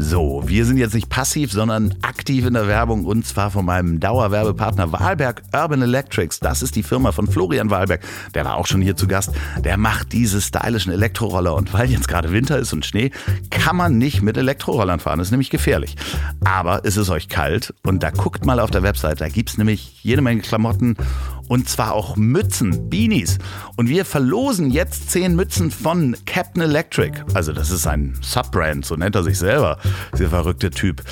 So, 0.00 0.44
wir 0.46 0.64
sind 0.64 0.76
jetzt 0.76 0.94
nicht 0.94 1.08
passiv, 1.08 1.50
sondern 1.50 1.92
aktiv 2.02 2.46
in 2.46 2.54
der 2.54 2.68
Werbung 2.68 3.04
und 3.04 3.26
zwar 3.26 3.50
von 3.50 3.64
meinem 3.64 3.98
Dauerwerbepartner 3.98 4.92
Wahlberg 4.92 5.42
Urban 5.52 5.82
Electrics. 5.82 6.38
Das 6.38 6.62
ist 6.62 6.76
die 6.76 6.84
Firma 6.84 7.10
von 7.10 7.26
Florian 7.26 7.68
Wahlberg. 7.68 8.02
Der 8.32 8.44
war 8.44 8.54
auch 8.54 8.68
schon 8.68 8.80
hier 8.80 8.94
zu 8.94 9.08
Gast. 9.08 9.32
Der 9.58 9.76
macht 9.76 10.12
diese 10.12 10.40
stylischen 10.40 10.92
Elektroroller 10.92 11.52
und 11.52 11.72
weil 11.72 11.90
jetzt 11.90 12.06
gerade 12.06 12.30
Winter 12.30 12.60
ist 12.60 12.72
und 12.72 12.86
Schnee, 12.86 13.10
kann 13.50 13.74
man 13.74 13.98
nicht 13.98 14.22
mit 14.22 14.36
Elektrorollern 14.36 15.00
fahren. 15.00 15.18
Das 15.18 15.28
ist 15.28 15.32
nämlich 15.32 15.50
gefährlich. 15.50 15.96
Aber 16.44 16.82
es 16.84 16.96
ist 16.96 17.10
euch 17.10 17.28
kalt 17.28 17.74
und 17.82 18.04
da 18.04 18.10
guckt 18.10 18.46
mal 18.46 18.60
auf 18.60 18.70
der 18.70 18.84
Website. 18.84 19.20
Da 19.20 19.28
gibt's 19.28 19.58
nämlich 19.58 20.04
jede 20.04 20.22
Menge 20.22 20.42
Klamotten 20.42 20.96
und 21.48 21.68
zwar 21.68 21.94
auch 21.94 22.16
Mützen, 22.16 22.88
Beanies. 22.88 23.38
Und 23.76 23.88
wir 23.88 24.04
verlosen 24.04 24.70
jetzt 24.70 25.10
zehn 25.10 25.34
Mützen 25.36 25.70
von 25.70 26.16
Captain 26.26 26.62
Electric. 26.62 27.24
Also 27.34 27.52
das 27.52 27.70
ist 27.70 27.86
ein 27.86 28.16
Subbrand, 28.20 28.84
so 28.84 28.96
nennt 28.96 29.14
er 29.14 29.22
sich 29.22 29.38
selber, 29.38 29.78
dieser 30.12 30.30
verrückte 30.30 30.70
Typ. 30.70 31.02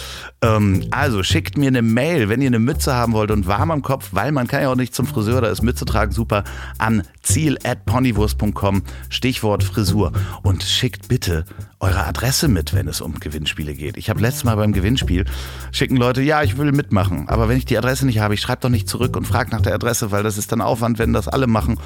Ähm, 0.43 0.85
also 0.91 1.23
schickt 1.23 1.57
mir 1.57 1.69
eine 1.69 1.83
Mail, 1.83 2.29
wenn 2.29 2.41
ihr 2.41 2.49
eine 2.49 2.59
Mütze 2.59 2.95
haben 2.95 3.13
wollt 3.13 3.31
und 3.31 3.47
warm 3.47 3.71
am 3.71 3.83
Kopf, 3.83 4.11
weil 4.13 4.33
man 4.33 4.47
kann 4.47 4.63
ja 4.63 4.71
auch 4.71 4.77
nicht 4.77 4.95
zum 4.95 5.07
Friseur, 5.07 5.41
da 5.41 5.49
ist 5.49 5.63
Mütze 5.63 5.85
tragen 5.85 6.13
super, 6.13 6.45
an 6.79 7.03
ziel.ponywurst.com, 7.23 8.83
Stichwort 9.09 9.65
Frisur. 9.65 10.13
Und 10.43 10.63
schickt 10.63 11.09
bitte 11.09 11.45
eure 11.81 12.05
Adresse 12.07 12.49
mit, 12.49 12.75
wenn 12.75 12.89
es 12.89 13.01
um 13.01 13.21
Gewinnspiele 13.21 13.75
geht. 13.75 13.97
Ich 13.97 14.09
habe 14.09 14.21
letztes 14.21 14.45
Mal 14.45 14.57
beim 14.57 14.73
Gewinnspiel, 14.73 15.25
schicken 15.73 15.97
Leute, 15.97 16.23
ja, 16.23 16.43
ich 16.43 16.57
will 16.57 16.73
mitmachen, 16.73 17.29
aber 17.29 17.49
wenn 17.49 17.59
ich 17.59 17.67
die 17.67 17.77
Adresse 17.77 18.07
nicht 18.07 18.19
habe, 18.19 18.35
ich 18.35 18.41
schreibe 18.41 18.63
doch 18.63 18.69
nicht 18.69 18.89
zurück 18.89 19.17
und 19.17 19.27
frage 19.27 19.51
nach 19.51 19.61
der 19.61 19.75
Adresse, 19.75 20.11
weil 20.11 20.23
das 20.23 20.39
ist 20.39 20.53
dann 20.53 20.61
Aufwand, 20.61 20.99
wenn 20.99 21.13
das 21.13 21.29
alle 21.29 21.47
machen. 21.47 21.79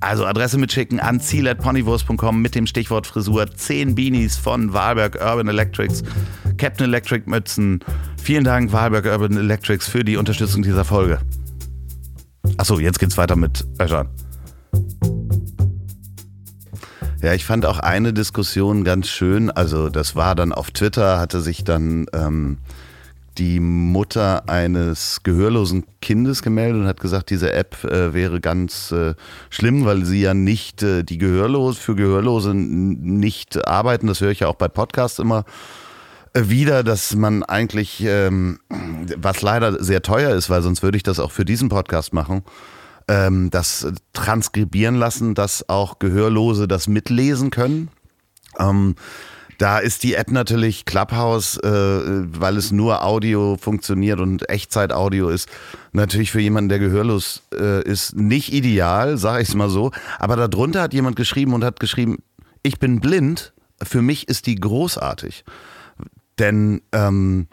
Also 0.00 0.26
Adresse 0.26 0.58
mitschicken 0.58 1.00
an 1.00 1.20
ziel.ponywurst.com 1.20 2.42
mit 2.42 2.54
dem 2.54 2.66
Stichwort 2.66 3.06
Frisur. 3.06 3.50
10 3.50 3.94
Beanies 3.94 4.36
von 4.36 4.72
Wahlberg 4.72 5.18
Urban 5.20 5.48
Electrics, 5.48 6.02
Captain 6.56 6.86
Electric 6.86 7.28
Mützen. 7.28 7.80
Vielen 8.22 8.44
Dank, 8.44 8.72
Wahlberg 8.72 9.06
Urban 9.06 9.36
Electrics, 9.36 9.88
für 9.88 10.04
die 10.04 10.16
Unterstützung 10.16 10.62
dieser 10.62 10.84
Folge. 10.84 11.18
Achso, 12.56 12.78
jetzt 12.78 12.98
geht's 12.98 13.16
weiter 13.16 13.36
mit 13.36 13.66
Özcan. 13.80 14.08
Ja, 17.20 17.34
ich 17.34 17.44
fand 17.44 17.66
auch 17.66 17.80
eine 17.80 18.12
Diskussion 18.12 18.84
ganz 18.84 19.08
schön. 19.08 19.50
Also, 19.50 19.88
das 19.88 20.14
war 20.14 20.36
dann 20.36 20.52
auf 20.52 20.70
Twitter, 20.70 21.18
hatte 21.18 21.40
sich 21.40 21.64
dann 21.64 22.06
ähm, 22.12 22.58
die 23.38 23.58
Mutter 23.58 24.48
eines 24.48 25.20
gehörlosen 25.24 25.84
Kindes 26.00 26.42
gemeldet 26.42 26.82
und 26.82 26.86
hat 26.86 27.00
gesagt, 27.00 27.30
diese 27.30 27.52
App 27.52 27.82
äh, 27.84 28.14
wäre 28.14 28.40
ganz 28.40 28.92
äh, 28.92 29.14
schlimm, 29.50 29.84
weil 29.84 30.04
sie 30.04 30.20
ja 30.20 30.32
nicht 30.32 30.82
äh, 30.84 31.02
die 31.02 31.18
Gehörlos 31.18 31.76
für 31.76 31.96
Gehörlose 31.96 32.54
nicht 32.54 33.66
arbeiten. 33.66 34.06
Das 34.06 34.20
höre 34.20 34.30
ich 34.30 34.40
ja 34.40 34.48
auch 34.48 34.56
bei 34.56 34.68
Podcasts 34.68 35.18
immer 35.18 35.44
äh, 36.34 36.42
wieder, 36.46 36.84
dass 36.84 37.16
man 37.16 37.42
eigentlich, 37.42 38.00
ähm, 38.04 38.60
was 39.16 39.42
leider 39.42 39.82
sehr 39.82 40.02
teuer 40.02 40.34
ist, 40.36 40.50
weil 40.50 40.62
sonst 40.62 40.82
würde 40.84 40.96
ich 40.96 41.02
das 41.02 41.18
auch 41.18 41.32
für 41.32 41.44
diesen 41.44 41.68
Podcast 41.68 42.12
machen, 42.12 42.42
ähm, 43.08 43.50
das 43.50 43.86
transkribieren 44.12 44.94
lassen, 44.94 45.34
dass 45.34 45.68
auch 45.68 45.98
Gehörlose 45.98 46.68
das 46.68 46.88
mitlesen 46.88 47.50
können. 47.50 47.88
Ähm, 48.58 48.94
da 49.58 49.78
ist 49.78 50.04
die 50.04 50.14
App 50.14 50.30
natürlich 50.30 50.84
Clubhouse, 50.84 51.56
äh, 51.56 51.68
weil 51.68 52.56
es 52.56 52.70
nur 52.70 53.04
Audio 53.04 53.56
funktioniert 53.60 54.20
und 54.20 54.48
Echtzeit-Audio 54.48 55.30
ist, 55.30 55.48
natürlich 55.92 56.30
für 56.30 56.40
jemanden, 56.40 56.68
der 56.68 56.78
gehörlos 56.78 57.42
äh, 57.52 57.82
ist, 57.82 58.14
nicht 58.14 58.52
ideal, 58.52 59.18
sage 59.18 59.42
ich 59.42 59.48
es 59.48 59.54
mal 59.56 59.68
so. 59.68 59.90
Aber 60.20 60.36
darunter 60.36 60.80
hat 60.82 60.94
jemand 60.94 61.16
geschrieben 61.16 61.54
und 61.54 61.64
hat 61.64 61.80
geschrieben, 61.80 62.18
ich 62.62 62.78
bin 62.78 63.00
blind, 63.00 63.52
für 63.82 64.00
mich 64.00 64.28
ist 64.28 64.46
die 64.46 64.54
großartig. 64.54 65.44
Denn 66.38 66.82
ähm, 66.92 67.48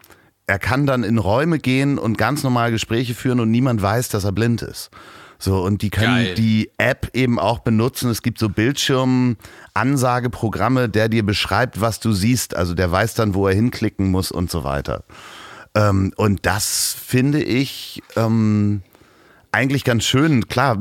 er 0.46 0.60
kann 0.60 0.86
dann 0.86 1.02
in 1.02 1.18
Räume 1.18 1.58
gehen 1.58 1.98
und 1.98 2.18
ganz 2.18 2.44
normal 2.44 2.70
Gespräche 2.70 3.14
führen 3.14 3.40
und 3.40 3.50
niemand 3.50 3.82
weiß, 3.82 4.10
dass 4.10 4.22
er 4.22 4.32
blind 4.32 4.62
ist. 4.62 4.90
So, 5.38 5.62
und 5.62 5.82
die 5.82 5.90
können 5.90 6.24
Geil. 6.24 6.34
die 6.34 6.70
App 6.78 7.10
eben 7.12 7.38
auch 7.38 7.58
benutzen. 7.58 8.10
Es 8.10 8.22
gibt 8.22 8.38
so 8.38 8.48
Bildschirm-Ansageprogramme, 8.48 10.88
der 10.88 11.08
dir 11.08 11.24
beschreibt, 11.24 11.80
was 11.80 12.00
du 12.00 12.10
siehst. 12.12 12.56
Also 12.56 12.74
der 12.74 12.90
weiß 12.90 13.14
dann, 13.14 13.34
wo 13.34 13.46
er 13.46 13.54
hinklicken 13.54 14.10
muss 14.10 14.32
und 14.32 14.50
so 14.50 14.64
weiter. 14.64 15.04
Ähm, 15.74 16.12
und 16.16 16.46
das 16.46 16.96
finde 16.98 17.42
ich 17.42 18.02
ähm, 18.16 18.80
eigentlich 19.52 19.84
ganz 19.84 20.04
schön. 20.04 20.48
Klar, 20.48 20.78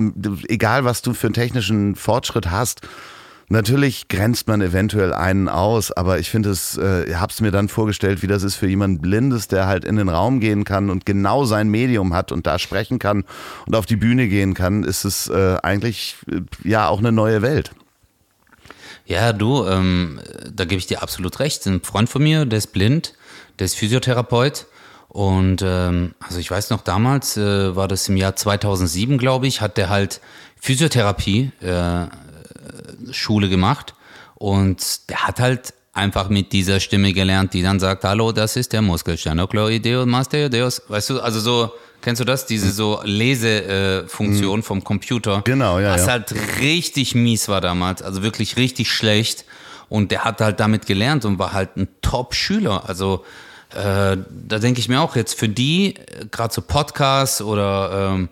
egal 0.47 0.85
was 0.85 1.01
du 1.01 1.13
für 1.13 1.27
einen 1.27 1.33
technischen 1.33 1.95
Fortschritt 1.95 2.49
hast, 2.49 2.87
Natürlich 3.47 4.07
grenzt 4.07 4.47
man 4.47 4.61
eventuell 4.61 5.13
einen 5.13 5.49
aus, 5.49 5.91
aber 5.91 6.17
ich 6.17 6.31
finde 6.31 6.49
es, 6.49 6.77
äh, 6.77 7.11
es 7.29 7.41
mir 7.41 7.51
dann 7.51 7.69
vorgestellt, 7.69 8.23
wie 8.23 8.27
das 8.27 8.41
ist 8.41 8.55
für 8.55 8.67
jemanden 8.67 9.01
Blindes, 9.01 9.47
der 9.47 9.67
halt 9.67 9.85
in 9.85 9.97
den 9.97 10.09
Raum 10.09 10.39
gehen 10.39 10.63
kann 10.63 10.89
und 10.89 11.05
genau 11.05 11.45
sein 11.45 11.69
Medium 11.69 12.15
hat 12.15 12.31
und 12.31 12.47
da 12.47 12.57
sprechen 12.57 12.97
kann 12.97 13.23
und 13.67 13.75
auf 13.75 13.85
die 13.85 13.97
Bühne 13.97 14.27
gehen 14.27 14.55
kann, 14.55 14.83
ist 14.83 15.05
es 15.05 15.27
äh, 15.29 15.57
eigentlich 15.61 16.15
äh, 16.31 16.41
ja 16.67 16.87
auch 16.87 16.97
eine 16.97 17.11
neue 17.11 17.43
Welt. 17.43 17.71
Ja, 19.05 19.31
du, 19.33 19.65
ähm, 19.67 20.19
da 20.51 20.65
gebe 20.65 20.79
ich 20.79 20.87
dir 20.87 21.03
absolut 21.03 21.39
recht. 21.39 21.67
Ein 21.67 21.81
Freund 21.83 22.09
von 22.09 22.23
mir, 22.23 22.45
der 22.45 22.57
ist 22.57 22.73
blind, 22.73 23.13
der 23.59 23.65
ist 23.65 23.75
Physiotherapeut. 23.75 24.65
Und 25.09 25.61
ähm, 25.63 26.15
also 26.19 26.39
ich 26.39 26.49
weiß 26.49 26.71
noch, 26.71 26.81
damals 26.81 27.37
äh, 27.37 27.75
war 27.75 27.87
das 27.87 28.09
im 28.09 28.17
Jahr 28.17 28.35
2007, 28.35 29.19
glaube 29.19 29.45
ich, 29.45 29.61
hat 29.61 29.77
der 29.77 29.89
halt 29.89 30.19
Physiotherapie 30.59 31.51
äh, 31.61 32.07
Schule 33.11 33.49
gemacht 33.49 33.93
und 34.35 35.09
der 35.09 35.27
hat 35.27 35.39
halt 35.39 35.73
einfach 35.93 36.29
mit 36.29 36.51
dieser 36.51 36.79
Stimme 36.79 37.13
gelernt, 37.13 37.53
die 37.53 37.61
dann 37.61 37.79
sagt, 37.79 38.03
hallo, 38.03 38.31
das 38.31 38.57
ist 38.57 38.73
der 38.73 38.81
Muskelsternocleideus 38.81 40.05
mastoideus. 40.05 40.81
Weißt 40.89 41.09
du, 41.09 41.21
also 41.21 41.39
so, 41.39 41.71
kennst 42.01 42.19
du 42.19 42.25
das? 42.25 42.45
Diese 42.45 42.71
so 42.71 42.99
Lesefunktion 43.03 44.59
äh, 44.59 44.63
vom 44.63 44.83
Computer. 44.83 45.41
Genau, 45.45 45.79
ja, 45.79 45.93
Was 45.93 46.05
ja. 46.05 46.13
halt 46.13 46.35
richtig 46.59 47.15
mies 47.15 47.47
war 47.47 47.61
damals, 47.61 48.01
also 48.01 48.23
wirklich 48.23 48.57
richtig 48.57 48.91
schlecht. 48.91 49.45
Und 49.87 50.11
der 50.11 50.25
hat 50.25 50.41
halt 50.41 50.59
damit 50.59 50.85
gelernt 50.85 51.25
und 51.25 51.39
war 51.39 51.53
halt 51.53 51.77
ein 51.77 51.87
Top-Schüler. 52.01 52.89
Also 52.89 53.23
äh, 53.71 54.17
da 54.47 54.59
denke 54.59 54.79
ich 54.79 54.89
mir 54.89 54.99
auch 54.99 55.15
jetzt 55.15 55.37
für 55.39 55.47
die, 55.47 55.95
gerade 56.31 56.53
so 56.53 56.61
Podcasts 56.61 57.41
oder 57.41 58.11
ähm, 58.13 58.29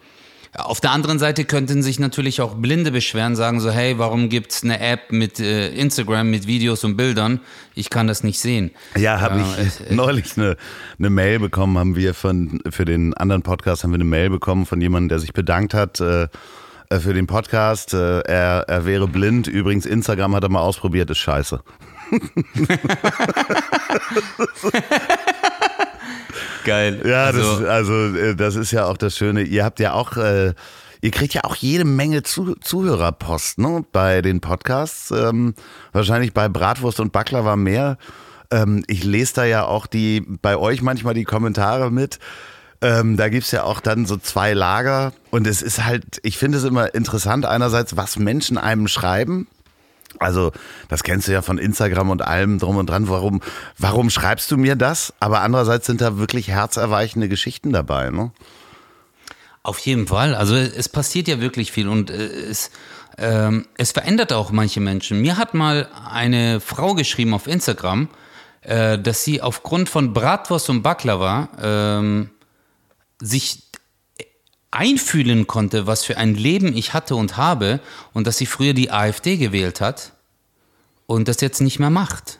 auf 0.55 0.79
der 0.79 0.91
anderen 0.91 1.17
Seite 1.17 1.45
könnten 1.45 1.81
sich 1.81 1.99
natürlich 1.99 2.39
auch 2.41 2.53
Blinde 2.55 2.91
beschweren, 2.91 3.35
sagen 3.35 3.59
so, 3.59 3.71
hey, 3.71 3.97
warum 3.97 4.29
gibt's 4.29 4.63
eine 4.63 4.79
App 4.79 5.11
mit 5.11 5.39
äh, 5.39 5.69
Instagram 5.69 6.29
mit 6.29 6.45
Videos 6.45 6.83
und 6.83 6.95
Bildern? 6.95 7.39
Ich 7.73 7.89
kann 7.89 8.05
das 8.07 8.23
nicht 8.23 8.39
sehen. 8.39 8.69
Ja, 8.95 9.19
habe 9.19 9.39
Ja, 9.39 9.47
ich 9.63 9.79
äh, 9.89 9.95
neulich 9.95 10.37
eine, 10.37 10.55
eine 10.99 11.09
Mail 11.09 11.39
bekommen, 11.39 11.79
haben 11.79 11.95
wir 11.95 12.13
von, 12.13 12.61
für 12.69 12.85
den 12.85 13.15
anderen 13.15 13.41
Podcast 13.41 13.83
haben 13.83 13.91
wir 13.91 13.95
eine 13.95 14.03
Mail 14.03 14.29
bekommen 14.29 14.67
von 14.67 14.79
jemandem, 14.79 15.09
der 15.09 15.19
sich 15.19 15.33
bedankt 15.33 15.73
hat 15.73 15.99
äh, 15.99 16.27
äh, 16.89 16.99
für 16.99 17.13
den 17.15 17.25
Podcast. 17.25 17.93
Äh, 17.93 18.19
er, 18.19 18.65
er 18.67 18.85
wäre 18.85 19.07
blind. 19.07 19.47
Übrigens, 19.47 19.87
Instagram 19.87 20.35
hat 20.35 20.43
er 20.43 20.49
mal 20.49 20.61
ausprobiert, 20.61 21.09
ist 21.09 21.17
scheiße. 21.17 21.61
Geil. 26.63 27.01
Ja, 27.05 27.25
also, 27.25 27.59
das, 27.59 27.69
also 27.69 27.93
äh, 28.15 28.35
das 28.35 28.55
ist 28.55 28.71
ja 28.71 28.85
auch 28.85 28.97
das 28.97 29.17
Schöne. 29.17 29.43
Ihr 29.43 29.63
habt 29.63 29.79
ja 29.79 29.93
auch, 29.93 30.17
äh, 30.17 30.53
ihr 31.01 31.11
kriegt 31.11 31.33
ja 31.33 31.43
auch 31.43 31.55
jede 31.55 31.85
Menge 31.85 32.23
Zu 32.23 32.55
Zuhörerpost 32.55 33.59
ne, 33.59 33.83
bei 33.91 34.21
den 34.21 34.41
Podcasts. 34.41 35.11
Ähm, 35.11 35.55
wahrscheinlich 35.91 36.33
bei 36.33 36.49
Bratwurst 36.49 36.99
und 36.99 37.11
Baklava 37.11 37.55
mehr. 37.55 37.97
Ähm, 38.51 38.83
ich 38.87 39.03
lese 39.03 39.33
da 39.35 39.45
ja 39.45 39.65
auch 39.65 39.87
die 39.87 40.21
bei 40.21 40.57
euch 40.57 40.81
manchmal 40.81 41.13
die 41.13 41.25
Kommentare 41.25 41.91
mit. 41.91 42.19
Ähm, 42.81 43.15
da 43.15 43.29
gibt's 43.29 43.51
ja 43.51 43.63
auch 43.63 43.79
dann 43.79 44.05
so 44.05 44.17
zwei 44.17 44.53
Lager. 44.53 45.13
Und 45.31 45.47
es 45.47 45.61
ist 45.61 45.85
halt, 45.85 46.19
ich 46.21 46.37
finde 46.37 46.57
es 46.57 46.65
immer 46.65 46.93
interessant, 46.93 47.45
einerseits, 47.45 47.95
was 47.95 48.17
Menschen 48.17 48.57
einem 48.57 48.87
schreiben. 48.87 49.47
Also, 50.19 50.51
das 50.89 51.03
kennst 51.03 51.27
du 51.27 51.31
ja 51.31 51.41
von 51.41 51.57
Instagram 51.57 52.09
und 52.09 52.21
allem 52.21 52.59
drum 52.59 52.77
und 52.77 52.89
dran. 52.89 53.09
Warum, 53.09 53.41
warum 53.77 54.09
schreibst 54.09 54.51
du 54.51 54.57
mir 54.57 54.75
das? 54.75 55.13
Aber 55.19 55.41
andererseits 55.41 55.87
sind 55.87 56.01
da 56.01 56.17
wirklich 56.17 56.47
herzerweichende 56.49 57.29
Geschichten 57.29 57.71
dabei, 57.71 58.09
ne? 58.09 58.31
Auf 59.63 59.79
jeden 59.79 60.07
Fall. 60.07 60.35
Also 60.35 60.55
es 60.55 60.89
passiert 60.89 61.29
ja 61.29 61.39
wirklich 61.39 61.71
viel 61.71 61.87
und 61.87 62.09
äh, 62.09 62.27
es, 62.27 62.69
ähm, 63.17 63.65
es 63.77 63.93
verändert 63.93 64.33
auch 64.33 64.51
manche 64.51 64.81
Menschen. 64.81 65.21
Mir 65.21 65.37
hat 65.37 65.53
mal 65.53 65.87
eine 66.09 66.59
Frau 66.59 66.95
geschrieben 66.95 67.33
auf 67.33 67.47
Instagram, 67.47 68.09
äh, 68.61 68.99
dass 68.99 69.23
sie 69.23 69.41
aufgrund 69.41 69.87
von 69.87 70.13
Bratwurst 70.13 70.69
und 70.69 70.81
Baklava 70.81 71.47
ähm, 71.61 72.29
sich 73.21 73.62
einfühlen 74.73 75.47
konnte, 75.47 75.87
was 75.87 76.03
für 76.03 76.17
ein 76.17 76.35
Leben 76.35 76.75
ich 76.75 76.93
hatte 76.93 77.15
und 77.15 77.37
habe 77.37 77.79
und 78.13 78.27
dass 78.27 78.37
sie 78.37 78.45
früher 78.45 78.73
die 78.73 78.91
AfD 78.91 79.37
gewählt 79.37 79.81
hat 79.81 80.13
und 81.05 81.27
das 81.27 81.41
jetzt 81.41 81.61
nicht 81.61 81.79
mehr 81.79 81.89
macht. 81.89 82.39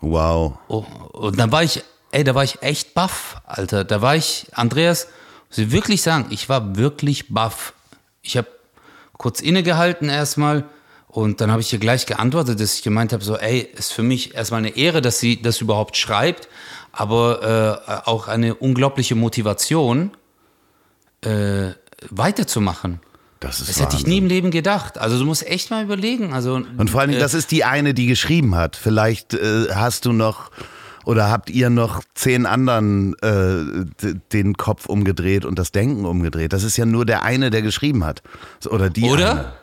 Wow. 0.00 0.58
Oh, 0.68 0.84
und 1.12 1.38
dann 1.38 1.52
war 1.52 1.62
ich, 1.62 1.82
ey, 2.12 2.24
da 2.24 2.34
war 2.34 2.44
ich 2.44 2.62
echt 2.62 2.94
baff, 2.94 3.42
Alter. 3.46 3.84
Da 3.84 4.00
war 4.00 4.16
ich, 4.16 4.46
Andreas, 4.52 5.08
muss 5.48 5.58
ich 5.58 5.70
wirklich 5.70 6.02
sagen, 6.02 6.26
ich 6.30 6.48
war 6.48 6.76
wirklich 6.76 7.28
baff. 7.28 7.74
Ich 8.22 8.36
habe 8.36 8.48
kurz 9.18 9.40
innegehalten 9.40 10.08
erstmal 10.08 10.64
und 11.08 11.40
dann 11.40 11.50
habe 11.50 11.60
ich 11.60 11.72
ihr 11.72 11.78
gleich 11.78 12.06
geantwortet, 12.06 12.60
dass 12.60 12.74
ich 12.74 12.82
gemeint 12.82 13.12
habe, 13.12 13.22
so, 13.22 13.36
ey, 13.36 13.60
ist 13.60 13.92
für 13.92 14.02
mich 14.02 14.34
erstmal 14.34 14.58
eine 14.58 14.76
Ehre, 14.76 15.02
dass 15.02 15.20
sie 15.20 15.42
das 15.42 15.60
überhaupt 15.60 15.96
schreibt, 15.96 16.48
aber 16.92 17.82
äh, 17.86 18.08
auch 18.08 18.28
eine 18.28 18.54
unglaubliche 18.54 19.14
Motivation, 19.14 20.12
äh, 21.22 21.70
weiterzumachen. 22.10 23.00
Das 23.40 23.60
ist 23.60 23.70
Das 23.70 23.80
hätte 23.80 23.96
ich 23.96 24.06
nie 24.06 24.18
im 24.18 24.26
Leben 24.26 24.50
gedacht. 24.50 24.98
Also 24.98 25.18
du 25.18 25.24
musst 25.24 25.46
echt 25.46 25.70
mal 25.70 25.82
überlegen. 25.82 26.34
Also, 26.34 26.54
Und 26.76 26.90
vor 26.90 27.00
allen 27.00 27.08
Dingen, 27.10 27.20
äh, 27.20 27.22
das 27.22 27.32
ist 27.32 27.50
die 27.50 27.64
eine, 27.64 27.94
die 27.94 28.06
geschrieben 28.06 28.54
hat. 28.54 28.76
Vielleicht 28.76 29.32
äh, 29.32 29.68
hast 29.74 30.04
du 30.04 30.12
noch 30.12 30.50
oder 31.04 31.30
habt 31.30 31.50
ihr 31.50 31.70
noch 31.70 32.02
zehn 32.14 32.46
anderen 32.46 33.14
äh, 33.22 34.14
den 34.32 34.56
Kopf 34.56 34.86
umgedreht 34.86 35.44
und 35.44 35.58
das 35.58 35.72
Denken 35.72 36.04
umgedreht. 36.04 36.52
Das 36.52 36.62
ist 36.62 36.76
ja 36.76 36.86
nur 36.86 37.06
der 37.06 37.22
eine, 37.22 37.50
der 37.50 37.62
geschrieben 37.62 38.04
hat. 38.04 38.22
Oder 38.68 38.90
die 38.90 39.04
eine. 39.04 39.12
Oder? 39.12 39.54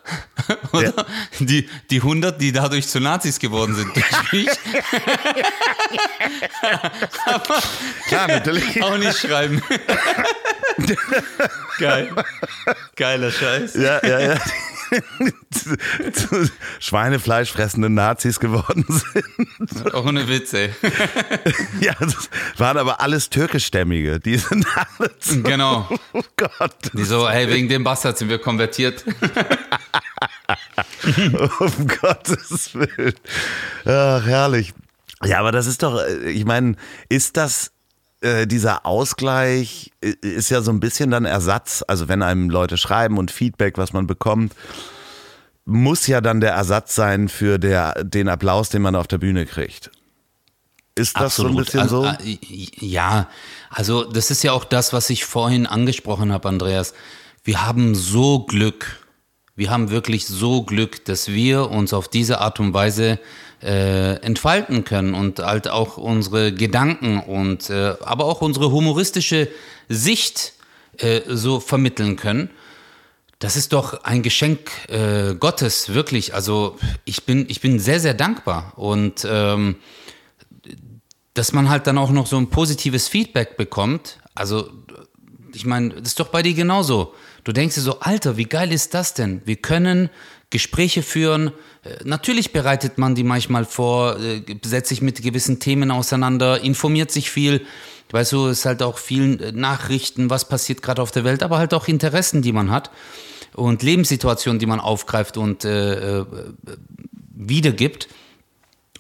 Oder? 0.72 1.06
Die, 1.40 1.68
die 1.90 1.98
100, 1.98 2.40
die 2.40 2.52
dadurch 2.52 2.88
zu 2.88 3.00
Nazis 3.00 3.40
geworden 3.40 3.76
sind 3.76 3.96
durch 3.96 4.06
mich, 4.32 4.48
Klar, 8.08 8.28
natürlich. 8.28 8.82
auch 8.84 8.98
nicht 8.98 9.18
schreiben. 9.18 9.62
Geil. 11.80 12.10
Geiler 12.96 13.32
Scheiß. 13.32 13.76
ja, 13.76 14.06
ja, 14.06 14.20
ja. 14.20 14.38
Zu, 15.52 16.50
Schweinefleisch 16.80 17.52
fressende 17.52 17.90
Nazis 17.90 18.40
geworden 18.40 18.86
sind. 18.90 19.94
Ohne 19.94 20.28
Witze. 20.28 20.70
Ja, 21.80 21.94
das 22.00 22.30
waren 22.58 22.78
aber 22.78 23.02
alles 23.02 23.30
türkischstämmige. 23.30 24.20
Die 24.20 24.38
sind 24.38 24.66
alles. 24.76 25.44
Genau. 25.44 25.88
Oh 26.14 26.24
Gott. 26.36 26.76
Die 26.94 27.04
so, 27.04 27.30
hey, 27.30 27.48
wegen 27.50 27.68
dem 27.70 27.84
Bastard 27.84 28.18
sind 28.18 28.30
wir 28.30 28.40
konvertiert. 28.40 29.06
Um 31.60 31.88
Gottes 32.02 32.74
Willen. 32.74 33.14
Ach, 33.86 34.26
herrlich. 34.26 34.74
Ja, 35.24 35.40
aber 35.40 35.52
das 35.52 35.68
ist 35.68 35.84
doch, 35.84 36.00
äh, 36.00 36.30
ich 36.30 36.46
meine, 36.46 36.76
ist 37.10 37.38
das, 37.38 37.72
äh, 38.22 38.48
dieser 38.48 38.86
Ausgleich 38.86 39.92
äh, 40.02 40.14
ist 40.22 40.50
ja 40.50 40.62
so 40.62 40.72
ein 40.72 40.80
bisschen 40.80 41.12
dann 41.12 41.26
Ersatz, 41.26 41.84
also 41.88 42.08
wenn 42.08 42.22
einem 42.24 42.50
Leute 42.50 42.78
schreiben 42.78 43.18
und 43.18 43.32
Feedback, 43.32 43.78
was 43.78 43.94
man 43.94 44.08
bekommt, 44.08 44.54
muss 45.66 46.08
ja 46.08 46.22
dann 46.22 46.40
der 46.40 46.54
Ersatz 46.54 46.96
sein 46.96 47.30
für 47.30 47.60
der, 47.60 48.04
den 48.04 48.30
Applaus, 48.30 48.70
den 48.70 48.82
man 48.82 48.96
auf 48.96 49.08
der 49.08 49.18
Bühne 49.18 49.46
kriegt. 49.46 49.92
Ist 50.96 51.20
das 51.20 51.36
so 51.36 51.48
ein 51.48 51.56
bisschen 51.56 51.82
Also, 51.82 52.04
so? 52.04 52.10
äh, 52.10 52.38
Ja, 52.80 53.30
also 53.70 54.04
das 54.04 54.32
ist 54.32 54.44
ja 54.44 54.54
auch 54.54 54.64
das, 54.64 54.94
was 54.94 55.10
ich 55.10 55.26
vorhin 55.26 55.68
angesprochen 55.68 56.32
habe, 56.32 56.50
Andreas. 56.50 56.94
Wir 57.44 57.66
haben 57.66 57.94
so 57.96 58.46
Glück. 58.46 59.04
Wir 59.56 59.70
haben 59.70 59.92
wirklich 59.92 60.26
so 60.26 60.64
Glück, 60.64 61.06
dass 61.06 61.28
wir 61.28 61.70
uns 61.70 61.94
auf 61.94 62.08
diese 62.08 62.40
Art 62.42 62.60
und 62.60 62.74
Weise 62.74 63.20
äh, 63.62 64.16
entfalten 64.22 64.84
können 64.84 65.14
und 65.14 65.40
halt 65.40 65.68
auch 65.68 65.98
unsere 65.98 66.54
Gedanken 66.54 67.20
und 67.20 67.70
äh, 67.70 67.96
aber 68.02 68.26
auch 68.26 68.42
unsere 68.42 68.72
humoristische 68.72 69.48
Sicht 69.90 70.54
äh, 70.98 71.22
so 71.28 71.60
vermitteln 71.60 72.16
können. 72.16 72.50
Das 73.40 73.56
ist 73.56 73.74
doch 73.74 74.04
ein 74.04 74.24
Geschenk 74.24 74.72
äh, 74.90 75.36
Gottes, 75.36 75.94
wirklich. 75.94 76.34
Also 76.34 76.78
ich 77.06 77.26
bin, 77.26 77.46
ich 77.50 77.62
bin 77.62 77.80
sehr, 77.80 78.00
sehr 78.00 78.16
dankbar. 78.16 78.74
Und 78.76 79.28
ähm, 79.30 79.76
dass 81.38 81.54
man 81.54 81.70
halt 81.70 81.86
dann 81.86 82.00
auch 82.00 82.10
noch 82.10 82.26
so 82.26 82.38
ein 82.38 82.50
positives 82.50 83.08
Feedback 83.08 83.58
bekommt. 83.58 84.18
Also, 84.34 84.72
ich 85.54 85.66
meine, 85.66 85.90
das 85.90 86.10
ist 86.10 86.20
doch 86.20 86.30
bei 86.30 86.42
dir 86.42 86.56
genauso. 86.56 87.14
Du 87.44 87.52
denkst 87.52 87.76
dir 87.76 87.82
so, 87.82 88.00
Alter, 88.00 88.38
wie 88.38 88.46
geil 88.46 88.72
ist 88.72 88.96
das 88.96 89.14
denn? 89.14 89.42
Wir 89.46 89.58
können 89.58 90.10
Gespräche 90.50 91.04
führen. 91.04 91.52
Äh, 91.84 91.98
Natürlich 92.04 92.54
bereitet 92.54 92.98
man 92.98 93.16
die 93.16 93.24
manchmal 93.24 93.66
vor, 93.66 94.20
äh, 94.20 94.42
setzt 94.64 94.90
sich 94.90 95.02
mit 95.02 95.22
gewissen 95.22 95.60
Themen 95.60 95.92
auseinander, 95.92 96.62
informiert 96.62 97.12
sich 97.12 97.30
viel. 97.30 97.66
Weißt 98.12 98.32
du, 98.32 98.48
es 98.48 98.60
ist 98.60 98.66
halt 98.66 98.82
auch 98.82 98.98
vielen 98.98 99.40
äh, 99.40 99.52
Nachrichten, 99.52 100.30
was 100.30 100.48
passiert 100.48 100.82
gerade 100.82 101.02
auf 101.02 101.12
der 101.12 101.24
Welt, 101.24 101.44
aber 101.44 101.58
halt 101.58 101.74
auch 101.74 101.88
Interessen, 101.88 102.42
die 102.42 102.54
man 102.54 102.72
hat 102.72 102.92
und 103.54 103.84
Lebenssituationen, 103.84 104.60
die 104.60 104.66
man 104.66 104.80
aufgreift 104.80 105.36
und 105.36 105.66
äh, 105.66 106.24
wiedergibt. 107.34 108.08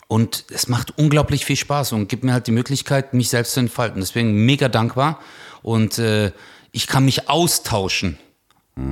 Und 0.07 0.45
es 0.49 0.67
macht 0.67 0.97
unglaublich 0.97 1.45
viel 1.45 1.57
Spaß 1.57 1.91
und 1.91 2.07
gibt 2.07 2.23
mir 2.23 2.33
halt 2.33 2.47
die 2.47 2.51
Möglichkeit, 2.51 3.13
mich 3.13 3.29
selbst 3.29 3.53
zu 3.53 3.59
entfalten. 3.59 3.99
Deswegen 3.99 4.45
mega 4.45 4.69
dankbar 4.69 5.19
und 5.63 5.99
äh, 5.99 6.31
ich 6.71 6.87
kann 6.87 7.05
mich 7.05 7.29
austauschen. 7.29 8.17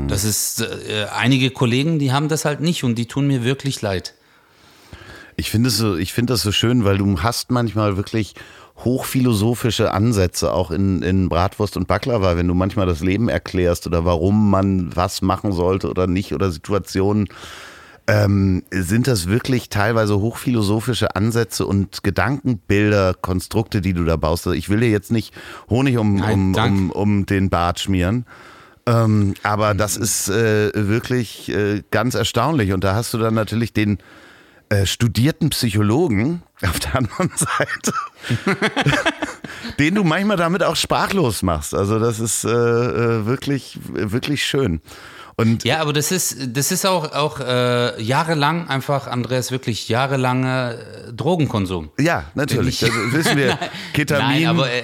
Das 0.07 0.23
ist 0.23 0.61
äh, 0.61 1.05
einige 1.15 1.51
Kollegen, 1.51 1.99
die 1.99 2.11
haben 2.11 2.27
das 2.27 2.45
halt 2.45 2.59
nicht 2.59 2.83
und 2.83 2.95
die 2.95 3.05
tun 3.05 3.27
mir 3.27 3.43
wirklich 3.43 3.81
leid. 3.81 4.15
Ich 5.35 5.51
finde 5.51 5.69
so, 5.69 5.95
ich 5.95 6.13
finde 6.13 6.33
das 6.33 6.41
so 6.41 6.51
schön, 6.51 6.85
weil 6.85 6.97
du 6.97 7.21
hast 7.21 7.51
manchmal 7.51 7.97
wirklich 7.97 8.35
hochphilosophische 8.77 9.91
Ansätze 9.93 10.51
auch 10.51 10.71
in, 10.71 11.01
in 11.01 11.29
Bratwurst 11.29 11.77
und 11.77 11.87
Baklava, 11.87 12.35
wenn 12.35 12.47
du 12.47 12.53
manchmal 12.53 12.85
das 12.87 13.01
Leben 13.01 13.29
erklärst 13.29 13.87
oder 13.87 14.05
warum 14.05 14.49
man 14.49 14.95
was 14.95 15.21
machen 15.21 15.51
sollte 15.51 15.89
oder 15.89 16.07
nicht 16.07 16.33
oder 16.33 16.51
Situationen. 16.51 17.27
Ähm, 18.07 18.63
sind 18.69 19.07
das 19.07 19.27
wirklich 19.27 19.69
teilweise 19.69 20.19
hochphilosophische 20.19 21.15
Ansätze 21.15 21.65
und 21.65 22.03
Gedankenbilder, 22.03 23.15
Konstrukte, 23.15 23.81
die 23.81 23.93
du 23.93 24.03
da 24.03 24.15
baust? 24.15 24.45
Also 24.45 24.55
ich 24.55 24.69
will 24.69 24.81
dir 24.81 24.89
jetzt 24.89 25.11
nicht 25.11 25.33
Honig 25.69 25.97
um, 25.97 26.15
Nein, 26.15 26.53
um, 26.53 26.55
um, 26.55 26.91
um 26.91 27.25
den 27.25 27.49
Bart 27.49 27.79
schmieren. 27.79 28.25
Ähm, 28.87 29.33
aber 29.41 29.73
das 29.73 29.97
ist 29.97 30.29
äh, 30.29 30.71
wirklich 30.73 31.49
äh, 31.49 31.83
ganz 31.89 32.13
erstaunlich. 32.15 32.71
Und 32.71 32.83
da 32.83 32.95
hast 32.95 33.13
du 33.13 33.17
dann 33.17 33.33
natürlich 33.33 33.73
den 33.73 33.97
äh, 34.69 34.85
studierten 34.85 35.49
Psychologen 35.49 36.43
auf 36.61 36.79
der 36.79 36.95
anderen 36.95 37.31
Seite, 37.35 37.93
den 39.79 39.95
du 39.95 40.03
manchmal 40.03 40.37
damit 40.37 40.63
auch 40.63 40.75
sprachlos 40.75 41.41
machst. 41.41 41.73
Also 41.73 41.99
das 41.99 42.19
ist 42.19 42.45
äh, 42.45 42.49
äh, 42.49 43.25
wirklich, 43.25 43.79
wirklich 43.83 44.45
schön. 44.45 44.81
Und 45.37 45.65
Ja, 45.65 45.81
aber 45.81 45.91
das 45.91 46.11
ist, 46.11 46.37
das 46.55 46.71
ist 46.71 46.85
auch, 46.85 47.11
auch 47.11 47.41
äh, 47.41 48.01
jahrelang 48.01 48.69
einfach, 48.69 49.07
Andreas, 49.07 49.51
wirklich 49.51 49.89
jahrelange 49.89 50.77
äh, 51.09 51.13
Drogenkonsum. 51.13 51.91
ja, 51.99 52.25
natürlich, 52.35 52.79
das 52.79 52.91
wissen 53.11 53.37
wir. 53.37 53.59
Ketamin. 53.93 54.27
Nein, 54.27 54.45
aber 54.47 54.71
äh, 54.71 54.83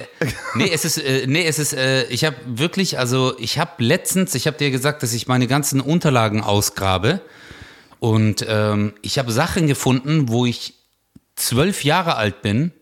nee, 0.54 0.70
es 0.70 0.84
ist 0.84 0.98
äh, 0.98 1.26
nee, 1.26 1.46
es 1.46 1.58
ist 1.58 1.72
äh, 1.72 2.04
ich 2.08 2.26
habe 2.26 2.36
wirklich 2.44 2.98
also 2.98 3.34
ich 3.38 3.58
habe 3.58 3.82
letztens, 3.82 4.34
ich 4.34 4.46
habe 4.46 4.58
dir 4.58 4.70
gesagt, 4.70 5.02
dass 5.02 5.14
ich 5.14 5.26
meine 5.26 5.46
ganzen 5.46 5.80
Unterlagen 5.80 6.42
ausgrabe 6.42 7.22
und 7.98 8.44
ähm, 8.46 8.92
ich 9.00 9.18
habe 9.18 9.32
Sachen 9.32 9.66
gefunden, 9.66 10.28
wo 10.28 10.44
ich 10.44 10.74
zwölf 11.34 11.82
Jahre 11.82 12.16
alt 12.16 12.42
bin 12.42 12.72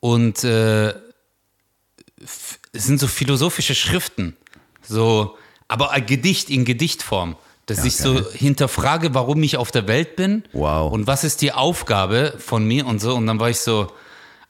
und 0.00 0.44
äh, 0.44 0.88
es 0.88 2.58
sind 2.72 3.00
so 3.00 3.06
philosophische 3.06 3.74
Schriften, 3.74 4.34
so 4.82 5.36
aber 5.68 5.90
ein 5.92 6.06
Gedicht 6.06 6.50
in 6.50 6.64
Gedichtform. 6.64 7.36
Dass 7.66 7.82
ich 7.86 7.96
so 7.96 8.30
hinterfrage, 8.32 9.14
warum 9.14 9.42
ich 9.42 9.56
auf 9.56 9.70
der 9.70 9.88
Welt 9.88 10.16
bin 10.16 10.44
Wow. 10.52 10.92
und 10.92 11.06
was 11.06 11.24
ist 11.24 11.40
die 11.40 11.52
Aufgabe 11.52 12.34
von 12.38 12.66
mir 12.66 12.86
und 12.86 13.00
so. 13.00 13.14
Und 13.14 13.26
dann 13.26 13.40
war 13.40 13.48
ich 13.48 13.60
so, 13.60 13.90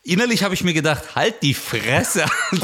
innerlich 0.02 0.42
habe 0.42 0.52
ich 0.54 0.64
mir 0.64 0.74
gedacht, 0.74 1.14
halt 1.14 1.40
die 1.44 1.54
Fresse. 1.54 2.24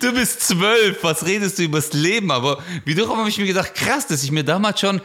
du 0.00 0.12
bist 0.12 0.40
zwölf, 0.46 1.02
was 1.02 1.24
redest 1.26 1.58
du 1.58 1.62
übers 1.62 1.92
Leben? 1.92 2.30
Aber 2.30 2.58
wiederum 2.84 3.18
habe 3.18 3.28
ich 3.28 3.38
mir 3.38 3.46
gedacht, 3.46 3.74
krass, 3.74 4.06
dass 4.06 4.22
ich 4.22 4.30
mir 4.30 4.44
damals 4.44 4.80
schon 4.80 5.00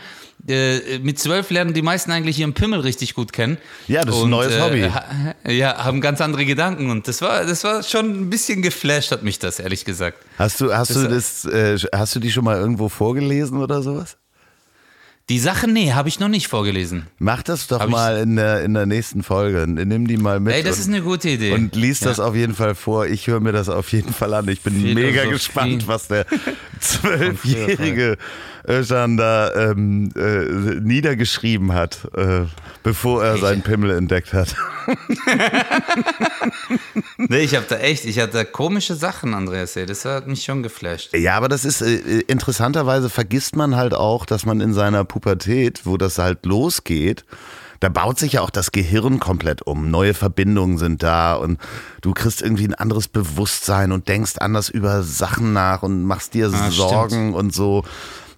äh, 0.48 1.00
mit 1.00 1.20
zwölf 1.20 1.50
lernen 1.50 1.74
die 1.74 1.82
meisten 1.82 2.12
eigentlich 2.12 2.40
ihren 2.40 2.54
Pimmel 2.54 2.80
richtig 2.82 3.14
gut 3.14 3.34
kennen. 3.34 3.58
Ja, 3.88 4.04
das 4.06 4.16
ist 4.16 4.22
ein 4.22 4.24
Und, 4.26 4.30
neues 4.32 4.54
äh, 4.54 4.62
Hobby. 4.62 4.82
ha- 4.84 5.36
Ja, 5.52 5.84
haben 5.84 6.02
ganz 6.02 6.22
andere 6.22 6.46
Gedanken 6.46 6.90
und 6.90 7.08
das 7.08 7.22
war, 7.22 7.46
das 7.46 7.64
war 7.64 7.84
schon 7.84 8.10
ein 8.22 8.30
bisschen 8.30 8.62
geflasht, 8.62 9.12
hat 9.12 9.24
mich 9.24 9.40
das, 9.40 9.60
ehrlich 9.60 9.86
gesagt. 9.86 10.18
Hast 10.38 10.62
du, 10.62 10.74
hast 10.74 10.92
Das- 10.92 11.02
du 11.04 11.08
das, 11.10 11.46
äh, 11.46 11.78
hast 11.94 12.16
du 12.16 12.20
die 12.20 12.32
schon 12.32 12.44
mal 12.44 12.58
irgendwo 12.58 12.90
vorgelesen 12.90 13.58
oder 13.62 13.82
sowas? 13.82 14.18
Die 15.30 15.40
Sache, 15.40 15.68
nee, 15.70 15.92
habe 15.92 16.08
ich 16.08 16.22
noch 16.22 16.30
nicht 16.30 16.48
vorgelesen. 16.48 17.08
Mach 17.20 17.44
das 17.44 17.68
doch 17.68 17.82
Hab 17.82 17.90
mal 17.90 18.20
in 18.20 18.38
der, 18.38 18.64
in 18.64 18.74
der 18.74 18.86
nächsten 18.86 19.24
Folge. 19.24 19.66
Nimm 19.68 20.08
die 20.08 20.16
mal 20.16 20.40
mit. 20.40 20.54
Ey, 20.54 20.64
das 20.64 20.76
und, 20.78 20.82
ist 20.84 20.88
eine 20.88 21.02
gute 21.02 21.28
Idee. 21.28 21.52
Und 21.52 21.76
lies 21.76 22.00
das 22.00 22.16
Ja. 22.20 22.24
auf 22.24 22.34
jeden 22.34 22.56
Fall 22.56 22.76
vor. 22.76 23.08
Ich 23.08 23.28
höre 23.28 23.42
mir 23.42 23.52
das 23.52 23.68
auf 23.68 23.92
jeden 23.92 24.14
Fall 24.14 24.34
an. 24.34 24.48
Ich 24.48 24.62
bin 24.62 24.72
Philosophie. 24.76 24.96
mega 25.04 25.26
gespannt, 25.26 25.86
was 25.86 26.08
der 26.08 26.26
zwölfjährige 26.80 28.18
Özcan 28.68 29.16
da 29.18 29.54
ähm, 29.54 30.10
äh, 30.16 30.76
niedergeschrieben 30.82 31.74
hat, 31.74 32.00
äh, 32.16 32.42
bevor 32.84 33.24
er 33.24 33.38
seinen 33.38 33.62
Pimmel 33.62 33.92
entdeckt 33.92 34.34
hat. 34.34 34.56
Nee, 37.18 37.40
ich 37.40 37.56
habe 37.56 37.66
da 37.68 37.78
echt, 37.78 38.06
ich 38.06 38.20
hatte 38.20 38.46
komische 38.46 38.96
Sachen, 38.96 39.34
Andreas, 39.34 39.76
ey. 39.76 39.86
Das 39.86 40.06
hat 40.06 40.28
mich 40.28 40.44
schon 40.44 40.64
geflasht. 40.64 41.16
Ja, 41.16 41.36
aber 41.36 41.50
das 41.50 41.66
ist 41.66 41.82
äh, 41.82 41.96
interessanterweise 42.28 43.10
vergisst 43.10 43.56
man 43.56 43.76
halt 43.76 43.94
auch, 43.94 44.26
dass 44.26 44.46
man 44.46 44.62
in 44.62 44.74
seiner 44.74 45.04
Pubertät, 45.04 45.82
wo 45.86 45.98
das 45.98 46.18
halt 46.18 46.46
losgeht, 46.46 47.26
da 47.80 47.90
baut 47.90 48.18
sich 48.18 48.34
ja 48.34 48.42
auch 48.42 48.50
das 48.50 48.72
Gehirn 48.72 49.20
komplett 49.20 49.62
um. 49.62 49.92
Neue 49.92 50.14
Verbindungen 50.14 50.78
sind 50.78 51.04
da 51.04 51.34
und 51.36 51.60
du 52.02 52.14
kriegst 52.14 52.42
irgendwie 52.42 52.66
ein 52.68 52.74
anderes 52.74 53.08
Bewusstsein 53.08 53.92
und 53.92 54.08
denkst 54.08 54.34
anders 54.40 54.70
über 54.70 55.04
Sachen 55.04 55.54
nach 55.54 55.84
und 55.84 56.04
machst 56.04 56.34
dir 56.34 56.50
Ah, 56.54 56.72
Sorgen 56.72 57.34
und 57.34 57.54
so. 57.54 57.84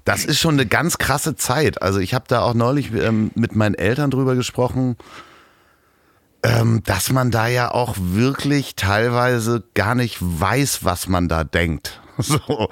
Das 0.10 0.26
ist 0.26 0.40
schon 0.40 0.56
eine 0.56 0.66
ganz 0.66 0.98
krasse 0.98 1.36
Zeit. 1.36 1.84
Also 1.84 2.00
ich 2.00 2.16
habe 2.16 2.26
da 2.28 2.42
auch 2.42 2.56
neulich 2.56 2.92
ähm, 2.96 3.30
mit 3.36 3.56
meinen 3.56 3.76
Eltern 3.76 4.10
drüber 4.10 4.34
gesprochen, 4.34 4.98
ähm, 6.42 6.82
dass 6.84 7.12
man 7.12 7.30
da 7.30 7.46
ja 7.46 7.70
auch 7.70 7.96
wirklich 7.96 8.76
teilweise 8.76 9.64
gar 9.76 9.94
nicht 9.94 10.18
weiß, 10.20 10.84
was 10.84 11.08
man 11.08 11.30
da 11.30 11.44
denkt. 11.44 12.02
So. 12.22 12.70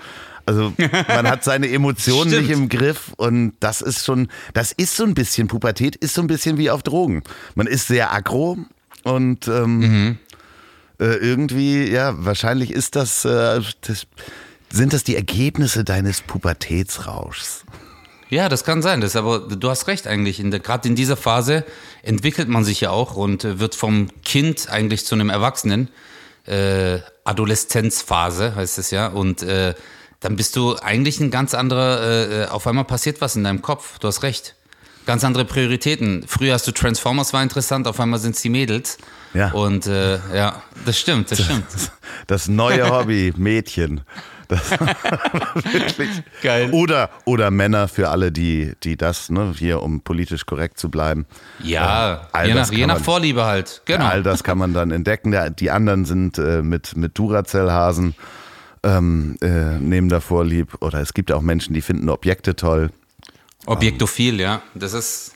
Also 0.48 0.74
man 1.08 1.30
hat 1.30 1.44
seine 1.44 1.70
Emotionen 1.72 2.32
nicht 2.32 2.50
im 2.50 2.70
Griff 2.70 3.14
und 3.18 3.54
das 3.60 3.82
ist 3.82 4.04
schon, 4.04 4.30
das 4.54 4.72
ist 4.72 4.96
so 4.96 5.04
ein 5.04 5.14
bisschen, 5.14 5.48
Pubertät 5.48 5.96
ist 5.96 6.16
so 6.16 6.22
ein 6.22 6.28
bisschen 6.28 6.58
wie 6.58 6.72
auf 6.72 6.82
Drogen. 6.84 7.22
Man 7.54 7.68
ist 7.68 7.88
sehr 7.88 8.14
aggro 8.14 8.58
und 9.04 9.48
ähm, 9.48 10.18
äh, 11.00 11.06
irgendwie, 11.06 11.88
ja, 11.90 12.14
wahrscheinlich 12.18 12.72
ist 12.72 12.96
das, 12.96 13.24
äh, 13.26 13.62
das, 13.82 14.08
sind 14.70 14.94
das 14.94 15.04
die 15.04 15.16
Ergebnisse 15.16 15.84
deines 15.84 16.22
Pubertätsrauschs. 16.22 17.66
Ja, 18.30 18.50
das 18.50 18.64
kann 18.64 18.82
sein. 18.82 19.02
Das 19.02 19.16
aber 19.16 19.40
du 19.40 19.70
hast 19.70 19.88
recht 19.88 20.08
eigentlich. 20.08 20.38
Gerade 20.38 20.88
in 20.88 20.96
dieser 20.96 21.16
Phase 21.16 21.64
entwickelt 22.04 22.50
man 22.50 22.64
sich 22.64 22.82
ja 22.82 22.90
auch 22.90 23.16
und 23.16 23.44
äh, 23.44 23.60
wird 23.60 23.76
vom 23.76 24.10
Kind 24.24 24.70
eigentlich 24.70 25.06
zu 25.06 25.16
einem 25.16 25.30
Erwachsenen. 25.30 25.90
Äh, 26.46 27.00
Adoleszenzphase 27.24 28.56
heißt 28.56 28.78
es 28.80 28.92
ja. 28.92 29.08
Und 29.08 29.44
äh, 29.44 29.76
dann 30.20 30.36
bist 30.36 30.56
du 30.56 30.76
eigentlich 30.78 31.20
ein 31.20 31.32
ganz 31.32 31.54
anderer. 31.54 32.02
Äh, 32.02 32.44
äh, 32.44 32.48
auf 32.48 32.68
einmal 32.68 32.86
passiert 32.86 33.22
was 33.22 33.36
in 33.36 33.44
deinem 33.44 33.62
Kopf. 33.62 34.00
Du 34.00 34.08
hast 34.08 34.24
recht. 34.24 34.56
Ganz 35.06 35.24
andere 35.24 35.46
Prioritäten. 35.46 36.26
Früher 36.28 36.54
hast 36.54 36.68
du 36.68 36.74
Transformers 36.74 37.32
war 37.32 37.42
interessant. 37.42 37.88
Auf 37.88 37.98
einmal 38.02 38.20
sind 38.20 38.36
es 38.36 38.42
die 38.42 38.50
Mädels. 38.50 38.98
Ja. 39.34 39.52
Und 39.52 39.88
äh, 39.88 40.20
ja, 40.36 40.62
das 40.86 41.00
stimmt. 41.00 41.32
Das 41.32 41.40
stimmt. 41.44 41.66
Das 42.28 42.50
neue 42.50 42.90
Hobby, 42.90 43.34
Mädchen. 43.38 44.02
Das 44.48 44.72
wirklich. 45.74 46.10
Geil. 46.42 46.70
Oder, 46.72 47.10
oder 47.26 47.52
Männer 47.52 47.88
für 47.88 48.10
alle, 48.10 48.32
die, 48.32 48.74
die 48.84 48.96
das, 48.98 49.30
ne, 49.30 49.54
hier, 49.58 49.82
um 49.84 50.02
politisch 50.02 50.46
korrekt 50.46 50.80
zu 50.80 50.90
bleiben. 50.90 51.26
Ja, 51.62 52.28
all 52.32 52.48
je 52.48 52.54
nach, 52.54 52.72
je 52.72 52.86
nach 52.86 52.96
man- 52.96 53.04
Vorliebe 53.04 53.46
halt. 53.46 53.82
Genau. 53.86 54.06
All 54.06 54.24
das 54.24 54.44
kann 54.44 54.58
man 54.58 54.74
dann 54.74 54.92
entdecken. 54.92 55.32
Der, 55.32 55.50
die 55.50 55.72
anderen 55.72 56.06
sind 56.06 56.38
äh, 56.38 56.62
mit, 56.62 56.96
mit 56.96 57.18
Duracell-Hasen, 57.18 58.16
ähm, 58.84 59.36
äh, 59.42 59.78
nehmen 59.80 60.10
da 60.10 60.20
Vorlieb. 60.20 60.76
Oder 60.82 61.00
es 61.02 61.14
gibt 61.14 61.32
auch 61.32 61.42
Menschen, 61.42 61.74
die 61.74 61.82
finden 61.82 62.10
Objekte 62.10 62.56
toll. 62.56 62.92
Objektophil, 63.66 64.40
ja. 64.40 64.62
Das 64.76 64.94
ist. 64.94 65.34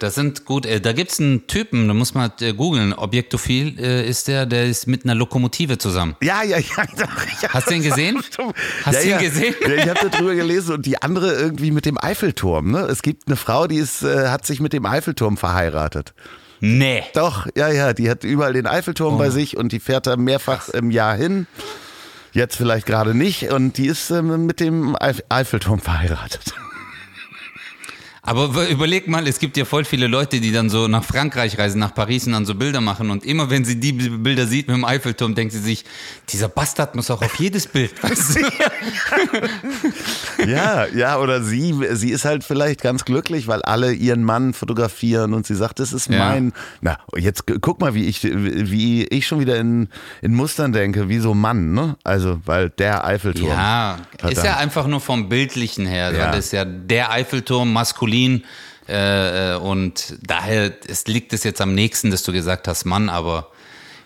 Das 0.00 0.14
sind 0.14 0.46
gut. 0.46 0.64
Äh, 0.66 0.80
da 0.80 0.92
gibt 0.92 1.12
es 1.12 1.20
einen 1.20 1.46
Typen, 1.46 1.86
da 1.86 1.94
muss 1.94 2.14
man 2.14 2.32
äh, 2.40 2.52
googeln. 2.54 2.92
Objektophil 2.94 3.78
äh, 3.78 4.08
ist 4.08 4.28
der, 4.28 4.46
der 4.46 4.64
ist 4.66 4.86
mit 4.86 5.04
einer 5.04 5.14
Lokomotive 5.14 5.78
zusammen. 5.78 6.16
Ja, 6.22 6.42
ja, 6.42 6.58
ja. 6.58 6.84
ja. 7.42 7.48
Hast 7.50 7.70
du 7.70 7.74
ihn 7.74 7.82
gesehen? 7.82 8.20
Hast 8.84 8.94
ja, 8.94 9.00
du 9.00 9.04
ihn 9.04 9.10
ja. 9.10 9.18
gesehen? 9.18 9.54
Ich 9.60 9.88
habe 9.88 10.10
darüber 10.10 10.34
gelesen 10.34 10.74
und 10.74 10.86
die 10.86 11.00
andere 11.02 11.34
irgendwie 11.34 11.70
mit 11.70 11.84
dem 11.84 12.02
Eiffelturm. 12.02 12.72
Ne? 12.72 12.80
Es 12.80 13.02
gibt 13.02 13.28
eine 13.28 13.36
Frau, 13.36 13.66
die 13.66 13.76
ist, 13.76 14.02
äh, 14.02 14.28
hat 14.28 14.46
sich 14.46 14.60
mit 14.60 14.72
dem 14.72 14.86
Eiffelturm 14.86 15.36
verheiratet. 15.36 16.14
Nee. 16.60 17.02
Doch, 17.14 17.46
ja, 17.54 17.68
ja, 17.68 17.92
die 17.92 18.10
hat 18.10 18.24
überall 18.24 18.54
den 18.54 18.66
Eiffelturm 18.66 19.14
Oh. 19.14 19.18
bei 19.18 19.30
sich 19.30 19.56
und 19.56 19.72
die 19.72 19.80
fährt 19.80 20.06
da 20.06 20.16
mehrfach 20.16 20.68
im 20.70 20.90
Jahr 20.90 21.14
hin. 21.14 21.46
Jetzt 22.32 22.56
vielleicht 22.56 22.86
gerade 22.86 23.14
nicht 23.14 23.50
und 23.50 23.76
die 23.76 23.86
ist 23.86 24.10
ähm, 24.10 24.46
mit 24.46 24.60
dem 24.60 24.96
Eif 24.98 25.22
Eiffelturm 25.28 25.80
verheiratet. 25.80 26.54
Aber 28.22 28.68
überleg 28.68 29.08
mal, 29.08 29.26
es 29.26 29.38
gibt 29.38 29.56
ja 29.56 29.64
voll 29.64 29.84
viele 29.86 30.06
Leute, 30.06 30.40
die 30.40 30.52
dann 30.52 30.68
so 30.68 30.88
nach 30.88 31.04
Frankreich 31.04 31.58
reisen, 31.58 31.78
nach 31.78 31.94
Paris 31.94 32.26
und 32.26 32.34
dann 32.34 32.44
so 32.44 32.54
Bilder 32.54 32.82
machen. 32.82 33.10
Und 33.10 33.24
immer 33.24 33.48
wenn 33.48 33.64
sie 33.64 33.80
die 33.80 33.92
Bilder 33.92 34.46
sieht 34.46 34.68
mit 34.68 34.76
dem 34.76 34.84
Eiffelturm, 34.84 35.34
denkt 35.34 35.54
sie 35.54 35.58
sich, 35.60 35.84
dieser 36.28 36.48
Bastard 36.48 36.94
muss 36.94 37.10
auch 37.10 37.22
auf 37.22 37.34
jedes 37.36 37.66
Bild. 37.66 37.92
Weißt 38.02 38.36
du? 38.36 38.40
Ja, 40.46 40.86
ja, 40.86 41.18
oder 41.18 41.42
sie, 41.42 41.74
sie 41.92 42.10
ist 42.10 42.24
halt 42.26 42.44
vielleicht 42.44 42.82
ganz 42.82 43.04
glücklich, 43.06 43.48
weil 43.48 43.62
alle 43.62 43.92
ihren 43.92 44.22
Mann 44.24 44.52
fotografieren 44.52 45.32
und 45.32 45.46
sie 45.46 45.54
sagt, 45.54 45.78
das 45.80 45.92
ist 45.94 46.10
Ja. 46.10 46.18
mein. 46.18 46.52
Na, 46.82 46.98
jetzt 47.16 47.46
gu- 47.46 47.58
guck 47.60 47.80
mal, 47.80 47.94
wie 47.94 48.04
ich, 48.04 48.22
wie 48.22 49.04
ich 49.06 49.26
schon 49.26 49.40
wieder 49.40 49.58
in, 49.58 49.88
in 50.22 50.34
Mustern 50.34 50.72
denke, 50.72 51.08
wie 51.08 51.18
so 51.20 51.32
Mann, 51.34 51.72
ne? 51.72 51.96
Also, 52.04 52.40
weil 52.44 52.68
der 52.70 53.04
Eiffelturm. 53.04 53.48
Ja, 53.48 53.94
ist 53.94 54.22
ja 54.22 54.28
Verdammt. 54.42 54.58
einfach 54.58 54.86
nur 54.86 55.00
vom 55.00 55.28
Bildlichen 55.30 55.86
her. 55.86 56.12
Ja. 56.12 56.30
Das 56.32 56.46
ist 56.46 56.52
ja 56.52 56.64
der 56.66 57.10
Eiffelturm 57.10 57.72
maskulin. 57.72 58.09
Äh, 58.88 59.52
äh, 59.52 59.56
und 59.56 60.16
daher 60.22 60.72
es 60.88 61.06
liegt 61.06 61.32
es 61.32 61.44
jetzt 61.44 61.60
am 61.60 61.74
nächsten, 61.74 62.10
dass 62.10 62.24
du 62.24 62.32
gesagt 62.32 62.66
hast, 62.66 62.84
Mann, 62.84 63.08
aber 63.08 63.50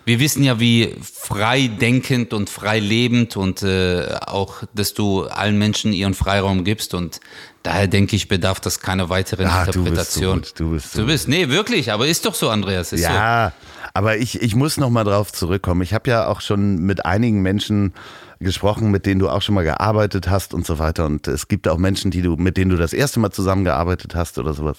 wir 0.05 0.19
wissen 0.19 0.43
ja, 0.43 0.59
wie 0.59 0.95
frei 1.01 1.67
denkend 1.67 2.33
und 2.33 2.49
frei 2.49 2.79
lebend 2.79 3.35
und 3.37 3.63
äh, 3.63 4.15
auch, 4.27 4.63
dass 4.73 4.93
du 4.93 5.23
allen 5.23 5.57
Menschen 5.57 5.91
ihren 5.93 6.13
Freiraum 6.13 6.63
gibst 6.63 6.93
und 6.93 7.19
daher 7.63 7.87
denke 7.87 8.15
ich, 8.15 8.27
bedarf 8.27 8.59
das 8.59 8.79
keiner 8.79 9.09
weiteren 9.09 9.47
Ah, 9.47 9.65
du 9.65 9.83
bist 9.83 10.13
so 10.13 10.31
Interpretation. 10.31 10.41
gut, 10.41 10.53
du 10.59 10.71
bist 10.71 10.91
so 10.93 11.01
du 11.01 11.07
bist, 11.07 11.27
nee, 11.27 11.49
wirklich, 11.49 11.91
aber 11.91 12.07
ist 12.07 12.25
doch 12.25 12.35
so, 12.35 12.49
Andreas, 12.49 12.93
ist 12.93 13.01
so. 13.01 13.07
Ja, 13.09 13.51
aber 13.93 14.17
ich, 14.17 14.41
ich 14.41 14.55
muss 14.55 14.77
noch 14.77 14.89
mal 14.89 15.03
drauf 15.03 15.31
zurückkommen. 15.33 15.81
Ich 15.81 15.93
habe 15.93 16.09
ja 16.09 16.27
auch 16.27 16.41
schon 16.41 16.77
mit 16.77 17.05
einigen 17.05 17.41
Menschen 17.41 17.93
gesprochen, 18.39 18.91
mit 18.91 19.05
denen 19.05 19.19
du 19.19 19.29
auch 19.29 19.41
schon 19.41 19.55
mal 19.55 19.63
gearbeitet 19.63 20.29
hast 20.29 20.53
und 20.53 20.65
so 20.67 20.77
weiter. 20.77 21.05
Und 21.05 21.27
es 21.27 21.47
gibt 21.47 21.67
auch 21.67 21.77
Menschen, 21.77 22.11
die 22.11 22.21
du, 22.21 22.35
mit 22.35 22.57
denen 22.57 22.69
du 22.71 22.77
das 22.77 22.93
erste 22.93 23.19
Mal 23.19 23.31
zusammengearbeitet 23.31 24.13
hast 24.13 24.37
oder 24.37 24.53
sowas. 24.53 24.77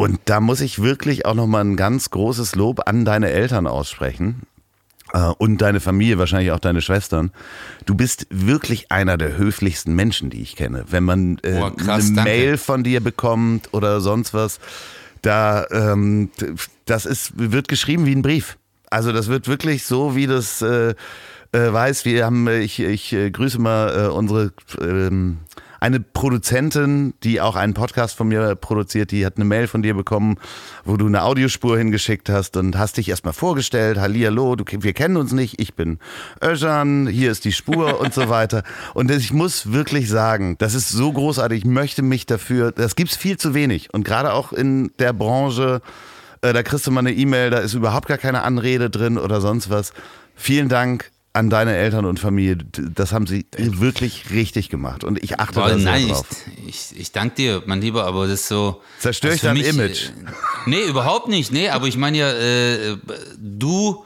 Und 0.00 0.20
da 0.26 0.40
muss 0.40 0.60
ich 0.60 0.80
wirklich 0.80 1.26
auch 1.26 1.34
noch 1.34 1.48
mal 1.48 1.60
ein 1.64 1.76
ganz 1.76 2.10
großes 2.10 2.54
Lob 2.54 2.86
an 2.86 3.04
deine 3.04 3.30
Eltern 3.30 3.66
aussprechen. 3.66 4.42
Äh, 5.12 5.32
Und 5.38 5.58
deine 5.58 5.80
Familie, 5.80 6.18
wahrscheinlich 6.18 6.52
auch 6.52 6.60
deine 6.60 6.82
Schwestern. 6.82 7.32
Du 7.84 7.96
bist 7.96 8.26
wirklich 8.30 8.92
einer 8.92 9.18
der 9.18 9.36
höflichsten 9.36 9.94
Menschen, 9.94 10.30
die 10.30 10.40
ich 10.40 10.54
kenne. 10.54 10.84
Wenn 10.88 11.02
man 11.02 11.38
äh, 11.42 11.58
Boah, 11.58 11.74
krass, 11.76 12.06
eine 12.06 12.14
danke. 12.14 12.30
Mail 12.30 12.58
von 12.58 12.84
dir 12.84 13.00
bekommt 13.00 13.74
oder 13.74 14.00
sonst 14.00 14.34
was, 14.34 14.60
da 15.22 15.66
ähm, 15.72 16.30
das 16.84 17.04
ist 17.04 17.32
wird 17.34 17.66
geschrieben 17.66 18.06
wie 18.06 18.14
ein 18.14 18.22
Brief. 18.22 18.56
Also 18.90 19.10
das 19.12 19.26
wird 19.26 19.48
wirklich 19.48 19.84
so, 19.84 20.14
wie 20.14 20.28
das 20.28 20.62
äh, 20.62 20.94
äh, 21.50 21.72
weiß. 21.72 22.04
Wir 22.04 22.24
haben, 22.24 22.46
äh, 22.46 22.60
ich, 22.60 22.78
ich 22.78 23.12
äh, 23.12 23.30
grüße 23.32 23.58
mal 23.58 24.10
unsere 24.10 24.52
ähm, 24.80 25.38
eine 25.80 26.00
Produzentin, 26.00 27.14
die 27.22 27.40
auch 27.40 27.56
einen 27.56 27.74
Podcast 27.74 28.16
von 28.16 28.28
mir 28.28 28.54
produziert, 28.54 29.10
die 29.10 29.24
hat 29.24 29.36
eine 29.36 29.44
Mail 29.44 29.66
von 29.66 29.82
dir 29.82 29.94
bekommen, 29.94 30.36
wo 30.84 30.96
du 30.96 31.06
eine 31.06 31.22
Audiospur 31.22 31.78
hingeschickt 31.78 32.28
hast 32.28 32.56
und 32.56 32.76
hast 32.76 32.96
dich 32.96 33.08
erstmal 33.08 33.32
vorgestellt, 33.34 33.98
Hallihallo, 33.98 34.56
du, 34.56 34.64
wir 34.66 34.92
kennen 34.92 35.16
uns 35.16 35.32
nicht, 35.32 35.60
ich 35.60 35.74
bin 35.74 35.98
Özcan, 36.42 37.06
hier 37.06 37.30
ist 37.30 37.44
die 37.44 37.52
Spur 37.52 38.00
und 38.00 38.14
so 38.14 38.28
weiter. 38.28 38.62
Und 38.94 39.10
ich 39.10 39.32
muss 39.32 39.72
wirklich 39.72 40.08
sagen, 40.08 40.56
das 40.58 40.74
ist 40.74 40.88
so 40.88 41.12
großartig, 41.12 41.58
ich 41.58 41.64
möchte 41.64 42.02
mich 42.02 42.26
dafür, 42.26 42.72
das 42.72 42.96
gibt's 42.96 43.16
viel 43.16 43.36
zu 43.36 43.54
wenig 43.54 43.92
und 43.94 44.04
gerade 44.04 44.32
auch 44.32 44.52
in 44.52 44.90
der 44.98 45.12
Branche, 45.12 45.80
äh, 46.42 46.52
da 46.52 46.62
kriegst 46.62 46.86
du 46.86 46.90
mal 46.90 47.00
eine 47.00 47.12
E-Mail, 47.12 47.50
da 47.50 47.58
ist 47.58 47.74
überhaupt 47.74 48.08
gar 48.08 48.18
keine 48.18 48.42
Anrede 48.42 48.90
drin 48.90 49.18
oder 49.18 49.40
sonst 49.40 49.70
was. 49.70 49.92
Vielen 50.34 50.68
Dank 50.68 51.10
an 51.32 51.50
deine 51.50 51.76
Eltern 51.76 52.04
und 52.04 52.18
Familie. 52.18 52.56
Das 52.56 53.12
haben 53.12 53.26
sie 53.26 53.46
wirklich 53.56 54.30
richtig 54.30 54.70
gemacht. 54.70 55.04
Und 55.04 55.22
ich 55.22 55.38
achte 55.38 55.60
Boah, 55.60 55.68
da 55.68 55.78
sehr 55.78 55.84
nein, 55.84 56.08
drauf. 56.08 56.26
ich, 56.66 56.92
ich, 56.92 57.00
ich 57.00 57.12
danke 57.12 57.36
dir, 57.36 57.62
mein 57.66 57.80
Lieber, 57.80 58.04
aber 58.04 58.26
das 58.26 58.40
ist 58.40 58.48
so. 58.48 58.82
Zerstör 58.98 59.30
das 59.30 59.36
ich 59.36 59.42
dein 59.42 59.56
mich, 59.56 59.68
Image? 59.68 60.06
äh, 60.06 60.10
Nee, 60.66 60.82
überhaupt 60.82 61.28
nicht. 61.28 61.52
Nee, 61.52 61.68
aber 61.68 61.86
ich 61.86 61.96
meine 61.96 62.18
ja, 62.18 62.32
äh, 62.32 62.96
du, 63.38 64.04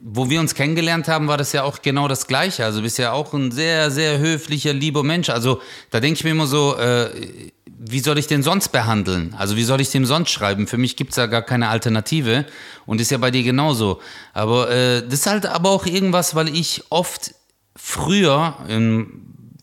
wo 0.00 0.28
wir 0.30 0.40
uns 0.40 0.54
kennengelernt 0.54 1.08
haben, 1.08 1.28
war 1.28 1.38
das 1.38 1.52
ja 1.52 1.62
auch 1.64 1.82
genau 1.82 2.08
das 2.08 2.26
Gleiche. 2.26 2.64
Also 2.64 2.82
bist 2.82 2.98
ja 2.98 3.12
auch 3.12 3.32
ein 3.34 3.50
sehr, 3.50 3.90
sehr 3.90 4.18
höflicher, 4.18 4.72
lieber 4.72 5.02
Mensch. 5.02 5.30
Also 5.30 5.60
da 5.90 6.00
denke 6.00 6.18
ich 6.18 6.24
mir 6.24 6.30
immer 6.30 6.46
so, 6.46 6.76
äh, 6.76 7.08
wie 7.82 8.00
soll 8.00 8.18
ich 8.18 8.26
den 8.26 8.42
sonst 8.42 8.68
behandeln? 8.68 9.34
Also 9.38 9.56
wie 9.56 9.62
soll 9.62 9.80
ich 9.80 9.88
dem 9.88 10.04
sonst 10.04 10.30
schreiben? 10.30 10.66
Für 10.66 10.76
mich 10.76 10.96
gibt's 10.96 11.16
da 11.16 11.26
gar 11.26 11.40
keine 11.40 11.70
Alternative 11.70 12.44
und 12.84 13.00
ist 13.00 13.10
ja 13.10 13.16
bei 13.16 13.30
dir 13.30 13.42
genauso. 13.42 14.00
Aber 14.34 14.70
äh, 14.70 15.02
das 15.02 15.20
ist 15.20 15.26
halt 15.26 15.46
aber 15.46 15.70
auch 15.70 15.86
irgendwas, 15.86 16.34
weil 16.34 16.54
ich 16.54 16.84
oft 16.90 17.34
früher 17.74 18.54
in 18.68 19.06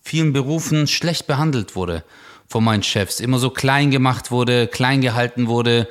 vielen 0.02 0.34
Berufen 0.34 0.88
schlecht 0.88 1.28
behandelt 1.28 1.76
wurde 1.76 2.04
von 2.48 2.64
meinen 2.64 2.82
Chefs. 2.82 3.20
Immer 3.20 3.38
so 3.38 3.52
klein 3.52 3.92
gemacht 3.92 4.32
wurde, 4.32 4.66
klein 4.66 5.02
gehalten 5.02 5.46
wurde, 5.46 5.88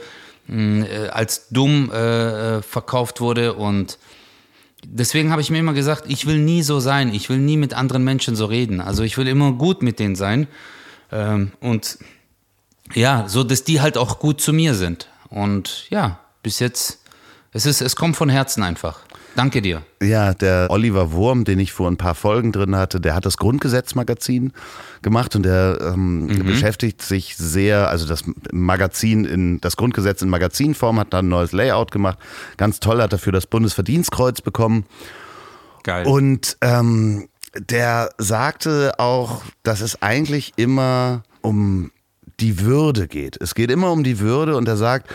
mh, 0.49 0.87
äh, 0.87 1.09
als 1.11 1.49
dumm 1.51 1.93
äh, 1.93 2.57
äh, 2.57 2.63
verkauft 2.63 3.21
wurde 3.21 3.55
und 3.55 3.99
deswegen 4.85 5.31
habe 5.31 5.43
ich 5.43 5.51
mir 5.51 5.59
immer 5.59 5.75
gesagt, 5.75 6.07
ich 6.09 6.27
will 6.27 6.39
nie 6.39 6.63
so 6.63 6.81
sein, 6.81 7.15
ich 7.15 7.29
will 7.29 7.39
nie 7.39 7.57
mit 7.57 7.73
anderen 7.73 8.03
Menschen 8.03 8.35
so 8.35 8.47
reden. 8.47 8.81
Also 8.81 9.05
ich 9.05 9.17
will 9.17 9.29
immer 9.29 9.53
gut 9.53 9.83
mit 9.83 10.01
denen 10.01 10.17
sein 10.17 10.49
ähm, 11.13 11.53
und 11.61 11.99
ja, 12.95 13.29
so 13.29 13.45
dass 13.45 13.65
die 13.65 13.81
halt 13.81 13.97
auch 13.99 14.19
gut 14.19 14.41
zu 14.41 14.53
mir 14.53 14.75
sind. 14.75 15.09
Und 15.29 15.87
ja, 15.91 16.21
bis 16.43 16.59
jetzt, 16.59 17.01
es 17.53 17.67
ist, 17.67 17.81
es 17.81 17.97
kommt 17.97 18.17
von 18.17 18.29
Herzen 18.29 18.63
einfach. 18.63 19.01
Danke 19.37 19.61
dir. 19.61 19.83
Ja, 20.03 20.33
der 20.33 20.69
Oliver 20.71 21.13
Wurm, 21.13 21.45
den 21.45 21.59
ich 21.59 21.71
vor 21.71 21.91
ein 21.91 21.99
paar 21.99 22.15
Folgen 22.15 22.53
drin 22.53 22.75
hatte, 22.75 23.01
der 23.01 23.15
hat 23.15 23.27
das 23.27 23.37
Grundgesetzmagazin 23.37 24.55
gemacht 25.03 25.37
und 25.37 25.43
der 25.43 25.79
ähm, 25.83 26.27
beschäftigt 26.43 27.03
sich 27.03 27.37
sehr, 27.37 27.91
also 27.91 28.07
das 28.07 28.25
Magazin 28.51 29.27
in, 29.27 29.61
das 29.61 29.77
Grundgesetz 29.77 30.23
in 30.23 30.31
Magazinform 30.31 30.99
hat 30.99 31.13
da 31.13 31.19
ein 31.19 31.29
neues 31.29 31.53
Layout 31.53 31.91
gemacht. 31.91 32.19
Ganz 32.57 32.81
toll, 32.81 33.03
hat 33.03 33.13
dafür 33.13 33.33
das 33.33 33.47
Bundesverdienstkreuz 33.47 34.41
bekommen. 34.41 34.87
Geil. 35.83 36.07
Und 36.07 36.57
ähm, 36.63 37.29
der 37.59 38.09
sagte 38.17 38.95
auch, 38.99 39.43
dass 39.63 39.83
es 39.83 40.01
eigentlich 40.03 40.55
immer 40.57 41.25
um 41.43 41.91
die 42.41 42.61
Würde 42.61 43.09
geht. 43.09 43.41
Es 43.41 43.55
geht 43.55 43.71
immer 43.71 43.91
um 43.93 44.05
die 44.05 44.19
Würde 44.21 44.57
und 44.57 44.69
er 44.69 44.77
sagt, 44.77 45.13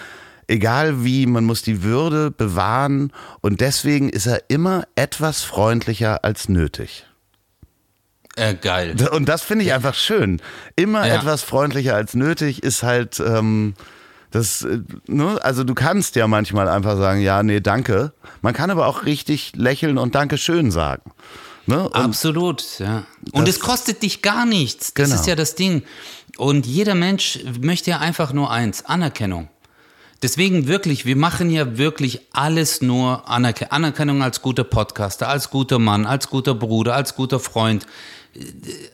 egal 0.47 1.03
wie, 1.03 1.25
man 1.27 1.43
muss 1.45 1.61
die 1.61 1.83
Würde 1.83 2.31
bewahren 2.31 3.11
und 3.41 3.61
deswegen 3.61 4.09
ist 4.09 4.25
er 4.25 4.43
immer 4.49 4.83
etwas 4.95 5.43
freundlicher 5.43 6.23
als 6.23 6.49
nötig. 6.49 7.05
äh, 8.37 8.55
geil. 8.55 8.95
Und 9.11 9.27
das 9.27 9.41
finde 9.41 9.65
ich 9.65 9.73
einfach 9.73 9.93
schön. 9.93 10.41
Immer 10.77 11.05
Ja. 11.05 11.15
etwas 11.15 11.41
freundlicher 11.43 11.95
als 11.95 12.13
nötig 12.13 12.63
ist 12.63 12.81
halt, 12.81 13.19
ähm, 13.19 13.73
das, 14.31 14.61
äh, 14.61 14.79
ne? 15.07 15.37
also 15.43 15.65
du 15.65 15.73
kannst 15.75 16.15
ja 16.15 16.27
manchmal 16.27 16.69
einfach 16.69 16.95
sagen, 16.97 17.19
ja, 17.19 17.43
nee, 17.43 17.59
danke. 17.59 18.13
Man 18.41 18.53
kann 18.53 18.71
aber 18.71 18.87
auch 18.87 19.03
richtig 19.05 19.51
lächeln 19.57 19.97
und 19.97 20.15
Dankeschön 20.15 20.71
sagen. 20.71 21.11
Ne? 21.65 21.89
Absolut, 21.93 22.79
ja. 22.79 23.03
Und 23.33 23.49
es 23.49 23.59
kostet 23.59 24.01
dich 24.01 24.21
gar 24.21 24.45
nichts. 24.45 24.93
Das 24.93 25.09
Genau. 25.09 25.19
ist 25.19 25.27
ja 25.27 25.35
das 25.35 25.55
Ding. 25.55 25.83
Und 26.37 26.65
jeder 26.65 26.95
Mensch 26.95 27.39
möchte 27.59 27.91
ja 27.91 27.99
einfach 27.99 28.33
nur 28.33 28.51
eins, 28.51 28.85
Anerkennung. 28.85 29.49
Deswegen 30.21 30.67
wirklich, 30.67 31.05
wir 31.05 31.15
machen 31.15 31.49
ja 31.49 31.77
wirklich 31.77 32.21
alles 32.31 32.81
nur 32.81 33.27
Anerke 33.27 33.71
Anerkennung 33.71 34.21
als 34.21 34.41
guter 34.41 34.63
Podcaster, 34.63 35.27
als 35.27 35.49
guter 35.49 35.79
Mann, 35.79 36.05
als 36.05 36.29
guter 36.29 36.53
Bruder, 36.53 36.93
als 36.93 37.15
guter 37.15 37.39
Freund, 37.39 37.87
äh, 38.35 38.41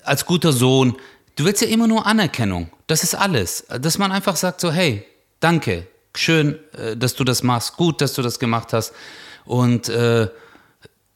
als 0.03 0.25
guter 0.25 0.53
Sohn. 0.53 0.95
Du 1.35 1.43
willst 1.43 1.61
ja 1.61 1.67
immer 1.67 1.88
nur 1.88 2.05
Anerkennung. 2.07 2.69
Das 2.88 3.03
ist 3.03 3.13
alles. 3.13 3.65
Dass 3.67 3.97
man 3.97 4.13
einfach 4.13 4.38
sagt 4.38 4.61
so, 4.61 4.71
hey, 4.71 5.05
danke, 5.41 5.88
schön, 6.15 6.57
äh, 6.77 6.95
dass 6.95 7.13
du 7.13 7.25
das 7.25 7.43
machst, 7.43 7.75
gut, 7.75 7.99
dass 7.99 8.13
du 8.13 8.21
das 8.21 8.39
gemacht 8.39 8.71
hast. 8.71 8.93
Und 9.43 9.89
äh, 9.89 10.29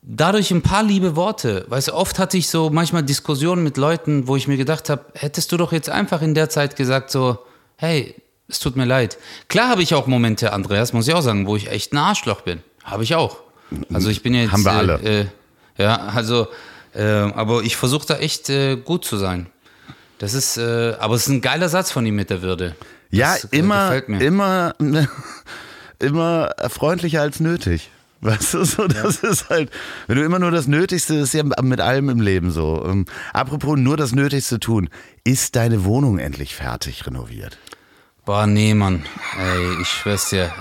dadurch 0.01 0.51
ein 0.51 0.61
paar 0.61 0.83
liebe 0.83 1.15
Worte. 1.15 1.65
Weißt 1.67 1.89
du, 1.89 1.93
oft 1.93 2.19
hatte 2.19 2.37
ich 2.37 2.49
so 2.49 2.69
manchmal 2.69 3.03
Diskussionen 3.03 3.63
mit 3.63 3.77
Leuten, 3.77 4.27
wo 4.27 4.35
ich 4.35 4.47
mir 4.47 4.57
gedacht 4.57 4.89
habe, 4.89 5.05
hättest 5.13 5.51
du 5.51 5.57
doch 5.57 5.71
jetzt 5.71 5.89
einfach 5.89 6.21
in 6.21 6.33
der 6.33 6.49
Zeit 6.49 6.75
gesagt 6.75 7.11
so, 7.11 7.39
hey, 7.77 8.15
es 8.47 8.59
tut 8.59 8.75
mir 8.75 8.85
leid. 8.85 9.17
Klar 9.47 9.69
habe 9.69 9.81
ich 9.81 9.93
auch 9.93 10.07
Momente, 10.07 10.53
Andreas, 10.53 10.93
muss 10.93 11.07
ich 11.07 11.13
auch 11.13 11.21
sagen, 11.21 11.47
wo 11.47 11.55
ich 11.55 11.71
echt 11.71 11.93
ein 11.93 11.97
Arschloch 11.97 12.41
bin. 12.41 12.61
Habe 12.83 13.03
ich 13.03 13.15
auch. 13.15 13.37
Also 13.93 14.09
ich 14.09 14.23
bin 14.23 14.33
jetzt... 14.33 14.51
Haben 14.51 14.65
wir 14.65 14.71
alle. 14.71 14.99
Äh, 15.01 15.21
äh, 15.21 15.25
ja, 15.77 15.95
also, 15.95 16.47
äh, 16.93 17.03
aber 17.03 17.61
ich 17.63 17.77
versuche 17.77 18.05
da 18.05 18.17
echt 18.17 18.49
äh, 18.49 18.75
gut 18.75 19.05
zu 19.05 19.17
sein. 19.17 19.47
Das 20.17 20.33
ist, 20.33 20.57
äh, 20.57 20.95
aber 20.99 21.15
es 21.15 21.23
ist 21.23 21.29
ein 21.29 21.41
geiler 21.41 21.69
Satz 21.69 21.91
von 21.91 22.05
ihm 22.05 22.15
mit 22.15 22.29
der 22.29 22.41
Würde. 22.41 22.75
ja, 23.09 23.33
Das, 23.33 23.45
äh, 23.45 23.57
immer, 23.57 24.03
immer, 24.09 24.75
immer 25.99 26.53
freundlicher 26.69 27.21
als 27.21 27.39
nötig. 27.39 27.89
Weißt 28.21 28.53
du, 28.53 28.63
so, 28.63 28.87
das 28.87 29.17
ist 29.23 29.49
halt, 29.49 29.71
wenn 30.07 30.17
du 30.17 30.23
immer 30.23 30.37
nur 30.37 30.51
das 30.51 30.67
Nötigste, 30.67 31.15
das 31.19 31.29
ist 31.29 31.33
ja 31.33 31.43
mit 31.63 31.81
allem 31.81 32.09
im 32.09 32.21
Leben 32.21 32.51
so. 32.51 32.85
Ähm, 32.87 33.05
apropos 33.33 33.77
nur 33.79 33.97
das 33.97 34.13
Nötigste 34.13 34.59
tun, 34.59 34.89
ist 35.23 35.55
deine 35.55 35.83
Wohnung 35.85 36.19
endlich 36.19 36.55
fertig 36.55 37.05
renoviert? 37.07 37.57
Boah, 38.23 38.45
nee, 38.45 38.75
Mann. 38.75 39.03
Ey, 39.39 39.81
ich 39.81 39.87
schwör's 39.87 40.29
dir. 40.29 40.51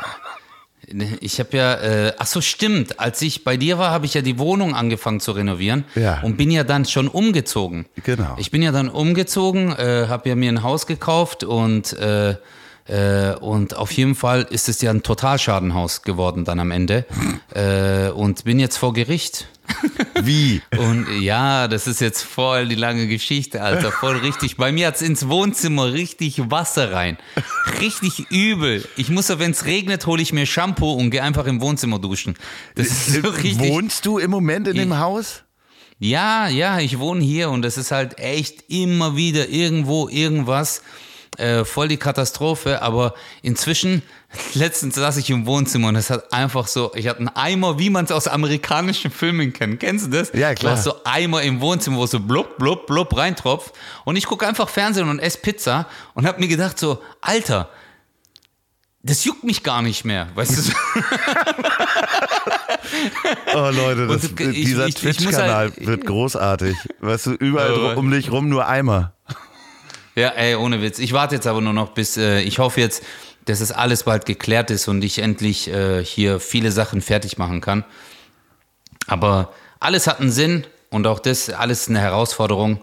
Ich 1.20 1.38
habe 1.38 1.56
ja, 1.56 1.74
äh, 1.74 2.12
ach 2.18 2.26
so 2.26 2.40
stimmt, 2.40 2.98
als 2.98 3.22
ich 3.22 3.44
bei 3.44 3.56
dir 3.56 3.78
war, 3.78 3.90
habe 3.92 4.06
ich 4.06 4.14
ja 4.14 4.22
die 4.22 4.38
Wohnung 4.38 4.74
angefangen 4.74 5.20
zu 5.20 5.30
renovieren 5.32 5.84
Ja. 5.94 6.20
und 6.22 6.36
bin 6.36 6.50
ja 6.50 6.64
dann 6.64 6.84
schon 6.84 7.06
umgezogen. 7.06 7.86
Genau. 8.02 8.34
Ich 8.38 8.50
bin 8.50 8.60
ja 8.62 8.72
dann 8.72 8.88
umgezogen, 8.88 9.70
äh, 9.76 10.06
habe 10.08 10.28
ja 10.30 10.34
mir 10.34 10.50
ein 10.50 10.62
Haus 10.64 10.86
gekauft 10.88 11.44
und 11.44 11.92
äh, 11.92 12.34
äh, 12.90 13.36
und 13.36 13.76
auf 13.76 13.92
jeden 13.92 14.16
Fall 14.16 14.42
ist 14.50 14.68
es 14.68 14.82
ja 14.82 14.90
ein 14.90 15.04
Totalschadenhaus 15.04 16.02
geworden 16.02 16.44
dann 16.44 16.58
am 16.58 16.72
Ende 16.72 17.06
äh, 17.54 18.10
und 18.10 18.42
bin 18.44 18.58
jetzt 18.58 18.78
vor 18.78 18.92
Gericht. 18.92 19.46
Wie? 20.22 20.60
Und 20.76 21.06
ja, 21.20 21.68
das 21.68 21.86
ist 21.86 22.00
jetzt 22.00 22.22
voll 22.22 22.66
die 22.66 22.74
lange 22.74 23.06
Geschichte, 23.06 23.62
Alter. 23.62 23.92
Voll 23.92 24.16
richtig. 24.16 24.56
Bei 24.56 24.72
mir 24.72 24.88
hat's 24.88 25.00
ins 25.00 25.28
Wohnzimmer 25.28 25.92
richtig 25.92 26.50
Wasser 26.50 26.90
rein. 26.90 27.18
Richtig 27.80 28.26
übel. 28.30 28.84
Ich 28.96 29.10
muss, 29.10 29.28
wenn 29.28 29.52
es 29.52 29.66
regnet, 29.66 30.06
hole 30.06 30.20
ich 30.20 30.32
mir 30.32 30.44
Shampoo 30.44 30.94
und 30.94 31.10
gehe 31.10 31.22
einfach 31.22 31.46
im 31.46 31.60
Wohnzimmer 31.60 32.00
duschen. 32.00 32.34
Das 32.74 32.88
ist 32.88 33.22
so 33.22 33.28
richtig. 33.28 33.70
Wohnst 33.70 34.04
du 34.04 34.18
im 34.18 34.32
Moment 34.32 34.66
in 34.66 34.74
dem 34.74 34.98
Haus? 34.98 35.44
Ja, 36.00 36.48
ja, 36.48 36.80
ich 36.80 36.98
wohne 36.98 37.22
hier 37.22 37.50
und 37.50 37.62
das 37.62 37.78
ist 37.78 37.92
halt 37.92 38.18
echt 38.18 38.64
immer 38.68 39.16
wieder 39.16 39.48
irgendwo 39.48 40.08
irgendwas. 40.08 40.82
Äh, 41.40 41.64
voll 41.64 41.88
die 41.88 41.96
Katastrophe, 41.96 42.82
aber 42.82 43.14
inzwischen, 43.42 44.02
letztens 44.54 44.94
saß 44.96 45.16
ich 45.16 45.30
im 45.30 45.46
Wohnzimmer 45.46 45.88
und 45.88 45.96
es 45.96 46.10
hat 46.10 46.32
einfach 46.34 46.66
so, 46.66 46.92
ich 46.94 47.08
hatte 47.08 47.20
einen 47.20 47.28
Eimer, 47.28 47.78
wie 47.78 47.88
man 47.88 48.04
es 48.04 48.12
aus 48.12 48.28
amerikanischen 48.28 49.10
Filmen 49.10 49.52
kennt. 49.54 49.80
Kennst 49.80 50.06
du 50.06 50.10
das? 50.10 50.30
Ja, 50.34 50.54
klar. 50.54 50.72
Du 50.72 50.78
hast 50.78 50.84
so 50.84 50.94
Eimer 51.04 51.42
im 51.42 51.60
Wohnzimmer, 51.62 51.96
wo 51.96 52.06
so 52.06 52.20
blub, 52.20 52.58
blub, 52.58 52.86
blub 52.86 53.16
reintropft 53.16 53.72
und 54.04 54.16
ich 54.16 54.26
gucke 54.26 54.46
einfach 54.46 54.68
Fernsehen 54.68 55.08
und 55.08 55.18
esse 55.18 55.38
Pizza 55.38 55.86
und 56.14 56.26
habe 56.26 56.38
mir 56.40 56.48
gedacht 56.48 56.78
so, 56.78 57.00
Alter, 57.22 57.70
das 59.02 59.24
juckt 59.24 59.42
mich 59.44 59.62
gar 59.62 59.80
nicht 59.80 60.04
mehr, 60.04 60.28
weißt 60.34 60.58
du? 60.58 60.72
Oh 63.54 63.70
Leute, 63.70 64.06
das, 64.06 64.24
ich- 64.24 64.34
dieser 64.66 64.88
Twitch-Kanal 64.88 65.54
halt- 65.54 65.86
wird 65.86 66.06
großartig. 66.06 66.76
Weißt 67.00 67.26
du, 67.26 67.30
überall 67.32 67.72
Oh. 67.96 67.98
um 67.98 68.10
dich 68.10 68.30
rum 68.30 68.48
nur 68.48 68.66
Eimer. 68.66 69.14
Ja, 70.14 70.28
ey, 70.30 70.56
ohne 70.56 70.82
Witz. 70.82 70.98
Ich 70.98 71.12
warte 71.12 71.36
jetzt 71.36 71.46
aber 71.46 71.60
nur 71.60 71.72
noch 71.72 71.90
bis, 71.90 72.16
äh, 72.16 72.40
ich 72.40 72.58
hoffe 72.58 72.80
jetzt, 72.80 73.02
dass 73.44 73.60
es 73.60 73.72
alles 73.72 74.04
bald 74.04 74.26
geklärt 74.26 74.70
ist 74.70 74.88
und 74.88 75.02
ich 75.02 75.18
endlich 75.18 75.68
äh, 75.68 76.04
hier 76.04 76.40
viele 76.40 76.72
Sachen 76.72 77.00
fertig 77.00 77.38
machen 77.38 77.60
kann. 77.60 77.84
Aber 79.06 79.52
alles 79.78 80.06
hat 80.06 80.20
einen 80.20 80.30
Sinn 80.30 80.66
und 80.90 81.06
auch 81.06 81.20
das, 81.20 81.50
alles 81.50 81.88
eine 81.88 82.00
Herausforderung. 82.00 82.80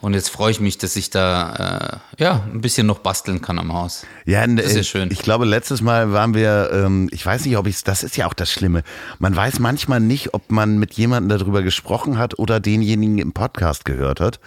Und 0.00 0.14
jetzt 0.14 0.30
freue 0.30 0.50
ich 0.50 0.60
mich, 0.60 0.78
dass 0.78 0.96
ich 0.96 1.10
da 1.10 2.00
äh, 2.18 2.22
ja 2.22 2.42
ein 2.50 2.62
bisschen 2.62 2.86
noch 2.86 3.00
basteln 3.00 3.42
kann 3.42 3.58
am 3.58 3.72
Haus. 3.74 4.06
Ja, 4.24 4.46
Das 4.46 4.66
ist 4.66 4.72
äh, 4.72 4.76
ja 4.78 4.82
schön. 4.82 5.08
Ich 5.12 5.20
glaube, 5.20 5.44
letztes 5.44 5.82
Mal 5.82 6.12
waren 6.12 6.32
wir, 6.34 6.70
ähm, 6.72 7.08
ich 7.12 7.24
weiß 7.26 7.44
nicht, 7.44 7.56
ob 7.58 7.66
ich 7.66 7.84
das 7.84 8.02
ist 8.02 8.16
ja 8.16 8.26
auch 8.26 8.32
das 8.32 8.50
Schlimme. 8.50 8.82
Man 9.18 9.36
weiß 9.36 9.58
manchmal 9.58 10.00
nicht, 10.00 10.32
ob 10.32 10.50
man 10.50 10.78
mit 10.78 10.94
jemandem 10.94 11.38
darüber 11.38 11.62
gesprochen 11.62 12.16
hat 12.16 12.38
oder 12.38 12.60
denjenigen 12.60 13.18
im 13.18 13.32
Podcast 13.32 13.84
gehört 13.84 14.20
hat. 14.20 14.40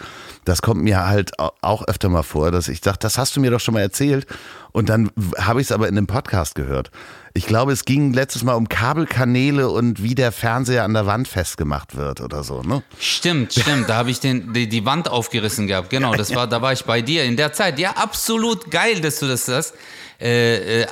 Das 0.44 0.64
kommt 0.64 0.82
mir 0.82 1.06
halt 1.06 1.40
au- 1.40 1.52
auch 1.62 1.84
öfter 1.88 2.10
mal 2.10 2.24
vor, 2.24 2.50
dass 2.52 2.68
ich 2.68 2.82
sage, 2.84 2.98
das 3.00 3.20
hast 3.20 3.36
du 3.36 3.40
mir 3.40 3.52
doch 3.52 3.60
schon 3.60 3.76
mal 3.76 3.82
erzählt. 3.82 4.26
Und 4.74 4.90
dann 4.90 5.12
habe 5.38 5.62
ich 5.62 5.68
es 5.68 5.72
aber 5.72 5.88
in 5.88 5.96
einem 5.96 6.08
Podcast 6.08 6.56
gehört. 6.56 6.90
Ich 7.36 7.46
glaube, 7.46 7.72
es 7.72 7.86
ging 7.86 8.12
letztes 8.12 8.44
Mal 8.44 8.56
um 8.56 8.68
Kabelkanäle 8.70 9.70
und 9.70 10.04
wie 10.04 10.16
der 10.16 10.32
Fernseher 10.32 10.84
an 10.84 10.94
der 10.94 11.06
Wand 11.06 11.28
festgemacht 11.28 11.96
wird 11.96 12.22
oder 12.22 12.44
so, 12.44 12.62
ne? 12.64 12.84
Stimmt, 13.00 13.54
stimmt. 13.54 13.88
Da 13.88 13.96
habe 13.96 14.12
ich 14.12 14.20
den, 14.20 14.52
die, 14.54 14.68
die 14.68 14.86
Wand 14.86 15.10
aufgerissen 15.10 15.68
gehabt. 15.68 15.92
Genau, 15.92 16.16
das 16.16 16.36
war, 16.36 16.48
da 16.48 16.62
war 16.62 16.74
ich 16.74 16.86
bei 16.86 17.02
dir 17.02 17.24
in 17.24 17.38
der 17.38 17.54
Zeit. 17.54 17.80
Ja, 17.80 17.92
absolut 17.92 18.70
geil, 18.72 19.00
dass 19.00 19.20
du 19.20 19.28
das 19.28 19.46
sagst. 19.46 19.74
Äh, 20.20 20.82
äh, 20.82 20.88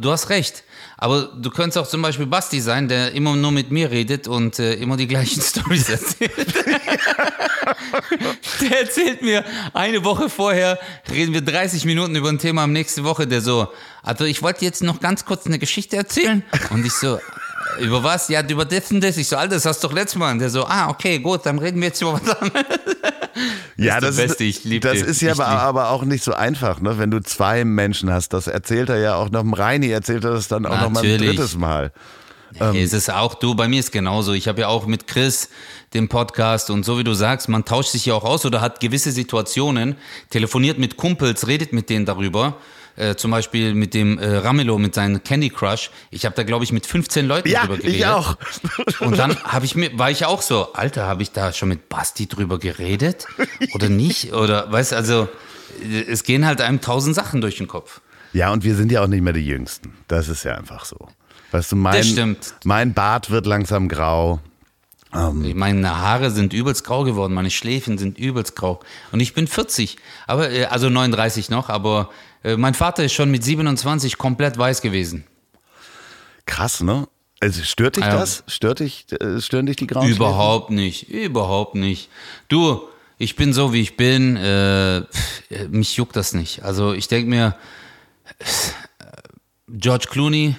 du 0.00 0.10
hast 0.10 0.28
recht. 0.30 0.64
Aber 0.98 1.24
du 1.24 1.50
könntest 1.50 1.76
auch 1.78 1.86
zum 1.86 2.00
Beispiel 2.00 2.26
Basti 2.26 2.60
sein, 2.60 2.88
der 2.88 3.12
immer 3.12 3.36
nur 3.36 3.52
mit 3.52 3.70
mir 3.70 3.90
redet 3.90 4.28
und 4.28 4.58
äh, 4.58 4.74
immer 4.74 4.96
die 4.96 5.06
gleichen 5.06 5.42
Stories 5.46 5.90
erzählt. 5.90 6.32
der 8.60 8.80
erzählt 8.80 9.22
mir 9.22 9.44
eine 9.74 10.04
Woche 10.04 10.30
vorher, 10.30 10.78
reden 11.10 11.34
wir 11.34 11.42
30 11.42 11.84
Minuten 11.84 12.16
über 12.16 12.30
ein 12.30 12.38
Thema 12.38 12.64
am 12.64 12.72
nächste 12.72 13.04
Woche, 13.04 13.26
der 13.26 13.42
so, 13.42 13.68
also 14.02 14.24
ich 14.24 14.42
wollte 14.42 14.64
jetzt 14.64 14.82
noch 14.82 15.00
ganz 15.00 15.26
kurz 15.26 15.46
eine 15.46 15.58
Geschichte 15.58 15.96
erzählen. 15.96 16.42
Und 16.70 16.86
ich 16.86 16.92
so, 16.92 17.18
über 17.78 18.02
was? 18.02 18.28
Ja, 18.28 18.42
über 18.46 18.64
das 18.64 18.90
und 18.90 19.02
das. 19.02 19.16
Ich 19.16 19.28
so, 19.28 19.36
Alter, 19.36 19.54
das 19.54 19.66
hast 19.66 19.82
du 19.82 19.88
doch 19.88 19.94
letztes 19.94 20.18
Mal. 20.18 20.32
Und 20.32 20.38
der 20.38 20.50
so, 20.50 20.64
ah, 20.66 20.88
okay, 20.88 21.18
gut, 21.18 21.44
dann 21.44 21.58
reden 21.58 21.80
wir 21.80 21.88
jetzt 21.88 22.00
über 22.02 22.14
was 22.14 22.28
anderes. 22.36 22.64
Ja, 23.76 24.00
das 24.00 24.18
ich 24.40 24.64
lieb 24.64 24.82
Das 24.82 25.02
ist 25.02 25.20
ja 25.20 25.32
aber, 25.32 25.46
aber 25.46 25.90
auch 25.90 26.02
nicht 26.04 26.24
so 26.24 26.32
einfach, 26.32 26.80
ne? 26.80 26.98
Wenn 26.98 27.10
du 27.10 27.20
zwei 27.20 27.66
Menschen 27.66 28.10
hast, 28.10 28.30
das 28.32 28.46
erzählt 28.46 28.88
er 28.88 28.96
ja 28.96 29.16
auch 29.16 29.30
noch 29.30 29.42
dem 29.42 29.52
Reini, 29.52 29.90
erzählt 29.90 30.24
er 30.24 30.30
das 30.30 30.48
dann 30.48 30.64
auch 30.64 30.80
noch 30.80 30.88
mal 30.88 31.04
ein 31.04 31.18
drittes 31.18 31.54
Mal. 31.54 31.92
Hey, 32.54 32.82
es 32.82 32.94
ist 32.94 33.10
auch 33.10 33.34
du, 33.34 33.54
bei 33.54 33.68
mir 33.68 33.80
ist 33.80 33.92
genauso. 33.92 34.32
Ich 34.32 34.48
habe 34.48 34.62
ja 34.62 34.68
auch 34.68 34.86
mit 34.86 35.06
Chris 35.06 35.50
den 35.92 36.08
Podcast 36.08 36.70
und 36.70 36.84
so 36.84 36.98
wie 36.98 37.04
du 37.04 37.12
sagst, 37.12 37.48
man 37.48 37.66
tauscht 37.66 37.90
sich 37.90 38.06
ja 38.06 38.14
auch 38.14 38.24
aus 38.24 38.46
oder 38.46 38.62
hat 38.62 38.80
gewisse 38.80 39.12
Situationen, 39.12 39.96
telefoniert 40.30 40.78
mit 40.78 40.96
Kumpels, 40.96 41.46
redet 41.46 41.74
mit 41.74 41.90
denen 41.90 42.06
darüber. 42.06 42.56
Äh, 42.96 43.14
zum 43.16 43.30
Beispiel 43.30 43.74
mit 43.74 43.92
dem 43.94 44.18
äh, 44.18 44.36
Ramelow, 44.38 44.78
mit 44.78 44.94
seinem 44.94 45.22
Candy 45.22 45.50
Crush. 45.50 45.90
Ich 46.10 46.24
habe 46.24 46.34
da, 46.34 46.42
glaube 46.44 46.64
ich, 46.64 46.72
mit 46.72 46.86
15 46.86 47.26
Leuten 47.26 47.48
Ja, 47.48 47.62
drüber 47.66 47.76
geredet. 47.76 47.96
ich 47.96 48.06
auch. 48.06 48.36
Und 49.00 49.18
dann 49.18 49.36
habe 49.44 49.66
ich 49.66 49.74
mir, 49.74 49.98
war 49.98 50.10
ich 50.10 50.24
auch 50.24 50.40
so, 50.42 50.72
Alter, 50.72 51.06
habe 51.06 51.22
ich 51.22 51.32
da 51.32 51.52
schon 51.52 51.68
mit 51.68 51.88
Basti 51.88 52.26
drüber 52.26 52.58
geredet 52.58 53.26
oder 53.74 53.88
nicht? 53.88 54.32
Oder 54.32 54.70
weißt 54.72 54.94
also, 54.94 55.28
äh, 55.82 56.02
es 56.10 56.24
gehen 56.24 56.46
halt 56.46 56.60
einem 56.60 56.80
tausend 56.80 57.14
Sachen 57.14 57.40
durch 57.40 57.56
den 57.58 57.68
Kopf. 57.68 58.00
Ja, 58.32 58.52
und 58.52 58.64
wir 58.64 58.74
sind 58.74 58.90
ja 58.90 59.02
auch 59.02 59.06
nicht 59.08 59.22
mehr 59.22 59.32
die 59.32 59.46
Jüngsten. 59.46 59.92
Das 60.08 60.28
ist 60.28 60.44
ja 60.44 60.54
einfach 60.54 60.84
so. 60.84 61.08
Weißt 61.52 61.72
du, 61.72 61.76
mein, 61.76 62.36
mein 62.64 62.92
Bart 62.92 63.30
wird 63.30 63.46
langsam 63.46 63.88
grau. 63.88 64.40
Meine 65.12 65.96
Haare 65.96 66.30
sind 66.30 66.52
übelst 66.52 66.84
grau 66.84 67.04
geworden, 67.04 67.32
meine 67.32 67.50
Schläfen 67.50 67.96
sind 67.96 68.18
übelst 68.18 68.54
grau. 68.56 68.80
Und 69.12 69.20
ich 69.20 69.32
bin 69.32 69.46
40, 69.46 69.96
aber, 70.26 70.50
äh, 70.50 70.64
also 70.66 70.90
39 70.90 71.48
noch, 71.48 71.70
aber 71.70 72.10
äh, 72.44 72.56
mein 72.56 72.74
Vater 72.74 73.04
ist 73.04 73.12
schon 73.12 73.30
mit 73.30 73.42
27 73.44 74.18
komplett 74.18 74.56
weiß 74.58 74.80
gewesen. 74.82 75.24
Krass, 76.46 76.80
ne? 76.82 77.08
Also 77.40 77.62
stört 77.64 77.96
dich 77.96 78.04
Ja. 78.04 78.16
das? 78.16 78.44
Stört 78.46 78.80
dich, 78.80 79.06
äh, 79.20 79.40
stören 79.40 79.66
dich 79.66 79.76
die 79.76 79.86
grauen 79.86 80.08
Überhaupt 80.08 80.70
nicht, 80.70 81.08
überhaupt 81.10 81.74
nicht. 81.74 82.08
Du, 82.48 82.82
ich 83.18 83.36
bin 83.36 83.52
so, 83.52 83.72
wie 83.72 83.82
ich 83.82 83.96
bin, 83.96 84.36
äh, 84.36 85.02
mich 85.68 85.96
juckt 85.96 86.16
das 86.16 86.32
nicht. 86.32 86.62
Also 86.62 86.92
ich 86.94 87.08
denke 87.08 87.28
mir, 87.28 87.56
äh, 88.38 88.44
George 89.68 90.06
Clooney, 90.10 90.56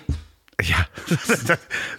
Ja. 0.63 0.87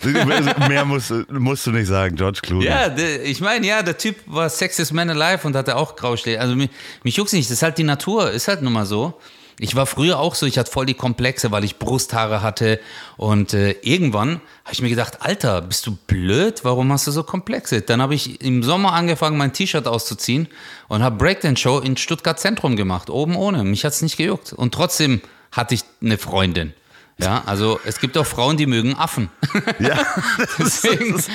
Mehr 0.69 0.85
musst, 0.85 1.11
du- 1.11 1.25
musst 1.31 1.67
du 1.67 1.71
nicht 1.71 1.87
sagen, 1.87 2.17
George 2.17 2.41
Clooney. 2.43 2.67
Ja, 2.67 2.95
ich 2.97 3.41
meine, 3.41 3.67
ja, 3.67 3.83
der 3.83 3.97
Typ 3.97 4.17
war 4.27 4.49
Sexiest 4.51 4.93
Man 4.93 5.09
Alive 5.11 5.47
und 5.47 5.55
hatte 5.57 5.77
auch 5.77 5.95
Grauschläge. 5.97 6.41
Also 6.41 6.55
mich, 6.57 6.71
mich 7.05 7.17
juckt's 7.17 7.33
nicht, 7.33 7.49
das 7.49 7.59
ist 7.59 7.63
halt 7.63 7.79
die 7.79 7.85
Natur, 7.85 8.31
ist 8.31 8.49
halt 8.49 8.63
nun 8.63 8.73
mal 8.73 8.87
so. 8.87 9.21
Ich 9.61 9.75
war 9.75 9.87
früher 9.87 10.21
auch 10.21 10.35
so, 10.35 10.47
ich 10.47 10.57
hatte 10.57 10.71
voll 10.71 10.87
die 10.87 10.95
Komplexe, 10.95 11.51
weil 11.51 11.65
ich 11.65 11.79
Brusthaare 11.79 12.43
hatte 12.43 12.79
und 13.17 13.55
äh, 13.55 13.73
irgendwann 13.83 14.41
habe 14.65 14.73
ich 14.73 14.83
mir 14.83 14.89
gedacht, 14.89 15.23
Alter, 15.23 15.63
bist 15.63 15.87
du 15.87 15.97
blöd? 16.07 16.65
Warum 16.65 16.93
hast 16.93 17.09
du 17.09 17.11
so 17.11 17.25
Komplexe? 17.25 17.83
Dann 17.83 18.01
habe 18.01 18.15
ich 18.15 18.41
im 18.41 18.63
Sommer 18.63 18.93
angefangen, 18.93 19.37
mein 19.37 19.53
T-Shirt 19.53 19.89
auszuziehen 19.89 20.49
und 20.87 21.03
habe 21.03 21.17
Breakdance-Show 21.17 21.81
in 21.81 21.97
Stuttgart 21.97 22.39
Zentrum 22.39 22.77
gemacht, 22.77 23.11
oben 23.11 23.35
ohne. 23.35 23.65
Mich 23.65 23.85
hat's 23.85 24.01
nicht 24.01 24.17
gejuckt 24.17 24.53
und 24.53 24.73
trotzdem 24.73 25.21
hatte 25.51 25.75
ich 25.75 25.83
eine 26.01 26.19
Freundin. 26.19 26.73
Ja, 27.21 27.43
also 27.47 27.81
es 27.85 27.99
gibt 27.99 28.17
auch 28.17 28.27
Frauen, 28.27 28.57
die 28.57 28.67
mögen 28.67 28.95
Affen. 28.97 29.29
Ja, 29.81 29.99
Deswegen 30.59 31.17
ist 31.17 31.31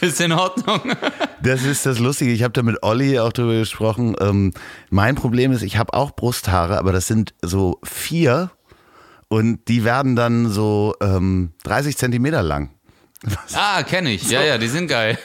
das 0.00 0.20
in 0.20 0.32
Ordnung. 0.32 0.80
Das 1.42 1.62
ist 1.62 1.84
das 1.84 1.98
Lustige. 1.98 2.32
Ich 2.32 2.42
habe 2.42 2.52
da 2.52 2.62
mit 2.62 2.82
Olli 2.82 3.18
auch 3.18 3.32
drüber 3.32 3.54
gesprochen. 3.54 4.16
Ähm, 4.20 4.52
mein 4.90 5.14
Problem 5.14 5.52
ist, 5.52 5.62
ich 5.62 5.76
habe 5.76 5.92
auch 5.94 6.12
Brusthaare, 6.12 6.78
aber 6.78 6.92
das 6.92 7.06
sind 7.06 7.34
so 7.42 7.78
vier 7.84 8.50
und 9.28 9.68
die 9.68 9.84
werden 9.84 10.16
dann 10.16 10.50
so 10.50 10.94
ähm, 11.02 11.52
30 11.64 11.96
Zentimeter 11.96 12.42
lang. 12.42 12.70
Ah, 13.54 13.82
kenne 13.82 14.10
ich. 14.10 14.30
Ja, 14.30 14.42
ja, 14.42 14.58
die 14.58 14.68
sind 14.68 14.88
geil. 14.88 15.18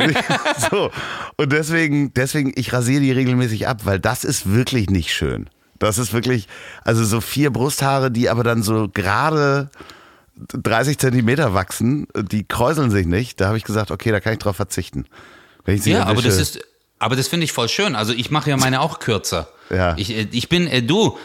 so. 0.72 0.89
Und 1.38 1.51
deswegen, 1.51 2.14
deswegen, 2.14 2.51
ich 2.55 2.72
rasiere 2.74 3.01
die 3.01 3.12
regelmäßig 3.12 3.68
ab, 3.68 3.82
weil 3.84 3.99
das 3.99 4.24
ist 4.24 4.51
wirklich 4.51 4.89
nicht 4.89 5.14
schön. 5.14 5.49
Das 5.78 5.97
ist 5.97 6.14
wirklich, 6.14 6.47
also 6.84 7.03
so 7.03 7.22
vier 7.22 7.51
Brusthaare, 7.51 8.09
die 8.12 8.30
aber 8.30 8.43
dann 8.43 8.64
so 8.64 8.88
gerade 8.91 9.70
30 10.48 10.98
Zentimeter 10.98 11.54
wachsen, 11.54 12.08
die 12.16 12.44
kräuseln 12.44 12.92
sich 12.92 13.06
nicht. 13.06 13.42
Da 13.42 13.48
habe 13.48 13.58
ich 13.58 13.64
gesagt, 13.64 13.92
okay, 13.92 14.12
da 14.12 14.20
kann 14.20 14.34
ich 14.34 14.39
drauf 14.39 14.56
verzichten. 14.56 15.06
Ja, 15.66 16.06
aber 16.06 16.22
das 16.22 16.38
ist, 16.38 16.60
aber 17.00 17.16
das 17.16 17.28
finde 17.28 17.46
ich 17.46 17.52
voll 17.52 17.70
schön. 17.70 17.96
Also 17.96 18.14
ich 18.14 18.32
mache 18.32 18.50
ja 18.50 18.58
meine 18.58 18.82
auch 18.82 19.00
kürzer. 19.00 19.48
Ja. 19.70 19.96
Ich, 19.98 20.12
äh, 20.12 20.28
ich 20.32 20.50
bin, 20.50 20.68
äh, 20.68 20.82
du, 20.82 21.18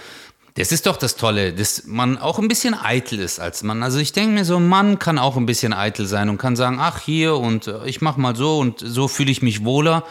das 0.55 0.73
ist 0.73 0.87
doch 0.87 0.97
das 0.97 1.17
Tolle, 1.17 1.53
dass 1.53 1.85
man 1.87 2.17
auch 2.17 2.39
ein 2.39 2.49
bisschen 2.49 2.75
eitel 2.75 3.19
ist 3.19 3.41
als 3.41 3.63
Mann. 3.63 3.83
Also 3.83 3.99
ich 3.99 4.13
denke 4.13 4.33
mir 4.33 4.45
so, 4.45 4.57
ein 4.57 4.67
Mann 4.67 4.99
kann 4.99 5.19
auch 5.19 5.37
ein 5.37 5.47
bisschen 5.47 5.75
eitel 5.75 6.07
sein 6.07 6.31
und 6.31 6.39
kann 6.39 6.57
sagen, 6.57 6.79
ach 6.81 7.01
hier 7.01 7.37
und 7.37 7.67
äh, 7.67 7.87
ich 7.87 8.01
mach 8.01 8.17
mal 8.17 8.35
so 8.35 8.59
und 8.59 8.81
so 8.81 9.09
fühle 9.09 9.31
ich 9.31 9.43
mich 9.43 9.65
wohler. 9.65 10.05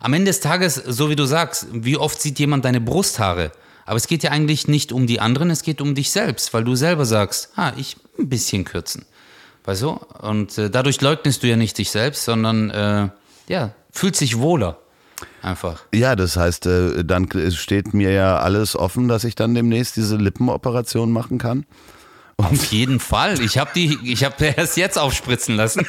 Am 0.00 0.12
Ende 0.12 0.30
des 0.30 0.40
Tages, 0.40 0.74
so 0.74 1.08
wie 1.08 1.16
du 1.16 1.24
sagst, 1.24 1.68
wie 1.72 1.96
oft 1.96 2.20
sieht 2.20 2.40
jemand 2.40 2.64
deine 2.64 2.80
Brusthaare? 2.80 3.52
Aber 3.86 3.96
es 3.96 4.08
geht 4.08 4.24
ja 4.24 4.30
eigentlich 4.30 4.66
nicht 4.66 4.92
um 4.92 5.06
die 5.06 5.20
anderen, 5.20 5.50
es 5.50 5.62
geht 5.62 5.80
um 5.80 5.94
dich 5.94 6.10
selbst, 6.10 6.52
weil 6.52 6.64
du 6.64 6.74
selber 6.74 7.04
sagst, 7.04 7.50
ah, 7.56 7.72
ich 7.76 7.96
ein 8.18 8.28
bisschen 8.28 8.64
kürzen. 8.64 9.04
Weißt 9.64 9.82
du? 9.82 9.90
Und 10.20 10.58
äh, 10.58 10.70
dadurch 10.70 11.00
leugnest 11.00 11.42
du 11.42 11.48
ja 11.48 11.56
nicht 11.56 11.78
dich 11.78 11.90
selbst, 11.90 12.24
sondern 12.24 12.70
äh, 12.70 13.08
ja, 13.48 13.70
fühlt 13.90 14.16
sich 14.16 14.38
wohler. 14.38 14.78
Einfach. 15.40 15.82
Ja, 15.94 16.16
das 16.16 16.36
heißt, 16.36 16.66
äh, 16.66 17.04
dann 17.04 17.28
steht 17.50 17.94
mir 17.94 18.10
ja 18.10 18.38
alles 18.38 18.74
offen, 18.74 19.06
dass 19.08 19.24
ich 19.24 19.34
dann 19.34 19.54
demnächst 19.54 19.96
diese 19.96 20.16
Lippenoperation 20.16 21.12
machen 21.12 21.38
kann. 21.38 21.64
Auf 22.38 22.72
jeden 22.72 22.98
Fall. 22.98 23.40
Ich 23.40 23.58
habe 23.58 23.70
die, 23.74 23.98
ich 24.04 24.24
habe 24.24 24.44
erst 24.44 24.76
jetzt 24.76 24.98
aufspritzen 24.98 25.54
lassen. 25.54 25.86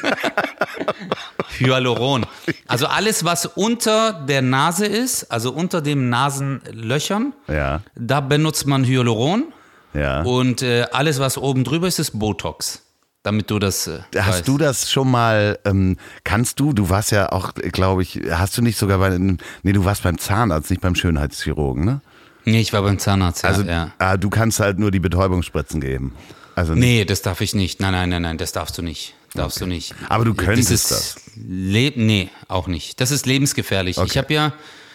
Hyaluron. 1.58 2.26
Also 2.66 2.86
alles, 2.86 3.24
was 3.24 3.46
unter 3.46 4.12
der 4.12 4.42
Nase 4.42 4.86
ist, 4.86 5.30
also 5.32 5.52
unter 5.52 5.80
den 5.80 6.10
Nasenlöchern, 6.10 7.32
Ja, 7.48 7.80
da 7.96 8.20
benutzt 8.20 8.66
man 8.66 8.84
Hyaluron. 8.84 9.52
Ja. 9.94 10.22
Und 10.22 10.62
äh, 10.62 10.86
alles, 10.92 11.18
was 11.18 11.38
oben 11.38 11.64
drüber 11.64 11.86
ist, 11.88 11.98
ist 11.98 12.18
Botox. 12.18 12.80
Damit 13.22 13.50
du 13.50 13.58
das. 13.58 13.86
Äh, 13.86 14.00
Hast 14.16 14.28
weißt. 14.40 14.48
du 14.48 14.58
das 14.58 14.90
schon 14.90 15.10
mal, 15.10 15.58
ähm, 15.64 15.96
kannst 16.24 16.60
du, 16.60 16.74
du 16.74 16.90
warst 16.90 17.10
ja 17.10 17.32
auch, 17.32 17.54
glaube 17.54 18.02
ich, 18.02 18.20
hast 18.30 18.58
du 18.58 18.62
nicht 18.62 18.76
sogar 18.76 18.98
bei, 18.98 19.16
nee, 19.18 19.72
du 19.72 19.84
warst 19.86 20.02
beim 20.02 20.18
Zahnarzt, 20.18 20.68
nicht 20.70 20.82
beim 20.82 20.94
Schönheitschirurgen, 20.94 21.84
ne? 21.86 22.00
Nee, 22.44 22.60
ich 22.60 22.74
war 22.74 22.82
beim 22.82 22.98
Zahnarzt. 22.98 23.42
Ja, 23.42 23.48
Also 23.48 23.62
ja. 23.62 23.92
ah, 23.98 24.18
du 24.18 24.28
kannst 24.28 24.60
halt 24.60 24.78
nur 24.78 24.90
die 24.90 25.00
Betäubungsspritzen 25.00 25.80
geben. 25.80 26.14
Also 26.54 26.74
nicht. 26.74 26.82
Nee, 26.84 27.04
das 27.06 27.22
darf 27.22 27.40
ich 27.40 27.54
nicht. 27.54 27.80
Nein, 27.80 27.92
nein, 27.92 28.10
nein, 28.10 28.22
nein, 28.22 28.36
das 28.38 28.52
darfst 28.52 28.76
du 28.76 28.82
nicht. 28.82 29.14
Darfst 29.32 29.60
du 29.60 29.66
nicht. 29.66 29.94
Aber 30.08 30.24
du 30.24 30.34
könntest 30.34 30.70
das. 30.70 30.90
Ist 30.90 31.20
Le 31.34 31.92
nee, 31.96 32.30
auch 32.46 32.68
nicht. 32.68 33.00
Das 33.00 33.10
ist 33.10 33.26
lebensgefährlich. 33.26 33.98
Ich 33.98 34.16
habe 34.16 34.32
ja, 34.32 34.52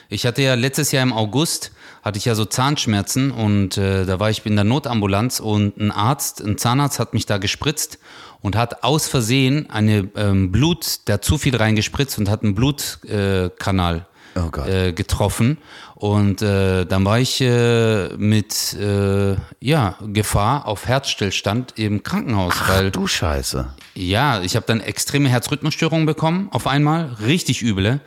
ich 0.08 0.26
hatte 0.26 0.42
ja 0.42 0.54
letztes 0.54 0.92
Jahr 0.94 1.04
im 1.04 1.12
August, 1.12 1.72
hatte 2.02 2.18
ich 2.18 2.26
ja 2.26 2.36
so 2.36 2.46
Zahnschmerzen 2.46 3.32
und 3.32 3.78
äh, 3.78 4.06
da 4.06 4.20
war 4.20 4.30
ich 4.30 4.46
in 4.46 4.56
der 4.56 4.66
Notambulanz 4.66 5.40
und 5.40 5.78
ein 5.78 5.92
Arzt, 5.92 6.42
ein 6.42 6.58
Zahnarzt 6.58 7.00
hat 7.00 7.14
mich 7.14 7.26
da 7.26 7.38
gespritzt 7.38 8.00
und 8.42 8.56
hat 8.56 8.84
aus 8.84 9.08
Versehen 9.08 9.70
eine 9.70 10.10
ähm, 10.16 10.52
Blut, 10.52 11.00
hat 11.10 11.24
zu 11.26 11.38
viel 11.38 11.56
reingespritzt 11.56 12.18
und 12.18 12.30
hat 12.30 12.44
einen 12.44 12.56
Blutkanal 12.56 13.96
äh, 13.98 14.02
Oh 14.36 14.62
äh, 14.62 14.94
getroffen. 14.94 15.58
Und 15.96 16.42
äh, 16.42 16.86
dann 16.86 17.04
war 17.04 17.20
ich 17.20 17.42
äh, 17.42 18.10
mit 18.16 18.74
äh, 18.74 19.36
ja, 19.60 19.98
Gefahr 20.06 20.68
auf 20.68 20.88
Herzstillstand 20.88 21.74
im 21.78 22.04
Krankenhaus, 22.04 22.54
weil 22.68 22.92
Du 22.92 23.08
Scheiße. 23.08 23.74
ja, 23.96 24.42
ich 24.42 24.56
habe 24.56 24.66
dann 24.66 24.80
extreme 24.82 25.30
Herzrhythmusstörungen 25.30 26.06
bekommen, 26.06 26.48
auf 26.52 26.68
einmal, 26.68 27.16
richtig 27.26 27.62
üble. 27.64 28.00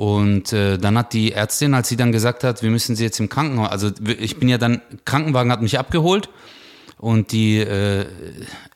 Und 0.00 0.54
äh, 0.54 0.78
dann 0.78 0.96
hat 0.96 1.12
die 1.12 1.32
Ärztin, 1.32 1.74
als 1.74 1.90
sie 1.90 1.96
dann 1.98 2.10
gesagt 2.10 2.42
hat, 2.42 2.62
wir 2.62 2.70
müssen 2.70 2.96
sie 2.96 3.04
jetzt 3.04 3.20
im 3.20 3.28
Krankenhaus, 3.28 3.68
also 3.68 3.90
ich 4.06 4.38
bin 4.38 4.48
ja 4.48 4.56
dann, 4.56 4.80
Krankenwagen 5.04 5.52
hat 5.52 5.60
mich 5.60 5.78
abgeholt 5.78 6.30
und 6.96 7.32
die 7.32 7.58
äh, 7.58 8.06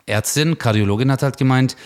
Ärztin, 0.05 0.59
Kardiologin 0.59 1.11
hat 1.11 1.23
halt 1.23 1.39
gemeint, 1.39 1.77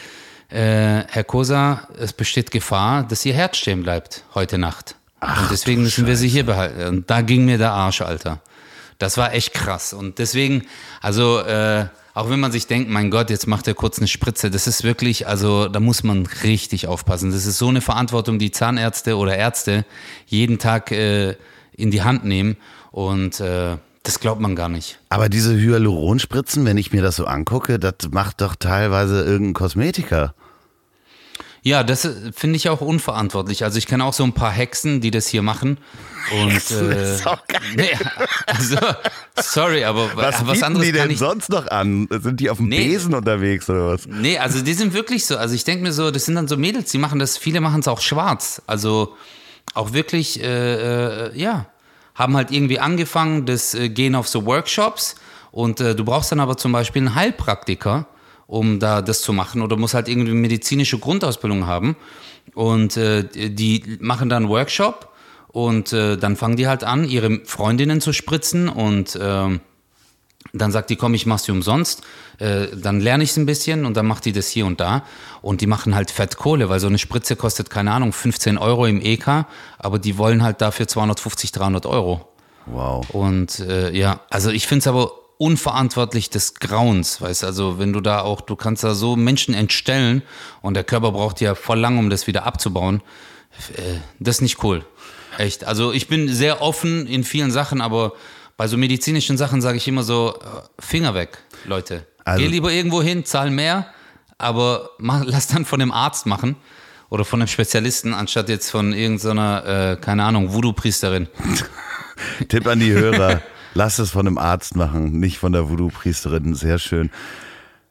äh, 0.49 1.05
Herr 1.07 1.23
Kosa, 1.23 1.87
es 2.01 2.15
besteht 2.15 2.51
Gefahr, 2.51 3.05
dass 3.05 3.25
Ihr 3.25 3.33
Herz 3.33 3.59
stehen 3.59 3.85
bleibt 3.85 4.25
heute 4.35 4.59
Nacht. 4.59 4.97
und 5.21 5.53
deswegen 5.53 5.83
müssen 5.83 6.09
wir 6.09 6.17
Sie 6.17 6.27
hier 6.27 6.45
behalten. 6.45 6.89
Und 6.89 7.09
da 7.09 7.21
ging 7.21 7.45
mir 7.45 7.59
der 7.59 7.71
Arsch, 7.71 8.01
Alter. 8.01 8.41
Das 8.99 9.19
war 9.19 9.35
echt 9.35 9.55
krass. 9.55 9.93
Und 9.93 10.19
deswegen, 10.19 10.67
also 11.01 11.39
äh, 11.39 11.87
auch 12.19 12.31
wenn 12.31 12.41
man 12.41 12.51
sich 12.51 12.67
denkt, 12.67 12.91
mein 12.91 13.13
Gott, 13.13 13.31
jetzt 13.31 13.47
macht 13.47 13.69
er 13.69 13.75
kurz 13.75 13.99
eine 13.99 14.09
Spritze, 14.09 14.51
das 14.51 14.67
ist 14.67 14.83
wirklich, 14.83 15.29
also 15.29 15.69
da 15.69 15.79
muss 15.79 16.03
man 16.03 16.27
richtig 16.43 16.89
aufpassen. 16.89 17.31
Das 17.31 17.47
ist 17.47 17.59
so 17.59 17.69
eine 17.69 17.81
Verantwortung, 17.81 18.41
die 18.41 18.51
Zahnärzte 18.51 19.17
oder 19.17 19.37
Ärzte 19.37 19.85
jeden 20.27 20.59
Tag 20.59 20.91
äh, 20.91 21.37
in 21.77 21.93
die 21.93 22.03
Hand 22.03 22.25
nehmen. 22.25 22.57
Und 22.91 23.39
äh, 23.39 23.77
das 24.03 24.19
glaubt 24.19 24.41
man 24.41 24.57
gar 24.57 24.69
nicht. 24.69 24.99
Aber 25.11 25.29
diese 25.29 25.57
Hyaluronspritzen, 25.57 26.65
wenn 26.65 26.77
ich 26.77 26.93
mir 26.93 27.03
das 27.03 27.15
so 27.15 27.27
angucke, 27.27 27.79
das 27.79 28.11
macht 28.11 28.41
doch 28.41 28.57
teilweise 28.57 29.23
irgendein 29.23 29.55
Kosmetiker. 29.55 30.35
Ja, 31.69 31.85
das 31.85 32.07
äh, 32.07 32.33
finde 32.35 32.57
ich 32.57 32.71
auch 32.71 32.81
unverantwortlich. 32.81 33.63
Also 33.63 33.77
ich 33.77 33.87
kenne 33.87 34.03
auch 34.05 34.15
so 34.15 34.25
ein 34.25 34.33
paar 34.33 34.51
Hexen, 34.51 35.03
die 35.03 35.11
das 35.11 35.27
hier 35.27 35.43
machen. 35.43 35.77
Und 36.33 36.71
äh, 36.71 37.15
ist 37.15 37.27
auch 37.27 37.47
geil. 37.47 37.61
nee, 37.77 37.91
also 38.47 38.77
sorry, 39.37 39.85
aber 39.85 40.11
Was, 40.15 40.47
was 40.47 40.63
anderes 40.63 40.87
die 40.87 40.93
denn 40.93 41.11
ich 41.11 41.19
sonst 41.19 41.51
noch 41.51 41.67
an? 41.69 42.09
Sind 42.11 42.41
die 42.41 42.49
auf 42.49 42.57
dem 42.57 42.69
Nee. 42.69 42.89
Besen 42.89 43.13
unterwegs 43.15 43.69
oder 43.69 43.89
was? 43.89 44.07
Nee, 44.07 44.39
also 44.39 44.63
die 44.63 44.73
sind 44.73 44.95
wirklich 44.95 45.27
so. 45.27 45.37
Also 45.37 45.55
ich 45.55 45.65
denke 45.65 45.83
mir 45.83 45.93
so, 45.93 46.11
das 46.11 46.25
sind 46.25 46.37
dann 46.37 46.49
so 46.49 46.57
Mädels, 46.57 46.91
die 46.91 46.99
machen 46.99 47.19
das, 47.19 47.37
viele 47.37 47.61
machen 47.61 47.81
es 47.81 47.89
auch 47.89 48.01
schwarz. 48.01 48.63
Also 48.67 49.15
auch 49.75 49.93
wirklich, 49.93 50.43
äh, 50.43 51.27
äh, 51.27 51.39
ja, 51.39 51.67
haben 52.15 52.35
halt 52.35 52.51
irgendwie 52.51 52.79
angefangen, 52.81 53.45
das 53.45 53.75
äh, 53.75 53.91
gehen 53.91 54.15
auf 54.15 54.27
so 54.27 54.47
Workshops 54.47 55.17
und 55.51 55.81
äh, 55.81 55.95
du 55.95 56.05
brauchst 56.05 56.33
dann 56.33 56.41
aber 56.41 56.57
zum 56.57 56.73
Beispiel 56.73 57.03
einen 57.03 57.15
Heilpraktiker, 57.15 58.07
um 58.49 58.81
da 58.81 59.03
das 59.03 59.21
zu 59.21 59.33
machen 59.33 59.63
oder 59.63 59.77
musst 59.77 59.95
halt 59.95 60.09
irgendwie 60.09 60.33
medizinische 60.33 60.99
Grundausbildung 60.99 61.69
haben 61.69 61.95
und 62.55 62.97
äh, 62.97 63.25
die 63.25 63.99
machen 64.01 64.29
dann 64.29 64.45
einen 64.45 64.53
Workshop 64.53 65.13
und 65.49 65.93
äh, 65.93 66.17
dann 66.17 66.35
fangen 66.35 66.57
die 66.57 66.67
halt 66.67 66.83
an, 66.83 67.05
ihre 67.05 67.41
Freundinnen 67.45 68.01
zu 68.01 68.13
spritzen 68.13 68.69
und 68.69 69.17
ähm, 69.21 69.61
dann 70.55 70.73
sagt 70.73 70.89
die, 70.89 70.97
komm, 70.97 71.15
ich 71.15 71.27
mach's 71.27 71.43
dir 71.43 71.53
umsonst. 71.53 72.03
Äh, 72.39 72.69
dann 72.75 73.01
lerne 73.01 73.23
ich 73.23 73.31
es 73.31 73.37
ein 73.37 73.45
bisschen 73.45 73.85
und 73.85 73.97
dann 73.97 74.07
macht 74.07 74.25
die 74.25 74.33
das 74.33 74.49
hier 74.49 74.65
und 74.65 74.81
da. 74.81 75.05
Und 75.43 75.61
die 75.61 75.67
machen 75.67 75.95
halt 75.95 76.11
Fettkohle, 76.11 76.71
weil 76.71 76.81
so 76.81 76.87
eine 76.87 76.99
Spritze 76.99 77.37
kostet, 77.37 77.69
keine 77.69 77.93
Ahnung, 77.93 78.13
15 78.13 78.57
Euro 78.57 78.87
im 78.87 79.01
EK, 79.01 79.45
aber 79.79 79.99
die 79.99 80.17
wollen 80.17 80.43
halt 80.43 80.63
dafür 80.63 80.89
250, 80.89 81.53
300 81.53 81.85
Euro. 81.85 82.29
Wow. 82.67 83.09
Und 83.11 83.61
äh, 83.61 83.91
ja, 83.91 84.21
also 84.31 84.51
ich 84.51 84.67
finde 84.67 84.81
es 84.81 84.87
aber 84.87 85.13
unverantwortlich 85.39 86.31
des 86.31 86.55
Grauens, 86.55 87.21
weißt 87.21 87.45
also 87.45 87.79
wenn 87.79 87.93
du 87.93 88.01
da 88.01 88.21
auch, 88.21 88.41
du 88.41 88.57
kannst 88.57 88.85
da 88.85 88.95
so 88.95 89.17
Menschen 89.17 89.55
entstellen 89.55 90.23
und 90.63 90.75
der 90.75 90.85
Körper 90.85 91.13
braucht 91.13 91.41
ja 91.41 91.55
voll 91.55 91.79
lang, 91.79 91.99
um 91.99 92.11
das 92.11 92.27
wieder 92.27 92.45
abzubauen. 92.45 93.03
Äh, 93.77 93.99
das 94.19 94.37
ist 94.37 94.43
nicht 94.43 94.63
cool. 94.65 94.85
Echt. 95.39 95.65
Also 95.65 95.93
ich 95.93 96.09
bin 96.09 96.29
sehr 96.29 96.61
offen 96.61 97.07
in 97.07 97.23
vielen 97.25 97.51
Sachen, 97.53 97.81
aber 97.81 98.13
bei 98.57 98.67
so 98.67 98.77
medizinischen 98.77 99.39
Sachen 99.39 99.61
sage 99.63 99.77
ich 99.79 99.87
immer 99.87 100.03
so, 100.03 100.35
äh, 100.35 100.83
Finger 100.83 101.15
weg, 101.15 101.39
Leute. 101.65 102.05
Also- 102.25 102.43
Geh 102.43 102.49
lieber 102.51 102.73
irgendwo 102.73 103.01
hin, 103.01 103.25
zahl 103.25 103.51
mehr, 103.51 103.87
aber 104.39 104.91
mach, 104.99 105.23
lass 105.25 105.47
dann 105.47 105.65
von 105.65 105.79
dem 105.79 105.93
Arzt 105.93 106.27
machen 106.27 106.57
oder 107.11 107.25
von 107.25 107.41
einem 107.41 107.49
Spezialisten, 107.49 108.13
anstatt 108.13 108.49
jetzt 108.49 108.71
von 108.71 108.93
irgendeiner, 108.93 109.93
äh, 109.93 109.97
keine 110.01 110.25
Ahnung, 110.25 110.53
Voodoo-Priesterin. 110.53 111.29
Tipp 112.49 112.67
an 112.67 112.81
die 112.81 112.93
Hörer, 112.93 113.41
lass 113.75 113.99
es 113.99 114.11
von 114.11 114.27
einem 114.27 114.39
Arzt 114.39 114.77
machen, 114.77 115.19
nicht 115.21 115.39
von 115.39 115.53
der 115.53 115.69
Voodoo-Priesterin. 115.69 116.55
Sehr 116.55 116.79
schön. 116.79 117.11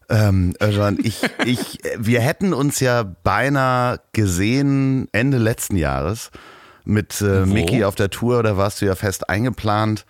Ähm, 0.09 0.53
Özcan, 0.61 0.97
ich, 1.03 1.21
ich, 1.45 1.79
wir 1.97 2.21
hätten 2.21 2.53
uns 2.53 2.79
ja 2.79 3.03
beinahe 3.23 3.99
gesehen 4.13 5.09
Ende 5.11 5.37
letzten 5.37 5.75
Jahres 5.75 6.31
mit 6.85 7.19
äh? 7.21 7.45
Mickey 7.45 7.83
auf 7.83 7.95
der 7.95 8.09
Tour, 8.09 8.41
da 8.43 8.55
warst 8.55 8.81
du 8.81 8.85
ja 8.85 8.95
fest 8.95 9.29
eingeplant. 9.29 10.05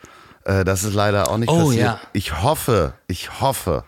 Äh, 0.45 0.63
das 0.63 0.84
ist 0.84 0.93
leider 0.93 1.30
auch 1.32 1.38
nicht 1.38 1.49
Oh, 1.49 1.65
passiert. 1.70 1.82
ja. 1.84 1.99
Ich 2.13 2.43
hoffe, 2.43 2.93
ich 3.07 3.41
hoffe, 3.41 3.86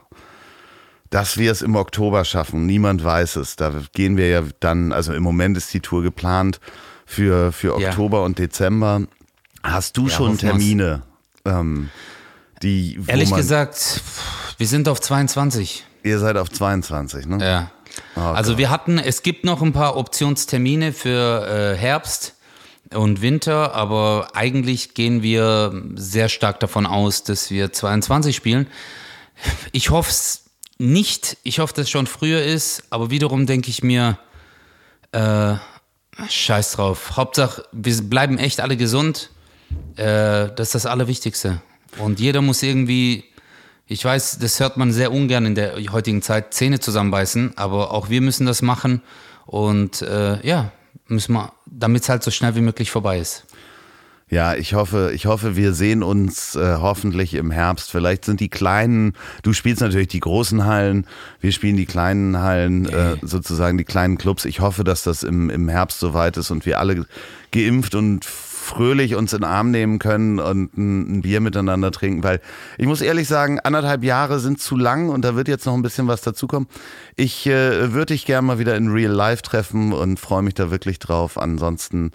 dass 1.12 1.38
wir 1.38 1.52
es 1.52 1.62
im 1.62 1.76
Oktober 1.76 2.26
schaffen. 2.26 2.66
Niemand 2.66 3.04
weiß 3.04 3.36
es. 3.36 3.56
Da 3.56 3.72
gehen 3.94 4.18
wir 4.18 4.30
ja 4.30 4.42
dann, 4.60 4.92
also 4.92 5.14
im 5.14 5.22
Moment 5.24 5.58
ist 5.58 5.72
die 5.74 5.80
Tour 5.80 6.02
geplant 6.02 6.60
für, 7.06 7.52
für 7.52 7.80
Ja. 7.80 7.90
Oktober 7.90 8.24
und 8.24 8.40
Dezember. 8.40 9.02
Hast 9.62 9.96
du 9.98 10.08
Ja, 10.08 10.16
schon. 10.16 10.38
Termine, 10.40 11.04
ähm, 11.46 11.90
die, 12.62 13.00
Ehrlich 13.08 13.30
man, 13.30 13.40
gesagt, 13.40 14.02
wir 14.58 14.68
sind 14.68 14.88
auf 14.90 15.00
22. 15.00 15.86
ihr 16.04 16.20
seid 16.20 16.38
auf 16.38 16.50
22, 16.50 17.26
ne? 17.26 17.44
Ja. 17.44 17.72
Oh 18.16 18.20
also 18.20 18.58
wir 18.58 18.70
hatten, 18.70 18.98
es 19.00 19.24
gibt 19.24 19.44
noch 19.46 19.62
ein 19.62 19.74
paar 19.74 19.98
Optionstermine 19.98 20.94
für 20.94 21.74
äh, 21.74 21.78
Herbst 21.78 22.36
und 22.94 23.22
Winter, 23.22 23.74
aber 23.74 24.30
eigentlich 24.34 24.94
gehen 24.94 25.22
wir 25.22 25.74
sehr 25.96 26.30
stark 26.30 26.60
davon 26.60 26.86
aus, 26.86 27.24
dass 27.24 27.52
wir 27.52 27.72
22 27.72 28.36
spielen. 28.36 28.68
Ich 29.72 29.90
hoffe 29.90 30.10
es 30.10 30.46
nicht. 30.78 31.38
Ich 31.44 31.60
hoffe, 31.60 31.74
dass 31.74 31.84
es 31.84 31.90
schon 31.90 32.08
früher 32.08 32.44
ist, 32.44 32.84
aber 32.90 33.10
wiederum 33.10 33.46
denke 33.46 33.70
ich 33.70 33.84
mir, 33.84 34.18
äh, 35.12 35.56
scheiß 36.28 36.74
drauf. 36.74 37.16
Hauptsache, 37.16 37.64
wir 37.72 38.02
bleiben 38.04 38.38
echt 38.38 38.62
alle 38.62 38.78
gesund. 38.78 39.30
Äh, 39.96 40.50
das 40.56 40.70
ist 40.70 40.76
das 40.76 40.86
Allerwichtigste. 40.86 41.62
Und 41.98 42.20
jeder 42.20 42.42
muss 42.42 42.64
irgendwie, 42.64 43.26
ich 43.88 44.04
weiß, 44.04 44.40
das 44.40 44.60
hört 44.60 44.78
man 44.78 44.92
sehr 44.92 45.12
ungern 45.12 45.46
in 45.46 45.56
der 45.56 45.76
heutigen 45.92 46.22
Zeit, 46.22 46.54
Zähne 46.54 46.80
zusammenbeißen, 46.80 47.58
aber 47.58 47.92
auch 47.92 48.10
wir 48.10 48.22
müssen 48.22 48.46
das 48.46 48.62
machen. 48.62 49.02
Und 49.46 50.02
äh, 50.02 50.46
ja, 50.46 50.72
müssen 51.08 51.34
wir, 51.34 51.54
damit 51.66 52.04
es 52.04 52.10
halt 52.10 52.24
so 52.24 52.32
schnell 52.32 52.56
wie 52.56 52.62
möglich 52.62 52.92
vorbei 52.92 53.20
ist. 53.20 53.46
Ja, 54.32 54.54
ich 54.54 54.76
hoffe, 54.76 55.12
ich 55.16 55.26
hoffe, 55.26 55.56
wir 55.56 55.74
sehen 55.74 56.04
uns 56.04 56.56
äh, 56.56 56.78
hoffentlich 56.80 57.34
im 57.34 57.50
Herbst. 57.50 57.90
Vielleicht 57.90 58.26
sind 58.26 58.40
die 58.40 58.50
kleinen, 58.50 59.14
du 59.42 59.54
spielst 59.54 59.82
natürlich 59.82 60.10
die 60.10 60.20
großen 60.20 60.66
Hallen, 60.66 61.08
wir 61.42 61.52
spielen 61.52 61.78
die 61.78 61.88
kleinen 61.88 62.38
Hallen, 62.38 62.88
äh, 62.88 63.18
sozusagen 63.24 63.80
die 63.80 63.86
kleinen 63.86 64.20
Clubs. 64.20 64.46
Ich 64.46 64.60
hoffe, 64.60 64.84
dass 64.84 65.02
das 65.02 65.24
im, 65.24 65.50
im 65.50 65.68
Herbst 65.68 66.00
soweit 66.00 66.38
ist 66.38 66.52
und 66.52 66.68
wir 66.68 66.78
alle 66.78 67.08
geimpft 67.52 67.96
und 67.96 68.24
fröhlich 68.70 69.16
uns 69.16 69.34
in 69.34 69.40
den 69.40 69.50
Arm 69.50 69.72
nehmen 69.72 69.98
können 69.98 70.40
und 70.40 70.78
ein, 70.78 71.18
ein 71.18 71.22
Bier 71.22 71.42
miteinander 71.42 71.92
trinken, 71.92 72.24
weil 72.24 72.40
ich 72.78 72.86
muss 72.86 73.02
ehrlich 73.02 73.28
sagen, 73.28 73.60
anderthalb 73.60 74.04
Jahre 74.04 74.40
sind 74.40 74.62
zu 74.62 74.78
lang 74.78 75.10
und 75.10 75.26
da 75.26 75.36
wird 75.36 75.48
jetzt 75.48 75.66
noch 75.66 75.74
ein 75.74 75.82
bisschen 75.82 76.08
was 76.08 76.22
dazukommen. 76.22 76.68
Ich 77.16 77.48
äh, 77.48 77.92
würde 77.94 78.14
dich 78.14 78.26
gerne 78.26 78.46
mal 78.46 78.60
wieder 78.60 78.76
in 78.76 78.90
Real 78.90 79.12
Life 79.12 79.42
treffen 79.42 79.92
und 79.92 80.20
freue 80.20 80.44
mich 80.44 80.54
da 80.54 80.70
wirklich 80.70 81.00
drauf. 81.00 81.38
Ansonsten 81.40 82.12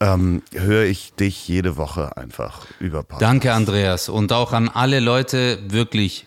ähm, 0.00 0.42
höre 0.52 0.84
ich 0.84 1.14
dich 1.14 1.46
jede 1.46 1.76
Woche 1.76 2.16
einfach 2.16 2.66
über 2.80 3.02
Podcast. 3.02 3.22
Danke, 3.22 3.52
Andreas. 3.52 4.08
Und 4.08 4.32
auch 4.32 4.52
an 4.52 4.68
alle 4.68 4.98
Leute 5.00 5.58
wirklich 5.68 6.26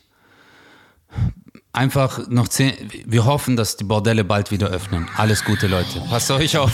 einfach 1.74 2.28
noch 2.30 2.48
zehn. 2.48 2.74
Wir 3.06 3.26
hoffen, 3.26 3.56
dass 3.56 3.78
die 3.78 3.84
Bordelle 3.84 4.24
bald 4.24 4.52
wieder 4.52 4.68
öffnen. 4.68 5.08
Alles 5.18 5.44
Gute, 5.44 5.68
Leute. 5.68 6.02
Passt 6.10 6.32
euch 6.32 6.58
auf. 6.58 6.72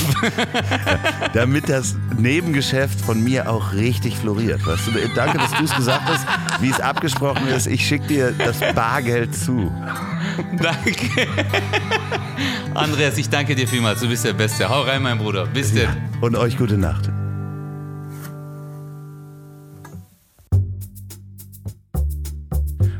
Damit 1.33 1.69
das 1.69 1.95
Nebengeschäft 2.17 2.99
von 3.01 3.23
mir 3.23 3.49
auch 3.49 3.73
richtig 3.73 4.17
floriert. 4.17 4.65
Weißt 4.65 4.87
du, 4.87 4.91
danke, 5.15 5.37
dass 5.37 5.51
du 5.51 5.63
es 5.65 5.75
gesagt 5.75 6.05
hast, 6.05 6.25
wie 6.61 6.69
es 6.69 6.79
abgesprochen 6.79 7.47
ist. 7.47 7.67
Ich 7.67 7.85
schicke 7.85 8.07
dir 8.07 8.31
das 8.31 8.59
Bargeld 8.73 9.35
zu. 9.35 9.71
Danke. 10.61 11.27
Andreas, 12.73 13.17
ich 13.17 13.29
danke 13.29 13.55
dir 13.55 13.67
vielmals. 13.67 14.01
Du 14.01 14.09
bist 14.09 14.25
der 14.25 14.33
Beste. 14.33 14.67
Hau 14.67 14.81
rein, 14.81 15.01
mein 15.01 15.17
Bruder. 15.17 15.45
Bis 15.45 15.73
denn. 15.73 15.83
Ja. 15.83 15.95
Und 16.19 16.35
euch 16.35 16.57
gute 16.57 16.77
Nacht. 16.77 17.09